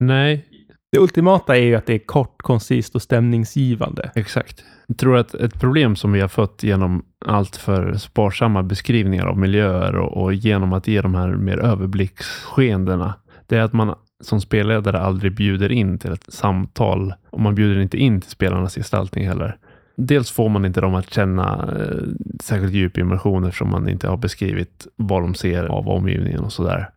Nej, 0.00 0.44
Det 0.92 0.98
ultimata 0.98 1.56
är 1.56 1.62
ju 1.62 1.74
att 1.74 1.86
det 1.86 1.94
är 1.94 1.98
kort, 1.98 2.42
koncist 2.42 2.94
och 2.94 3.02
stämningsgivande. 3.02 4.10
Exakt. 4.14 4.64
Jag 4.86 4.98
tror 4.98 5.16
att 5.16 5.34
ett 5.34 5.60
problem 5.60 5.96
som 5.96 6.12
vi 6.12 6.20
har 6.20 6.28
fått 6.28 6.62
genom 6.62 7.04
allt 7.26 7.56
för 7.56 7.94
sparsamma 7.94 8.62
beskrivningar 8.62 9.26
av 9.26 9.38
miljöer 9.38 9.96
och, 9.96 10.22
och 10.22 10.34
genom 10.34 10.72
att 10.72 10.88
ge 10.88 11.00
de 11.00 11.14
här 11.14 11.28
mer 11.28 11.58
överblicksskeendena, 11.58 13.14
det 13.46 13.56
är 13.56 13.62
att 13.62 13.72
man 13.72 13.94
som 14.24 14.40
spelledare 14.40 15.00
aldrig 15.00 15.34
bjuder 15.34 15.72
in 15.72 15.98
till 15.98 16.12
ett 16.12 16.32
samtal 16.32 17.14
och 17.30 17.40
man 17.40 17.54
bjuder 17.54 17.80
inte 17.80 17.98
in 17.98 18.20
till 18.20 18.30
spelarnas 18.30 18.74
gestaltning 18.74 19.28
heller. 19.28 19.56
Dels 19.96 20.30
får 20.30 20.48
man 20.48 20.64
inte 20.64 20.80
dem 20.80 20.94
att 20.94 21.14
känna 21.14 21.74
eh, 21.78 22.02
särskilt 22.42 22.72
djup 22.72 22.98
immersion 22.98 23.44
eftersom 23.44 23.70
man 23.70 23.88
inte 23.88 24.08
har 24.08 24.16
beskrivit 24.16 24.86
vad 24.96 25.22
de 25.22 25.34
ser 25.34 25.64
av 25.64 25.88
omgivningen 25.88 26.40
och 26.40 26.52
sådär. 26.52 26.90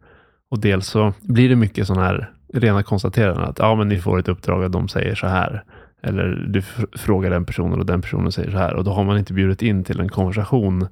Och 0.49 0.60
dels 0.60 0.88
så 0.88 1.13
blir 1.21 1.49
det 1.49 1.55
mycket 1.55 1.88
sån 1.88 1.97
här 1.97 2.31
rena 2.53 2.83
konstateranden 2.83 3.43
att 3.43 3.60
ja, 3.60 3.75
men 3.75 3.88
ni 3.88 3.99
får 3.99 4.19
ett 4.19 4.27
uppdrag 4.27 4.63
att 4.63 4.71
de 4.71 4.88
säger 4.88 5.15
så 5.15 5.27
här. 5.27 5.63
Eller 6.01 6.45
du 6.47 6.60
fr- 6.60 6.97
frågar 6.97 7.29
den 7.29 7.45
personen 7.45 7.79
och 7.79 7.86
den 7.86 8.01
personen 8.01 8.31
säger 8.31 8.51
så 8.51 8.57
här. 8.57 8.73
Och 8.73 8.83
då 8.83 8.91
har 8.91 9.03
man 9.03 9.17
inte 9.17 9.33
bjudit 9.33 9.62
in 9.62 9.83
till 9.83 9.99
en 9.99 10.10
konversation 10.10 10.88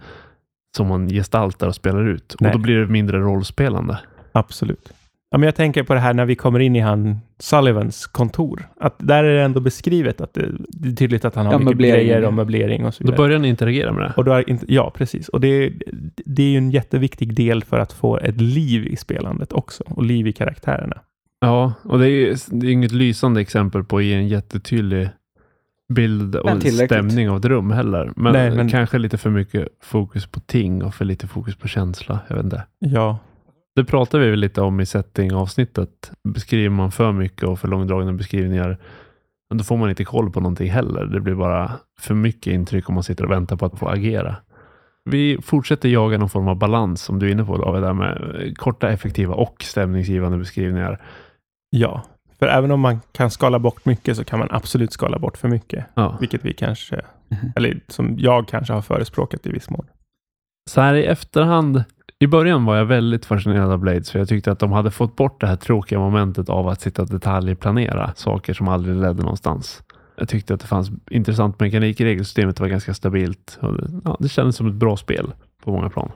som 0.78 0.88
man 0.88 1.08
gestaltar 1.10 1.68
och 1.68 1.76
spelar 1.76 2.08
ut. 2.08 2.36
Nej. 2.40 2.50
Och 2.50 2.58
då 2.58 2.64
blir 2.64 2.80
det 2.80 2.88
mindre 2.88 3.20
rollspelande. 3.20 4.00
Absolut. 4.32 4.94
Ja, 5.36 5.40
men 5.40 5.46
jag 5.48 5.56
tänker 5.56 5.84
på 5.84 5.94
det 5.94 6.00
här 6.00 6.14
när 6.14 6.26
vi 6.26 6.36
kommer 6.36 6.60
in 6.60 6.76
i 6.76 6.80
han 6.80 7.20
Sullivans 7.40 8.08
kontor. 8.08 8.68
Att 8.80 8.96
där 8.98 9.24
är 9.24 9.36
det 9.36 9.42
ändå 9.42 9.60
beskrivet 9.60 10.22
att 10.22 10.34
det, 10.34 10.46
det 10.70 10.90
är 10.90 10.94
tydligt 10.94 11.26
att 11.26 11.36
han 11.36 11.46
har 11.46 11.54
Ja, 11.54 11.60
mycket 11.60 11.78
grejer 11.78 12.26
och 12.26 12.34
möblering 12.34 12.86
och 12.86 12.94
så 12.94 13.04
Då 13.04 13.06
vidare. 13.12 13.18
börjar 13.18 13.40
ni 13.40 13.48
interagera 13.48 13.92
med 13.92 14.04
det. 14.04 14.14
Och 14.18 14.26
då 14.26 14.32
är 14.34 14.50
inte, 14.50 14.74
ja, 14.74 14.92
precis. 14.98 15.30
Och 15.30 15.42
det, 15.42 15.74
det 16.26 16.44
är 16.44 16.48
ju 16.50 16.58
en 16.58 16.72
jätteviktig 16.72 17.36
del 17.36 17.64
för 17.64 17.80
att 17.80 17.94
få 17.94 18.18
ett 18.18 18.42
liv 18.42 18.88
i 18.88 18.96
spelandet 18.96 19.54
också. 19.54 19.84
Och 19.88 20.04
liv 20.04 20.28
i 20.28 20.34
karaktärerna. 20.34 21.02
Ja, 21.40 21.74
och 21.84 22.00
det 22.00 22.10
är, 22.10 22.38
det 22.60 22.68
är 22.68 22.72
inget 22.72 22.92
lysande 22.92 23.42
exempel 23.42 23.84
på 23.84 23.98
att 23.98 24.04
ge 24.04 24.14
en 24.14 24.28
jättetydlig 24.28 25.10
bild 25.94 26.36
och 26.36 26.64
stämning 26.64 27.30
av 27.30 27.38
ett 27.38 27.46
rum 27.46 27.72
heller. 27.72 28.12
Men, 28.16 28.34
Nej, 28.34 28.52
men- 28.52 28.70
kanske 28.70 28.98
lite 28.98 29.18
för 29.18 29.30
mycket 29.30 29.68
fokus 29.84 30.26
på 30.26 30.40
ting 30.40 30.84
och 30.84 30.96
för 30.96 31.06
lite 31.06 31.28
fokus 31.28 31.56
på 31.56 31.68
känsla. 31.68 32.20
Jag 32.28 32.36
vet 32.36 32.46
inte. 32.46 32.64
Ja, 32.80 33.20
Det 33.76 33.86
pratar 33.86 34.20
vi 34.20 34.30
väl 34.30 34.40
lite 34.40 34.62
om 34.62 34.80
i 34.80 34.86
setting-avsnittet. 34.86 36.12
Beskriver 36.24 36.70
man 36.70 36.92
för 36.92 37.12
mycket 37.12 37.44
och 37.44 37.60
för 37.60 37.68
långdragna 37.68 38.14
beskrivningar, 38.14 38.78
då 39.56 39.64
får 39.64 39.78
man 39.78 39.90
inte 39.90 40.04
koll 40.06 40.32
på 40.32 40.40
någonting 40.40 40.70
heller. 40.72 41.06
Det 41.06 41.20
blir 41.22 41.36
bara 41.36 41.72
för 42.00 42.14
mycket 42.16 42.54
intryck 42.54 42.90
om 42.90 42.96
man 42.96 43.04
sitter 43.04 43.26
och 43.26 43.32
väntar 43.32 43.56
på 43.56 43.66
att 43.66 43.80
få 43.80 43.88
agera. 43.88 44.36
Vi 45.10 45.38
fortsätter 45.44 45.90
jaga 45.90 46.18
någon 46.18 46.30
form 46.30 46.48
av 46.48 46.56
balans, 46.58 47.02
som 47.02 47.20
du 47.20 47.28
är 47.28 47.32
inne 47.32 47.46
på 47.46 47.58
David, 47.58 47.82
där 47.84 47.94
med 47.94 48.54
korta, 48.58 48.90
effektiva 48.90 49.34
och 49.34 49.64
stämningsgivande 49.64 50.38
beskrivningar. 50.38 51.02
ja. 51.70 52.04
För 52.40 52.48
även 52.48 52.72
om 52.72 52.80
man 52.80 53.00
kan 53.12 53.32
skala 53.32 53.60
bort 53.60 53.86
mycket 53.86 54.18
så 54.18 54.24
kan 54.24 54.40
man 54.40 54.48
absolut 54.52 54.94
skala 54.94 55.20
bort 55.20 55.38
för 55.38 55.48
mycket. 55.48 55.86
Ja. 55.94 56.18
Vilket 56.20 56.46
vi 56.46 56.54
kanske, 56.54 57.02
Mhm. 57.28 57.52
eller 57.56 57.80
som 57.88 58.16
jag 58.20 58.48
kanske 58.48 58.74
har 58.74 58.82
förespråkat 58.82 59.46
i 59.46 59.50
viss 59.52 59.70
mån. 59.70 59.86
Så 60.70 60.82
här 60.82 60.94
i 60.96 61.06
efterhand, 61.06 61.84
i 62.20 62.28
början 62.28 62.66
var 62.66 62.76
jag 62.76 62.86
väldigt 62.86 63.26
fascinerad 63.26 63.72
av 63.72 63.80
Blades, 63.80 64.12
för 64.12 64.20
jag 64.20 64.28
tyckte 64.28 64.52
att 64.52 64.60
de 64.60 64.72
hade 64.72 64.92
fått 64.92 65.16
bort 65.16 65.42
det 65.42 65.48
här 65.48 65.56
tråkiga 65.56 66.00
momentet 66.00 66.50
av 66.50 66.68
att 66.68 66.82
sitta 66.82 67.02
och 67.02 67.10
detaljplanera 67.10 68.14
saker 68.16 68.54
som 68.54 68.68
aldrig 68.68 68.96
ledde 68.96 69.22
någonstans. 69.22 69.84
Jag 70.18 70.30
tyckte 70.30 70.54
att 70.54 70.60
det 70.60 70.68
fanns 70.68 70.90
intressant 71.10 71.60
mekanik 71.60 72.02
i 72.02 72.06
regelsystemet, 72.06 72.56
det 72.56 72.64
var 72.64 72.70
ganska 72.70 72.94
stabilt. 72.94 73.58
Det, 73.62 74.02
ja, 74.04 74.18
det 74.20 74.30
kändes 74.30 74.56
som 74.56 74.68
ett 74.68 74.74
bra 74.74 74.98
spel 74.98 75.34
på 75.64 75.72
många 75.72 75.90
plan. 75.90 76.12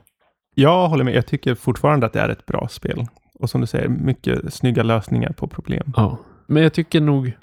Jag 0.56 0.88
håller 0.88 1.04
med. 1.04 1.16
Jag 1.16 1.26
tycker 1.26 1.56
fortfarande 1.56 2.06
att 2.06 2.14
det 2.14 2.20
är 2.20 2.30
ett 2.30 2.46
bra 2.46 2.68
spel. 2.72 3.06
Och 3.40 3.50
som 3.50 3.62
du 3.62 3.68
säger, 3.68 3.88
mycket 3.88 4.54
snygga 4.54 4.84
lösningar 4.84 5.32
på 5.32 5.48
problem. 5.48 5.94
Ja. 5.96 6.18
Men 6.48 6.64
jag 6.64 6.74
tycker 6.74 7.02
nog 7.02 7.34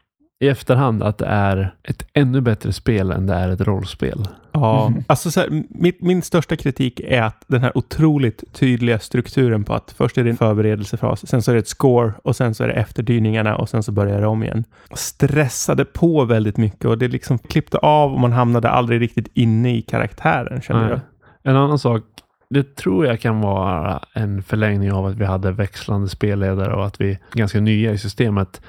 i 0.40 0.48
efterhand 0.48 1.02
att 1.02 1.18
det 1.18 1.26
är 1.26 1.74
ett 1.82 2.06
ännu 2.12 2.40
bättre 2.40 2.72
spel 2.72 3.10
än 3.10 3.26
det 3.26 3.34
är 3.34 3.48
ett 3.48 3.60
rollspel. 3.60 4.28
Ja, 4.60 4.88
Mhm. 4.88 5.04
alltså 5.06 5.30
så 5.30 5.40
här, 5.40 5.62
mitt, 5.68 6.00
min 6.02 6.22
största 6.22 6.56
kritik 6.56 7.00
är 7.00 7.22
att 7.22 7.44
den 7.46 7.62
här 7.62 7.78
otroligt 7.78 8.44
tydliga 8.52 8.98
strukturen 8.98 9.64
på 9.64 9.74
att 9.74 9.94
först 9.96 10.18
är 10.18 10.24
det 10.24 10.30
en 10.30 10.36
förberedelsefas, 10.36 11.28
sen 11.28 11.42
så 11.42 11.50
är 11.50 11.54
det 11.54 11.58
ett 11.58 11.68
score 11.68 12.12
och 12.24 12.36
sen 12.36 12.54
så 12.54 12.64
är 12.64 12.68
det 12.68 12.74
efterdyningarna 12.74 13.56
och 13.56 13.68
sen 13.68 13.82
så 13.82 13.92
börjar 13.92 14.20
det 14.20 14.26
om 14.26 14.42
igen. 14.42 14.64
Stressade 14.94 15.84
på 15.84 16.24
väldigt 16.24 16.56
mycket 16.56 16.84
och 16.84 16.98
det 16.98 17.08
liksom 17.08 17.38
klippte 17.38 17.78
av 17.78 18.12
och 18.14 18.20
man 18.20 18.32
hamnade 18.32 18.70
aldrig 18.70 19.00
riktigt 19.00 19.28
inne 19.34 19.76
i 19.76 19.82
karaktären 19.82 20.60
kände 20.60 20.82
Nej. 20.82 20.90
jag. 20.90 21.00
En 21.52 21.56
annan 21.56 21.78
sak, 21.78 22.02
det 22.50 22.76
tror 22.76 23.06
jag 23.06 23.20
kan 23.20 23.40
vara 23.40 24.00
en 24.14 24.42
förlängning 24.42 24.92
av 24.92 25.06
att 25.06 25.14
vi 25.16 25.24
hade 25.24 25.52
växlande 25.52 26.08
spelledare 26.08 26.74
och 26.74 26.86
att 26.86 27.00
vi 27.00 27.10
är 27.10 27.18
ganska 27.32 27.60
nya 27.60 27.92
i 27.92 27.98
systemet. 27.98 28.60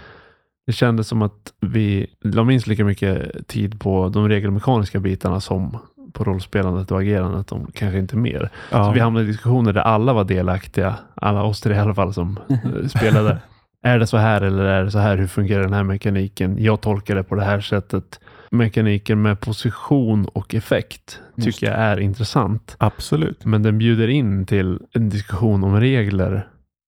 Det 0.67 0.73
kändes 0.73 1.07
som 1.07 1.21
att 1.21 1.53
vi 1.59 2.07
la 2.21 2.43
minst 2.43 2.67
lika 2.67 2.85
mycket 2.85 3.47
tid 3.47 3.79
på 3.79 4.09
de 4.09 4.29
regelmekaniska 4.29 4.99
bitarna 4.99 5.39
som 5.39 5.77
på 6.13 6.23
rollspelandet 6.23 6.91
och 6.91 6.99
agerandet, 6.99 7.51
om 7.51 7.71
kanske 7.73 7.99
inte 7.99 8.15
mer. 8.15 8.49
Ja. 8.71 8.85
Så 8.85 8.91
vi 8.91 8.99
hamnade 8.99 9.25
i 9.25 9.27
diskussioner 9.27 9.73
där 9.73 9.81
alla 9.81 10.13
var 10.13 10.23
delaktiga, 10.23 10.95
alla 11.15 11.43
oss 11.43 11.61
tre 11.61 11.75
i 11.75 11.79
alla 11.79 11.95
fall 11.95 12.13
som 12.13 12.39
eh, 12.49 12.87
spelade. 12.87 13.37
Är 13.83 13.99
det 13.99 14.07
så 14.07 14.17
här 14.17 14.41
eller 14.41 14.63
är 14.63 14.83
det 14.83 14.91
så 14.91 14.99
här? 14.99 15.17
Hur 15.17 15.27
fungerar 15.27 15.63
den 15.63 15.73
här 15.73 15.83
mekaniken? 15.83 16.63
Jag 16.63 16.81
tolkar 16.81 17.15
det 17.15 17.23
på 17.23 17.35
det 17.35 17.43
här 17.43 17.61
sättet. 17.61 18.19
Mekaniken 18.51 19.21
med 19.21 19.39
position 19.39 20.25
och 20.25 20.55
effekt 20.55 21.19
tycker 21.43 21.67
jag 21.67 21.75
är 21.75 21.99
intressant. 21.99 22.75
Absolut. 22.77 23.45
Men 23.45 23.63
den 23.63 23.77
bjuder 23.77 24.07
in 24.07 24.45
till 24.45 24.79
en 24.93 25.09
diskussion 25.09 25.63
om 25.63 25.79
regler 25.79 26.47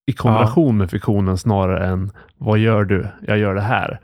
i 0.10 0.14
kombination 0.14 0.78
med 0.78 0.90
fiktionen 0.90 1.38
snarare 1.38 1.88
än 1.88 2.12
vad 2.38 2.60
gör 2.60 2.84
du? 2.84 3.08
Jag 3.28 3.38
gör 3.38 3.56
det 3.56 3.62
här. 3.62 4.00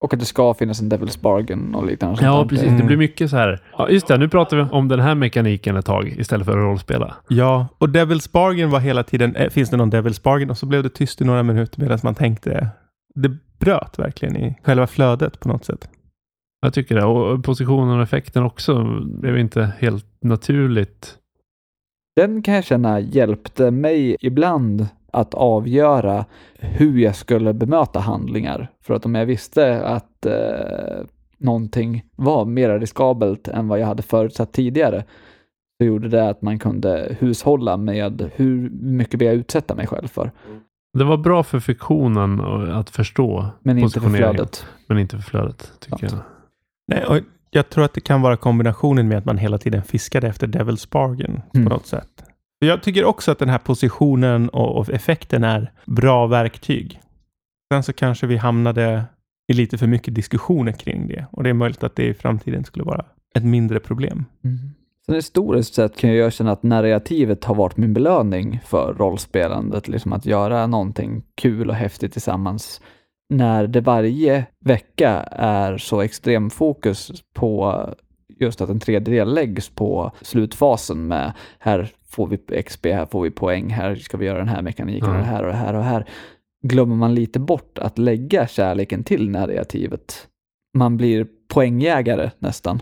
Och 0.00 0.14
att 0.14 0.20
det 0.20 0.26
ska 0.26 0.54
finnas 0.54 0.80
en 0.80 0.90
Devil's 0.90 1.20
Bargain 1.20 1.74
och 1.74 1.86
liknande. 1.86 2.16
sånt 2.16 2.26
Ja, 2.26 2.46
precis. 2.48 2.66
Mm. 2.66 2.78
Det 2.78 2.84
blir 2.84 2.96
mycket 2.96 3.30
så 3.30 3.36
här. 3.36 3.60
Ja, 3.78 3.88
just 3.88 4.06
det. 4.06 4.18
Nu 4.18 4.28
pratar 4.28 4.56
vi 4.56 4.62
om 4.62 4.88
den 4.88 5.00
här 5.00 5.14
mekaniken 5.14 5.76
ett 5.76 5.86
tag 5.86 6.08
istället 6.08 6.46
för 6.46 6.52
att 6.52 6.64
rollspela. 6.64 7.14
Ja, 7.28 7.66
och 7.78 7.88
Devil's 7.88 8.32
Bargain 8.32 8.70
var 8.70 8.80
hela 8.80 9.02
tiden, 9.02 9.36
eh, 9.36 9.50
finns 9.50 9.70
det 9.70 9.76
någon 9.76 9.92
Devil's 9.92 10.22
Bargain? 10.22 10.50
Och 10.50 10.58
så 10.58 10.66
blev 10.66 10.82
det 10.82 10.88
tyst 10.88 11.20
i 11.20 11.24
några 11.24 11.42
minuter 11.42 11.80
medan 11.80 11.98
man 12.02 12.14
tänkte, 12.14 12.68
det 13.14 13.30
bröt 13.60 13.98
verkligen 13.98 14.36
i 14.36 14.58
själva 14.62 14.86
flödet 14.86 15.40
på 15.40 15.48
något 15.48 15.64
sätt. 15.64 15.88
Jag 16.60 16.74
tycker 16.74 16.94
det. 16.94 17.04
Och 17.04 17.44
positionen 17.44 17.96
och 17.96 18.02
effekten 18.02 18.42
också 18.42 18.84
blev 19.20 19.38
inte 19.38 19.72
helt 19.78 20.06
naturligt. 20.22 21.14
Den 22.16 22.42
kan 22.42 22.54
jag 22.54 22.64
känna 22.64 23.00
hjälpte 23.00 23.70
mig 23.70 24.16
ibland 24.20 24.86
att 25.20 25.34
avgöra 25.34 26.24
hur 26.58 26.98
jag 26.98 27.16
skulle 27.16 27.52
bemöta 27.52 28.00
handlingar. 28.00 28.70
För 28.80 28.94
att 28.94 29.06
om 29.06 29.14
jag 29.14 29.26
visste 29.26 29.82
att 29.86 30.26
eh, 30.26 31.06
någonting 31.38 32.04
var 32.16 32.44
mer 32.44 32.78
riskabelt 32.78 33.48
än 33.48 33.68
vad 33.68 33.78
jag 33.78 33.86
hade 33.86 34.02
förutsatt 34.02 34.52
tidigare, 34.52 35.04
så 35.80 35.84
gjorde 35.86 36.08
det 36.08 36.28
att 36.28 36.42
man 36.42 36.58
kunde 36.58 37.16
hushålla 37.20 37.76
med 37.76 38.30
hur 38.34 38.70
mycket 38.70 39.20
vill 39.20 39.26
jag 39.26 39.36
utsätta 39.36 39.74
mig 39.74 39.86
själv 39.86 40.08
för. 40.08 40.30
Det 40.98 41.04
var 41.04 41.16
bra 41.16 41.42
för 41.42 41.60
fiktionen 41.60 42.40
att 42.70 42.90
förstå 42.90 43.46
Men 43.62 43.78
inte 43.78 44.00
för 44.00 44.10
flödet. 44.10 44.66
Men 44.86 44.98
inte 44.98 45.16
för 45.16 45.22
flödet, 45.22 45.72
tycker 45.80 46.08
Sant. 46.08 46.12
jag. 46.12 46.20
Nej, 46.96 47.04
och 47.06 47.24
jag 47.50 47.68
tror 47.68 47.84
att 47.84 47.94
det 47.94 48.00
kan 48.00 48.22
vara 48.22 48.36
kombinationen 48.36 49.08
med 49.08 49.18
att 49.18 49.24
man 49.24 49.38
hela 49.38 49.58
tiden 49.58 49.82
fiskade 49.82 50.28
efter 50.28 50.46
Devil's 50.46 50.88
Bargain 50.90 51.40
Mm. 51.54 51.66
på 51.66 51.74
något 51.74 51.86
sätt. 51.86 52.24
Jag 52.58 52.82
tycker 52.82 53.04
också 53.04 53.30
att 53.30 53.38
den 53.38 53.48
här 53.48 53.58
positionen 53.58 54.48
och, 54.48 54.90
effekten 54.90 55.44
är 55.44 55.72
bra 55.84 56.26
verktyg. 56.26 57.00
Sen 57.72 57.82
så 57.82 57.92
kanske 57.92 58.26
vi 58.26 58.36
hamnade 58.36 59.04
i 59.52 59.52
lite 59.52 59.78
för 59.78 59.86
mycket 59.86 60.14
diskussioner 60.14 60.72
kring 60.72 61.08
det 61.08 61.26
och 61.30 61.42
det 61.42 61.50
är 61.50 61.54
möjligt 61.54 61.84
att 61.84 61.96
det 61.96 62.06
i 62.06 62.14
framtiden 62.14 62.64
skulle 62.64 62.84
vara 62.84 63.04
ett 63.34 63.44
mindre 63.44 63.80
problem. 63.80 64.24
Mm. 64.44 64.58
Sen 65.06 65.14
historiskt 65.14 65.74
sett 65.74 65.96
kan 65.96 66.14
jag 66.14 66.32
känna 66.32 66.52
att 66.52 66.62
narrativet 66.62 67.44
har 67.44 67.54
varit 67.54 67.76
min 67.76 67.94
belöning 67.94 68.60
för 68.64 68.94
rollspelandet. 68.94 69.88
Liksom 69.88 70.12
att 70.12 70.26
göra 70.26 70.66
någonting 70.66 71.22
kul 71.34 71.68
och 71.70 71.74
häftigt 71.74 72.12
tillsammans. 72.12 72.80
När 73.30 73.66
det 73.66 73.80
varje 73.80 74.46
vecka 74.64 75.10
är 75.32 75.78
så 75.78 76.00
extrem 76.00 76.50
fokus 76.50 77.12
på 77.34 77.84
just 78.40 78.60
att 78.60 78.70
en 78.70 78.80
tredjedel 78.80 79.34
läggs 79.34 79.68
på 79.68 80.12
slutfasen 80.22 81.06
med 81.08 81.32
här 81.58 81.92
får 82.08 82.26
vi 82.26 82.62
XP, 82.62 82.86
här 82.86 83.06
får 83.06 83.22
vi 83.22 83.30
poäng, 83.30 83.70
här 83.70 83.94
ska 83.94 84.16
vi 84.16 84.26
göra 84.26 84.38
den 84.38 84.48
här 84.48 84.62
mekaniken, 84.62 85.08
Ja. 85.08 85.14
och 85.14 85.18
det 85.20 85.24
här 85.24 85.42
och 85.42 85.48
det 85.52 85.56
här 85.58 85.74
och 85.74 85.80
det 85.80 85.84
här. 85.88 86.04
Glömmer 86.62 86.96
man 86.96 87.14
lite 87.14 87.38
bort 87.40 87.78
att 87.78 87.98
lägga 87.98 88.46
kärleken 88.46 89.04
till 89.04 89.30
narrativet. 89.30 90.28
Man 90.78 90.96
blir 90.96 91.26
poängjägare 91.48 92.30
nästan. 92.38 92.80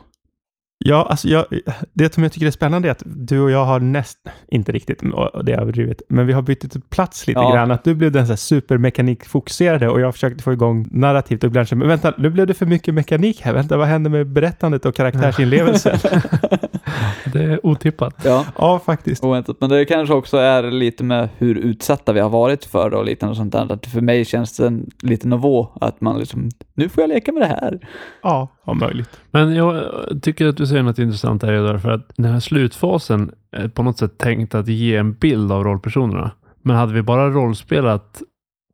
Ja, 0.88 1.06
alltså 1.10 1.28
jag, 1.28 1.44
det 1.92 2.14
som 2.14 2.22
jag 2.22 2.32
tycker 2.32 2.46
är 2.46 2.50
spännande 2.50 2.88
är 2.88 2.92
att 2.92 3.02
du 3.06 3.40
och 3.40 3.50
jag 3.50 3.64
har 3.64 3.80
näst, 3.80 4.18
inte 4.48 4.72
riktigt, 4.72 5.02
det 5.44 5.52
är 5.52 5.60
överdrivet, 5.60 6.02
men 6.08 6.26
vi 6.26 6.32
har 6.32 6.42
bytt 6.42 6.90
plats 6.90 7.26
lite 7.26 7.40
Ja. 7.40 7.54
grann. 7.54 7.70
Att 7.70 7.84
du 7.84 7.94
blev 7.94 8.12
den 8.12 8.26
så 8.26 8.32
här 8.32 8.36
supermekanikfokuserade 8.36 9.88
och 9.88 10.00
jag 10.00 10.14
försökte 10.14 10.42
få 10.42 10.52
igång 10.52 10.88
narrativt 10.90 11.44
och 11.44 11.48
ibland 11.48 11.68
men 11.72 11.88
vänta, 11.88 12.12
nu 12.18 12.30
blev 12.30 12.46
det 12.46 12.54
för 12.54 12.66
mycket 12.66 12.94
mekanik 12.94 13.40
här. 13.40 13.52
Vänta, 13.52 13.76
vad 13.76 13.86
händer 13.86 14.10
med 14.10 14.26
berättandet 14.26 14.86
och 14.86 14.94
karaktärsinlevelsen? 14.94 15.98
Det 17.32 17.42
är 17.42 17.66
otippat. 17.66 18.14
Ja. 18.24 18.44
ja, 18.58 18.78
faktiskt. 18.86 19.24
oväntat. 19.24 19.56
Men 19.60 19.70
det 19.70 19.84
kanske 19.84 20.14
också 20.14 20.36
är 20.36 20.70
lite 20.70 21.04
med 21.04 21.28
hur 21.38 21.54
utsatta 21.54 22.12
vi 22.12 22.20
har 22.20 22.28
varit 22.28 22.64
för 22.64 22.90
det 22.90 22.96
och 22.96 23.04
lite 23.04 23.34
sånt 23.34 23.52
där. 23.52 23.72
Att 23.72 23.86
för 23.86 24.00
mig 24.00 24.24
känns 24.24 24.56
det 24.56 24.66
en 24.66 24.90
liten 25.02 25.30
nivå 25.30 25.68
att 25.80 26.00
man 26.00 26.18
liksom, 26.18 26.48
nu 26.74 26.88
får 26.88 27.02
jag 27.02 27.08
leka 27.08 27.32
med 27.32 27.42
det 27.42 27.46
här. 27.46 27.88
Ja, 28.22 28.48
ja, 28.66 28.74
möjligt. 28.74 29.20
Men 29.30 29.54
jag 29.54 29.84
tycker 30.22 30.46
att 30.48 30.56
du 30.56 30.66
säger 30.76 30.84
något 30.84 30.98
intressant 30.98 31.42
här 31.42 31.52
Edvard, 31.52 31.80
för 31.80 31.90
att 31.90 32.12
den 32.16 32.32
här 32.32 32.40
slutfasen 32.40 33.30
är 33.52 33.68
på 33.68 33.82
något 33.82 33.98
sätt 33.98 34.18
tänkt 34.18 34.54
att 34.54 34.68
ge 34.68 34.96
en 34.96 35.12
bild 35.12 35.52
av 35.52 35.64
rollpersonerna. 35.64 36.30
Men 36.62 36.76
hade 36.76 36.92
vi 36.92 37.02
bara 37.02 37.30
rollspelat 37.30 38.22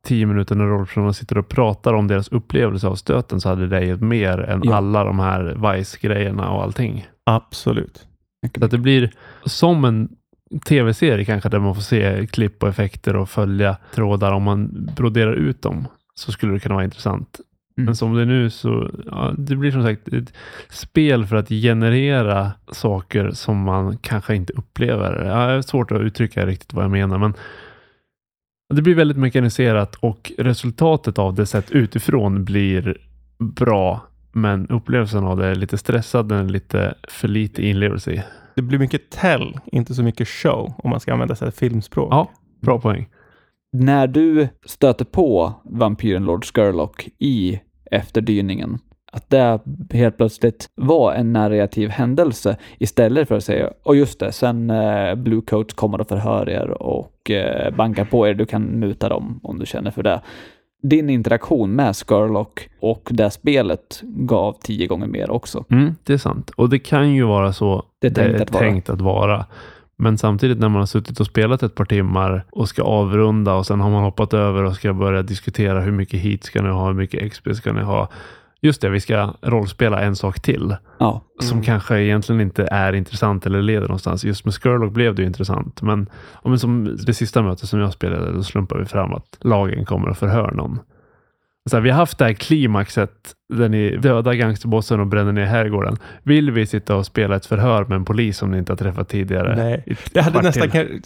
tio 0.07 0.25
minuter 0.25 0.55
när 0.55 0.65
rollpersonerna 0.65 1.13
sitter 1.13 1.37
och 1.37 1.47
pratar 1.49 1.93
om 1.93 2.07
deras 2.07 2.27
upplevelse 2.27 2.87
av 2.87 2.95
stöten 2.95 3.41
så 3.41 3.49
hade 3.49 3.67
det 3.67 3.85
gett 3.85 4.01
mer 4.01 4.37
än 4.39 4.61
Ja. 4.63 4.75
alla 4.75 5.03
de 5.03 5.19
här 5.19 5.73
Vice-grejerna 5.73 6.49
och 6.49 6.63
allting. 6.63 7.07
Absolut. 7.25 8.07
Så 8.59 8.65
att 8.65 8.71
det 8.71 8.77
blir 8.77 9.11
som 9.45 9.85
en 9.85 10.09
tv-serie 10.65 11.25
kanske 11.25 11.49
där 11.49 11.59
man 11.59 11.75
får 11.75 11.81
se 11.81 12.27
klipp 12.27 12.63
och 12.63 12.69
effekter 12.69 13.15
och 13.15 13.29
följa 13.29 13.77
trådar. 13.95 14.31
Om 14.31 14.43
man 14.43 14.89
broderar 14.95 15.33
ut 15.33 15.61
dem 15.61 15.87
så 16.15 16.31
skulle 16.31 16.53
det 16.53 16.59
kunna 16.59 16.75
vara 16.75 16.85
intressant. 16.85 17.39
Mm. 17.77 17.85
Men 17.85 17.95
som 17.95 18.13
det 18.13 18.21
är 18.21 18.25
nu 18.25 18.49
så 18.49 18.91
ja, 19.05 19.33
det 19.37 19.55
blir 19.55 19.71
som 19.71 19.83
sagt 19.83 20.07
ett 20.07 20.33
spel 20.69 21.25
för 21.25 21.35
att 21.35 21.49
generera 21.49 22.51
saker 22.71 23.31
som 23.31 23.57
man 23.57 23.97
kanske 23.97 24.35
inte 24.35 24.53
upplever. 24.53 25.25
Ja, 25.25 25.47
det 25.47 25.53
är 25.53 25.61
svårt 25.61 25.91
att 25.91 26.01
uttrycka 26.01 26.45
riktigt 26.45 26.73
vad 26.73 26.83
jag 26.83 26.91
menar, 26.91 27.17
men 27.17 27.33
det 28.73 28.81
blir 28.81 28.95
väldigt 28.95 29.17
mekaniserat 29.17 29.95
och 29.95 30.31
resultatet 30.37 31.19
av 31.19 31.35
det 31.35 31.45
sett 31.45 31.71
utifrån 31.71 32.45
blir 32.45 32.97
bra. 33.37 34.01
Men 34.31 34.67
upplevelsen 34.67 35.23
av 35.23 35.37
det 35.37 35.45
är 35.45 35.55
lite 35.55 35.77
stressad, 35.77 36.29
den 36.29 36.45
är 36.45 36.49
lite 36.49 36.95
för 37.07 37.27
lite 37.27 37.65
inlevelse 37.65 38.11
i. 38.11 38.23
Det 38.55 38.61
blir 38.61 38.79
mycket 38.79 39.09
tell, 39.09 39.59
inte 39.65 39.93
så 39.93 40.03
mycket 40.03 40.27
show, 40.27 40.73
om 40.77 40.89
man 40.89 40.99
ska 40.99 41.13
använda 41.13 41.35
sig 41.35 41.47
av 41.47 41.51
filmspråk. 41.51 42.13
Ja, 42.13 42.31
bra 42.61 42.79
poäng. 42.79 43.09
När 43.75 44.07
du 44.07 44.47
stöter 44.65 45.05
på 45.05 45.53
vampyren 45.63 46.25
Lord 46.25 46.45
Skurlock 46.47 47.07
i 47.19 47.59
efterdyningen, 47.91 48.77
att 49.11 49.29
det 49.29 49.59
helt 49.91 50.17
plötsligt 50.17 50.67
var 50.75 51.13
en 51.13 51.33
narrativ 51.33 51.89
händelse 51.89 52.57
istället 52.77 53.27
för 53.27 53.35
att 53.35 53.43
säga, 53.43 53.69
och 53.83 53.95
just 53.95 54.19
det, 54.19 54.31
sen 54.31 54.69
eh, 54.69 55.15
Blue 55.15 55.41
Coats 55.41 55.73
kommer 55.73 56.01
och 56.01 56.07
förhör 56.07 56.49
er 56.49 56.69
och 56.81 57.31
eh, 57.31 57.75
bankar 57.75 58.05
på 58.05 58.27
er, 58.27 58.33
du 58.33 58.45
kan 58.45 58.63
muta 58.63 59.09
dem 59.09 59.39
om 59.43 59.59
du 59.59 59.65
känner 59.65 59.91
för 59.91 60.03
det. 60.03 60.21
Din 60.83 61.09
interaktion 61.09 61.71
med 61.71 61.95
Skurlock 61.95 62.69
och 62.79 63.09
det 63.11 63.31
spelet 63.31 64.01
gav 64.03 64.57
tio 64.61 64.87
gånger 64.87 65.07
mer 65.07 65.31
också. 65.31 65.65
Mm, 65.69 65.95
det 66.03 66.13
är 66.13 66.17
sant. 66.17 66.49
Och 66.49 66.69
det 66.69 66.79
kan 66.79 67.13
ju 67.13 67.23
vara 67.23 67.53
så 67.53 67.83
Det 68.01 68.07
är 68.07 68.11
tänkt 68.11 68.41
att 68.41 68.51
vara. 68.51 68.63
tänkt 68.63 68.89
att 68.89 69.01
vara. 69.01 69.45
Men 69.97 70.17
samtidigt 70.17 70.59
när 70.59 70.69
man 70.69 70.79
har 70.79 70.85
suttit 70.85 71.19
och 71.19 71.25
spelat 71.25 71.63
ett 71.63 71.75
par 71.75 71.85
timmar 71.85 72.45
och 72.51 72.69
ska 72.69 72.83
avrunda 72.83 73.53
och 73.53 73.65
sen 73.65 73.79
har 73.79 73.89
man 73.89 74.03
hoppat 74.03 74.33
över 74.33 74.63
och 74.63 74.75
ska 74.75 74.93
börja 74.93 75.21
diskutera 75.21 75.81
hur 75.81 75.91
mycket 75.91 76.19
hit 76.19 76.43
ska 76.43 76.61
ni 76.61 76.69
ha, 76.69 76.87
hur 76.87 76.93
mycket 76.93 77.31
XP 77.33 77.55
ska 77.55 77.73
ni 77.73 77.81
ha. 77.81 78.09
Just 78.61 78.81
det, 78.81 78.89
vi 78.89 78.99
ska 78.99 79.33
rollspela 79.41 80.01
en 80.01 80.15
sak 80.15 80.39
till 80.39 80.75
Ja, 80.99 81.21
som 81.39 81.51
Mm. 81.51 81.63
kanske 81.65 82.01
egentligen 82.01 82.41
inte 82.41 82.67
är 82.71 82.93
intressant 82.93 83.45
eller 83.45 83.61
leder 83.61 83.81
någonstans. 83.87 84.23
Just 84.25 84.45
med 84.45 84.53
Skurlock 84.53 84.93
blev 84.93 85.15
det 85.15 85.21
ju 85.21 85.27
intressant, 85.27 85.81
men, 85.81 86.09
men 86.43 86.59
som 86.59 86.97
det 87.05 87.13
sista 87.13 87.41
mötet 87.41 87.69
som 87.69 87.79
jag 87.79 87.93
spelade, 87.93 88.31
då 88.31 88.43
slumpar 88.43 88.77
vi 88.79 88.85
fram 88.85 89.13
att 89.13 89.37
lagen 89.41 89.85
kommer 89.85 90.09
och 90.09 90.17
förhör 90.17 90.51
någon. 90.51 90.79
Så 91.69 91.75
här, 91.77 91.81
vi 91.81 91.89
har 91.89 91.97
haft 91.97 92.17
det 92.17 92.25
här 92.25 92.33
klimaxet 92.33 93.11
där 93.53 93.69
ni 93.69 93.97
dödar 93.97 94.33
gangsterbossen 94.33 94.99
och 94.99 95.07
bränner 95.07 95.31
ner 95.31 95.45
herrgården. 95.45 95.97
Vill 96.23 96.51
vi 96.51 96.65
sitta 96.65 96.95
och 96.95 97.05
spela 97.05 97.35
ett 97.35 97.45
förhör 97.45 97.85
med 97.85 97.95
en 97.95 98.05
polis 98.05 98.37
som 98.37 98.51
ni 98.51 98.57
inte 98.57 98.71
har 98.71 98.77
träffat 98.77 99.09
tidigare? 99.09 99.55
Nej. 99.55 99.97
Det 100.13 100.21
hade 100.21 100.41
nästan 100.41 100.69
till? 100.69 101.01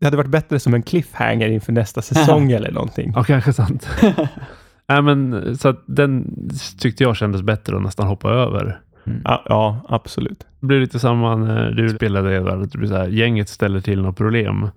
det 0.00 0.06
hade 0.06 0.16
varit 0.16 0.30
bättre 0.30 0.60
som 0.60 0.74
en 0.74 0.82
cliffhanger 0.82 1.48
inför 1.48 1.72
nästa 1.72 2.02
säsong 2.02 2.52
eller 2.52 2.70
någonting. 2.70 3.12
Ja, 3.16 3.24
kanske 3.24 3.52
sant. 3.52 3.88
Nej, 4.88 5.02
men 5.02 5.56
så 5.58 5.68
att 5.68 5.84
den 5.86 6.38
tyckte 6.78 7.02
jag 7.02 7.16
kändes 7.16 7.42
bättre 7.42 7.76
att 7.76 7.82
nästan 7.82 8.06
hoppa 8.06 8.30
över. 8.30 8.80
Ja, 9.24 9.42
ja, 9.48 9.86
absolut. 9.88 10.46
Det 10.60 10.66
blir 10.66 10.80
lite 10.80 10.98
samma 10.98 11.36
när 11.36 11.70
du 11.70 11.88
spelade 11.88 12.36
Edvard. 12.36 12.62
att 12.62 12.72
Det 12.72 12.78
blir 12.78 12.88
så 12.88 12.96
här, 12.96 13.08
gänget 13.08 13.48
ställer 13.48 13.80
till 13.80 14.02
något 14.02 14.16
problem. 14.16 14.70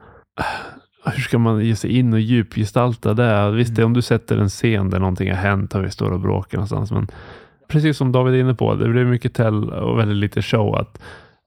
Hur 1.15 1.21
ska 1.21 1.37
man 1.37 1.65
ge 1.65 1.75
sig 1.75 1.97
in 1.97 2.13
och 2.13 2.19
djupgestalta 2.19 3.13
det? 3.13 3.51
Visst, 3.51 3.79
är 3.79 3.83
om 3.83 3.93
du 3.93 4.01
sätter 4.01 4.37
en 4.37 4.49
scen 4.49 4.89
där 4.89 4.99
någonting 4.99 5.29
har 5.29 5.37
hänt 5.37 5.75
och 5.75 5.83
vi 5.83 5.91
står 5.91 6.11
och 6.11 6.19
bråkar 6.19 6.57
någonstans. 6.57 6.91
Men 6.91 7.07
precis 7.67 7.97
som 7.97 8.11
David 8.11 8.33
är 8.33 8.39
inne 8.39 8.55
på, 8.55 8.75
det 8.75 8.89
blir 8.89 9.05
mycket 9.05 9.33
tell 9.33 9.69
och 9.69 9.99
väldigt 9.99 10.17
lite 10.17 10.41
show. 10.41 10.75
att 10.75 10.99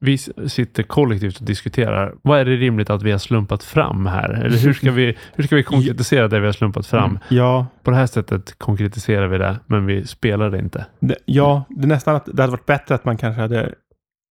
vi 0.04 0.18
sitter 0.18 0.82
kollektivt 0.82 1.40
och 1.40 1.46
diskuterar. 1.46 2.14
Vad 2.22 2.40
är 2.40 2.44
det 2.44 2.56
rimligt 2.56 2.90
att 2.90 3.02
vi 3.02 3.10
har 3.10 3.18
slumpat 3.18 3.64
fram 3.64 4.06
här? 4.06 4.30
Eller 4.30 4.58
hur 4.58 4.72
ska 4.72 4.90
vi, 4.90 5.16
hur 5.34 5.44
ska 5.44 5.56
vi 5.56 5.62
konkretisera 5.62 6.28
det 6.28 6.40
vi 6.40 6.46
har 6.46 6.52
slumpat 6.52 6.86
fram? 6.86 7.18
Ja, 7.28 7.66
På 7.82 7.90
det 7.90 7.96
här 7.96 8.06
sättet 8.06 8.58
konkretiserar 8.58 9.28
vi 9.28 9.38
det, 9.38 9.60
men 9.66 9.86
vi 9.86 10.06
spelar 10.06 10.50
det 10.50 10.58
inte. 10.58 10.86
det, 11.00 11.16
ja, 11.24 11.64
det 11.68 11.82
är 11.82 11.88
nästan 11.88 12.16
att 12.16 12.28
det 12.32 12.42
hade 12.42 12.50
varit 12.50 12.66
bättre 12.66 12.94
att 12.94 13.04
man 13.04 13.16
kanske 13.16 13.42
hade 13.42 13.74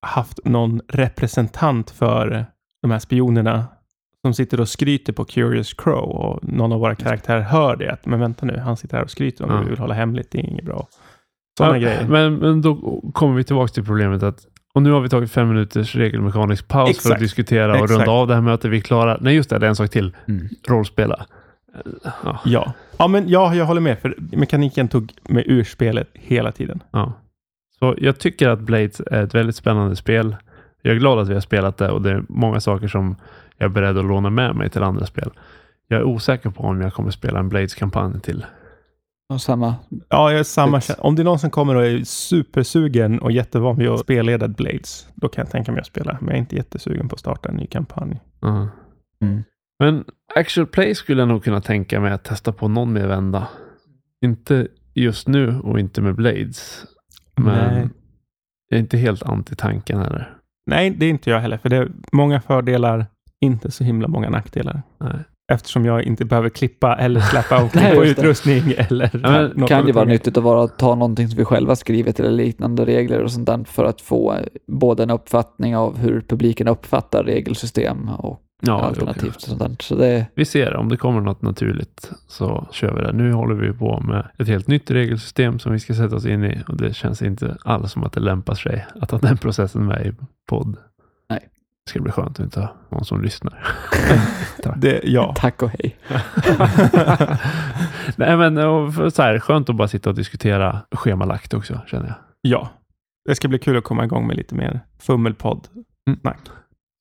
haft 0.05 0.39
någon 0.45 0.81
representant 0.87 1.91
för 1.91 2.45
de 2.81 2.91
här 2.91 2.99
spionerna 2.99 3.65
som 4.25 4.33
sitter 4.33 4.59
och 4.61 4.69
skryter 4.69 5.13
på 5.13 5.25
Curious 5.25 5.73
Crow 5.73 6.09
och 6.09 6.39
någon 6.43 6.71
av 6.71 6.79
våra 6.79 6.95
karaktärer 6.95 7.41
hör 7.41 7.75
det. 7.75 7.91
Att, 7.91 8.05
men 8.05 8.19
vänta 8.19 8.45
nu, 8.45 8.57
han 8.57 8.77
sitter 8.77 8.97
här 8.97 9.03
och 9.03 9.09
skryter 9.11 9.43
om 9.45 9.51
Ja. 9.51 9.61
vi 9.61 9.69
vill 9.69 9.79
hålla 9.79 9.93
hemligt. 9.93 10.31
Det 10.31 10.37
är 10.39 10.45
inget 10.49 10.65
bra. 10.65 10.87
Sådana 11.57 11.77
Ja, 11.77 11.81
grejer. 11.81 12.07
Men, 12.07 12.35
men 12.35 12.61
då 12.61 13.01
kommer 13.13 13.35
vi 13.35 13.43
tillbaka 13.43 13.67
till 13.73 13.85
problemet 13.85 14.23
att 14.23 14.39
och 14.73 14.81
nu 14.81 14.91
har 14.91 15.01
vi 15.01 15.09
tagit 15.09 15.31
fem 15.31 15.47
minuters 15.49 15.95
regelmekanisk 15.95 16.67
paus 16.67 16.87
för 16.87 16.91
Exakt. 16.91 17.13
att 17.13 17.19
diskutera 17.19 17.69
och 17.71 17.75
Exakt. 17.75 17.91
runda 17.91 18.11
av 18.11 18.27
det 18.27 18.33
här 18.33 18.41
mötet. 18.41 18.71
Vi 18.71 18.77
är 18.77 18.81
klara. 18.81 19.17
Nej, 19.21 19.35
just 19.35 19.49
det, 19.49 19.59
det 19.59 19.65
är 19.65 19.69
en 19.69 19.75
sak 19.75 19.89
till. 19.89 20.15
Mm. 20.27 20.47
Rollspela. 20.67 21.25
Ja, 22.23 22.39
Ja. 22.45 22.73
ja, 22.97 23.07
men 23.07 23.29
ja, 23.29 23.55
jag 23.55 23.65
håller 23.65 23.81
med. 23.81 23.99
För 23.99 24.15
mekaniken 24.31 24.87
tog 24.87 25.13
mig 25.29 25.43
ur 25.47 25.63
spelet 25.63 26.09
hela 26.13 26.51
tiden. 26.51 26.83
ja. 26.91 27.13
Så 27.79 27.95
jag 27.97 28.19
tycker 28.19 28.49
att 28.49 28.59
Blades 28.59 28.99
är 29.11 29.23
ett 29.23 29.35
väldigt 29.35 29.55
spännande 29.55 29.95
spel. 29.95 30.35
Jag 30.81 30.95
är 30.95 30.99
glad 30.99 31.19
att 31.19 31.29
vi 31.29 31.33
har 31.33 31.41
spelat 31.41 31.77
det 31.77 31.89
och 31.91 32.01
det 32.01 32.11
är 32.11 32.23
många 32.29 32.59
saker 32.59 32.87
som 32.87 33.15
jag 33.61 33.65
är 33.65 33.69
beredd 33.69 33.97
att 33.97 34.05
låna 34.05 34.29
med 34.29 34.55
mig 34.55 34.69
till 34.69 34.83
andra 34.83 35.05
spel. 35.05 35.31
Jag 35.87 35.99
är 35.99 36.03
osäker 36.03 36.49
på 36.49 36.63
om 36.63 36.81
jag 36.81 36.93
kommer 36.93 37.11
spela 37.11 37.39
en 37.39 37.49
Blades-kampanj 37.49 38.21
till. 38.21 38.45
och 39.29 39.41
samma. 39.41 39.75
Ja, 40.09 40.31
jag 40.31 40.39
är 40.39 40.43
samma 40.43 40.81
Om 40.97 41.15
det 41.15 41.21
är 41.21 41.23
någon 41.23 41.39
som 41.39 41.49
kommer 41.49 41.75
och 41.75 41.85
är 41.85 42.03
supersugen 42.03 43.19
och 43.19 43.31
jättevan 43.31 43.77
vid 43.77 43.89
att 43.89 43.99
spelleda 43.99 44.47
Blades, 44.47 45.07
då 45.15 45.29
kan 45.29 45.43
jag 45.43 45.51
tänka 45.51 45.71
mig 45.71 45.79
att 45.79 45.87
spela. 45.87 46.17
Men 46.19 46.27
jag 46.27 46.35
är 46.35 46.39
inte 46.39 46.55
jättesugen 46.55 47.09
på 47.09 47.13
att 47.13 47.19
starta 47.19 47.49
en 47.49 47.55
ny 47.55 47.67
kampanj. 47.67 48.19
Ja. 48.39 48.67
Mm. 49.21 49.43
Men 49.79 50.03
actual 50.35 50.67
play 50.67 50.95
skulle 50.95 51.21
jag 51.21 51.27
nog 51.29 51.43
kunna 51.43 51.61
tänka 51.61 51.99
mig 51.99 52.11
att 52.11 52.23
testa 52.23 52.51
på 52.51 52.67
någon 52.67 52.93
mer 52.93 53.07
vända. 53.07 53.47
Inte 54.21 54.67
just 54.93 55.27
nu 55.27 55.59
och 55.63 55.79
inte 55.79 56.01
med 56.01 56.15
Blades. 56.15 56.85
Men 57.35 57.73
Nej. 57.73 57.89
jag 58.69 58.77
är 58.77 58.81
inte 58.81 58.97
helt 58.97 59.23
anti 59.23 59.55
tanken 59.55 59.99
heller. 59.99 60.37
Nej, 60.65 60.89
det 60.89 61.05
är 61.05 61.09
inte 61.09 61.29
jag 61.29 61.39
heller, 61.39 61.57
för 61.57 61.69
det 61.69 61.77
är 61.77 61.91
många 62.11 62.41
fördelar, 62.41 63.05
inte 63.41 63.71
så 63.71 63.83
himla 63.83 64.07
många 64.07 64.29
nackdelar. 64.29 64.81
Nej. 64.97 65.13
Eftersom 65.51 65.85
jag 65.85 66.03
inte 66.03 66.25
behöver 66.25 66.49
klippa 66.49 66.95
eller 66.95 67.19
släppa 67.19 67.63
omkring 67.63 67.83
på 67.95 68.05
utrustning 68.05 68.73
eller 68.77 69.09
men 69.13 69.51
något 69.55 69.69
kan 69.69 69.87
ju 69.87 69.91
vara 69.93 70.05
nyttigt 70.05 70.37
att 70.37 70.43
vara, 70.43 70.67
ta 70.67 70.95
någonting 70.95 71.27
som 71.27 71.37
vi 71.37 71.45
själva 71.45 71.75
skrivit 71.75 72.19
eller 72.19 72.31
liknande 72.31 72.85
regler 72.85 73.23
och 73.23 73.31
sånt 73.31 73.45
där 73.45 73.63
för 73.63 73.85
att 73.85 74.01
få 74.01 74.33
eh, 74.33 74.39
både 74.67 75.03
en 75.03 75.09
uppfattning 75.09 75.75
av 75.77 75.97
hur 75.97 76.21
publiken 76.21 76.67
uppfattar 76.67 77.23
regelsystem 77.23 78.09
och 78.09 78.41
Ja, 78.63 78.81
alternativt. 78.81 79.21
kanske. 79.23 79.41
Sånt 79.41 79.59
där. 79.59 79.75
Så 79.79 79.95
det, 79.95 80.25
Vi 80.35 80.45
ser 80.45 80.75
om 80.75 80.89
det 80.89 80.97
kommer 80.97 81.21
något 81.21 81.41
naturligt 81.41 82.11
så 82.27 82.67
kör 82.71 82.95
vi 82.95 83.01
det. 83.01 83.11
Nu 83.13 83.33
håller 83.33 83.55
vi 83.55 83.73
på 83.73 83.99
med 83.99 84.27
ett 84.39 84.47
helt 84.47 84.67
nytt 84.67 84.91
regelsystem 84.91 85.59
som 85.59 85.71
vi 85.71 85.79
ska 85.79 85.93
sätta 85.93 86.15
oss 86.15 86.25
in 86.25 86.43
i 86.43 86.57
och 86.67 86.77
det 86.77 86.93
känns 86.95 87.21
inte 87.21 87.57
alls 87.65 87.91
som 87.91 88.03
att 88.03 88.13
det 88.13 88.19
lämpar 88.19 88.53
sig 88.55 88.85
att 89.01 89.11
ha 89.11 89.17
den 89.17 89.37
processen 89.37 89.85
med 89.85 90.05
i 90.07 90.11
podd. 90.49 90.77
Det 91.85 91.89
ska 91.89 91.99
bli 91.99 92.11
skönt 92.11 92.29
att 92.29 92.39
inte 92.39 92.59
ha 92.59 92.75
någon 92.89 93.05
som 93.05 93.21
lyssnar. 93.21 93.67
Det, 94.75 95.01
ja. 95.03 95.35
tack 95.37 95.61
och 95.61 95.69
hej. 95.69 95.97
Nej 98.15 98.37
men 98.37 98.55
så 99.11 99.21
här, 99.21 99.39
skönt 99.39 99.69
att 99.69 99.75
bara 99.75 99.87
sitta 99.87 100.09
och 100.09 100.15
diskutera 100.15 100.81
schemalagt 100.91 101.53
också 101.53 101.81
känner 101.87 102.07
jag. 102.07 102.15
ja. 102.41 102.69
Det 103.25 103.35
ska 103.35 103.47
bli 103.47 103.59
kul 103.59 103.77
att 103.77 103.83
komma 103.83 104.03
igång 104.05 104.27
med 104.27 104.37
lite 104.37 104.55
mer 104.55 104.79
fummelpodd. 104.99 105.67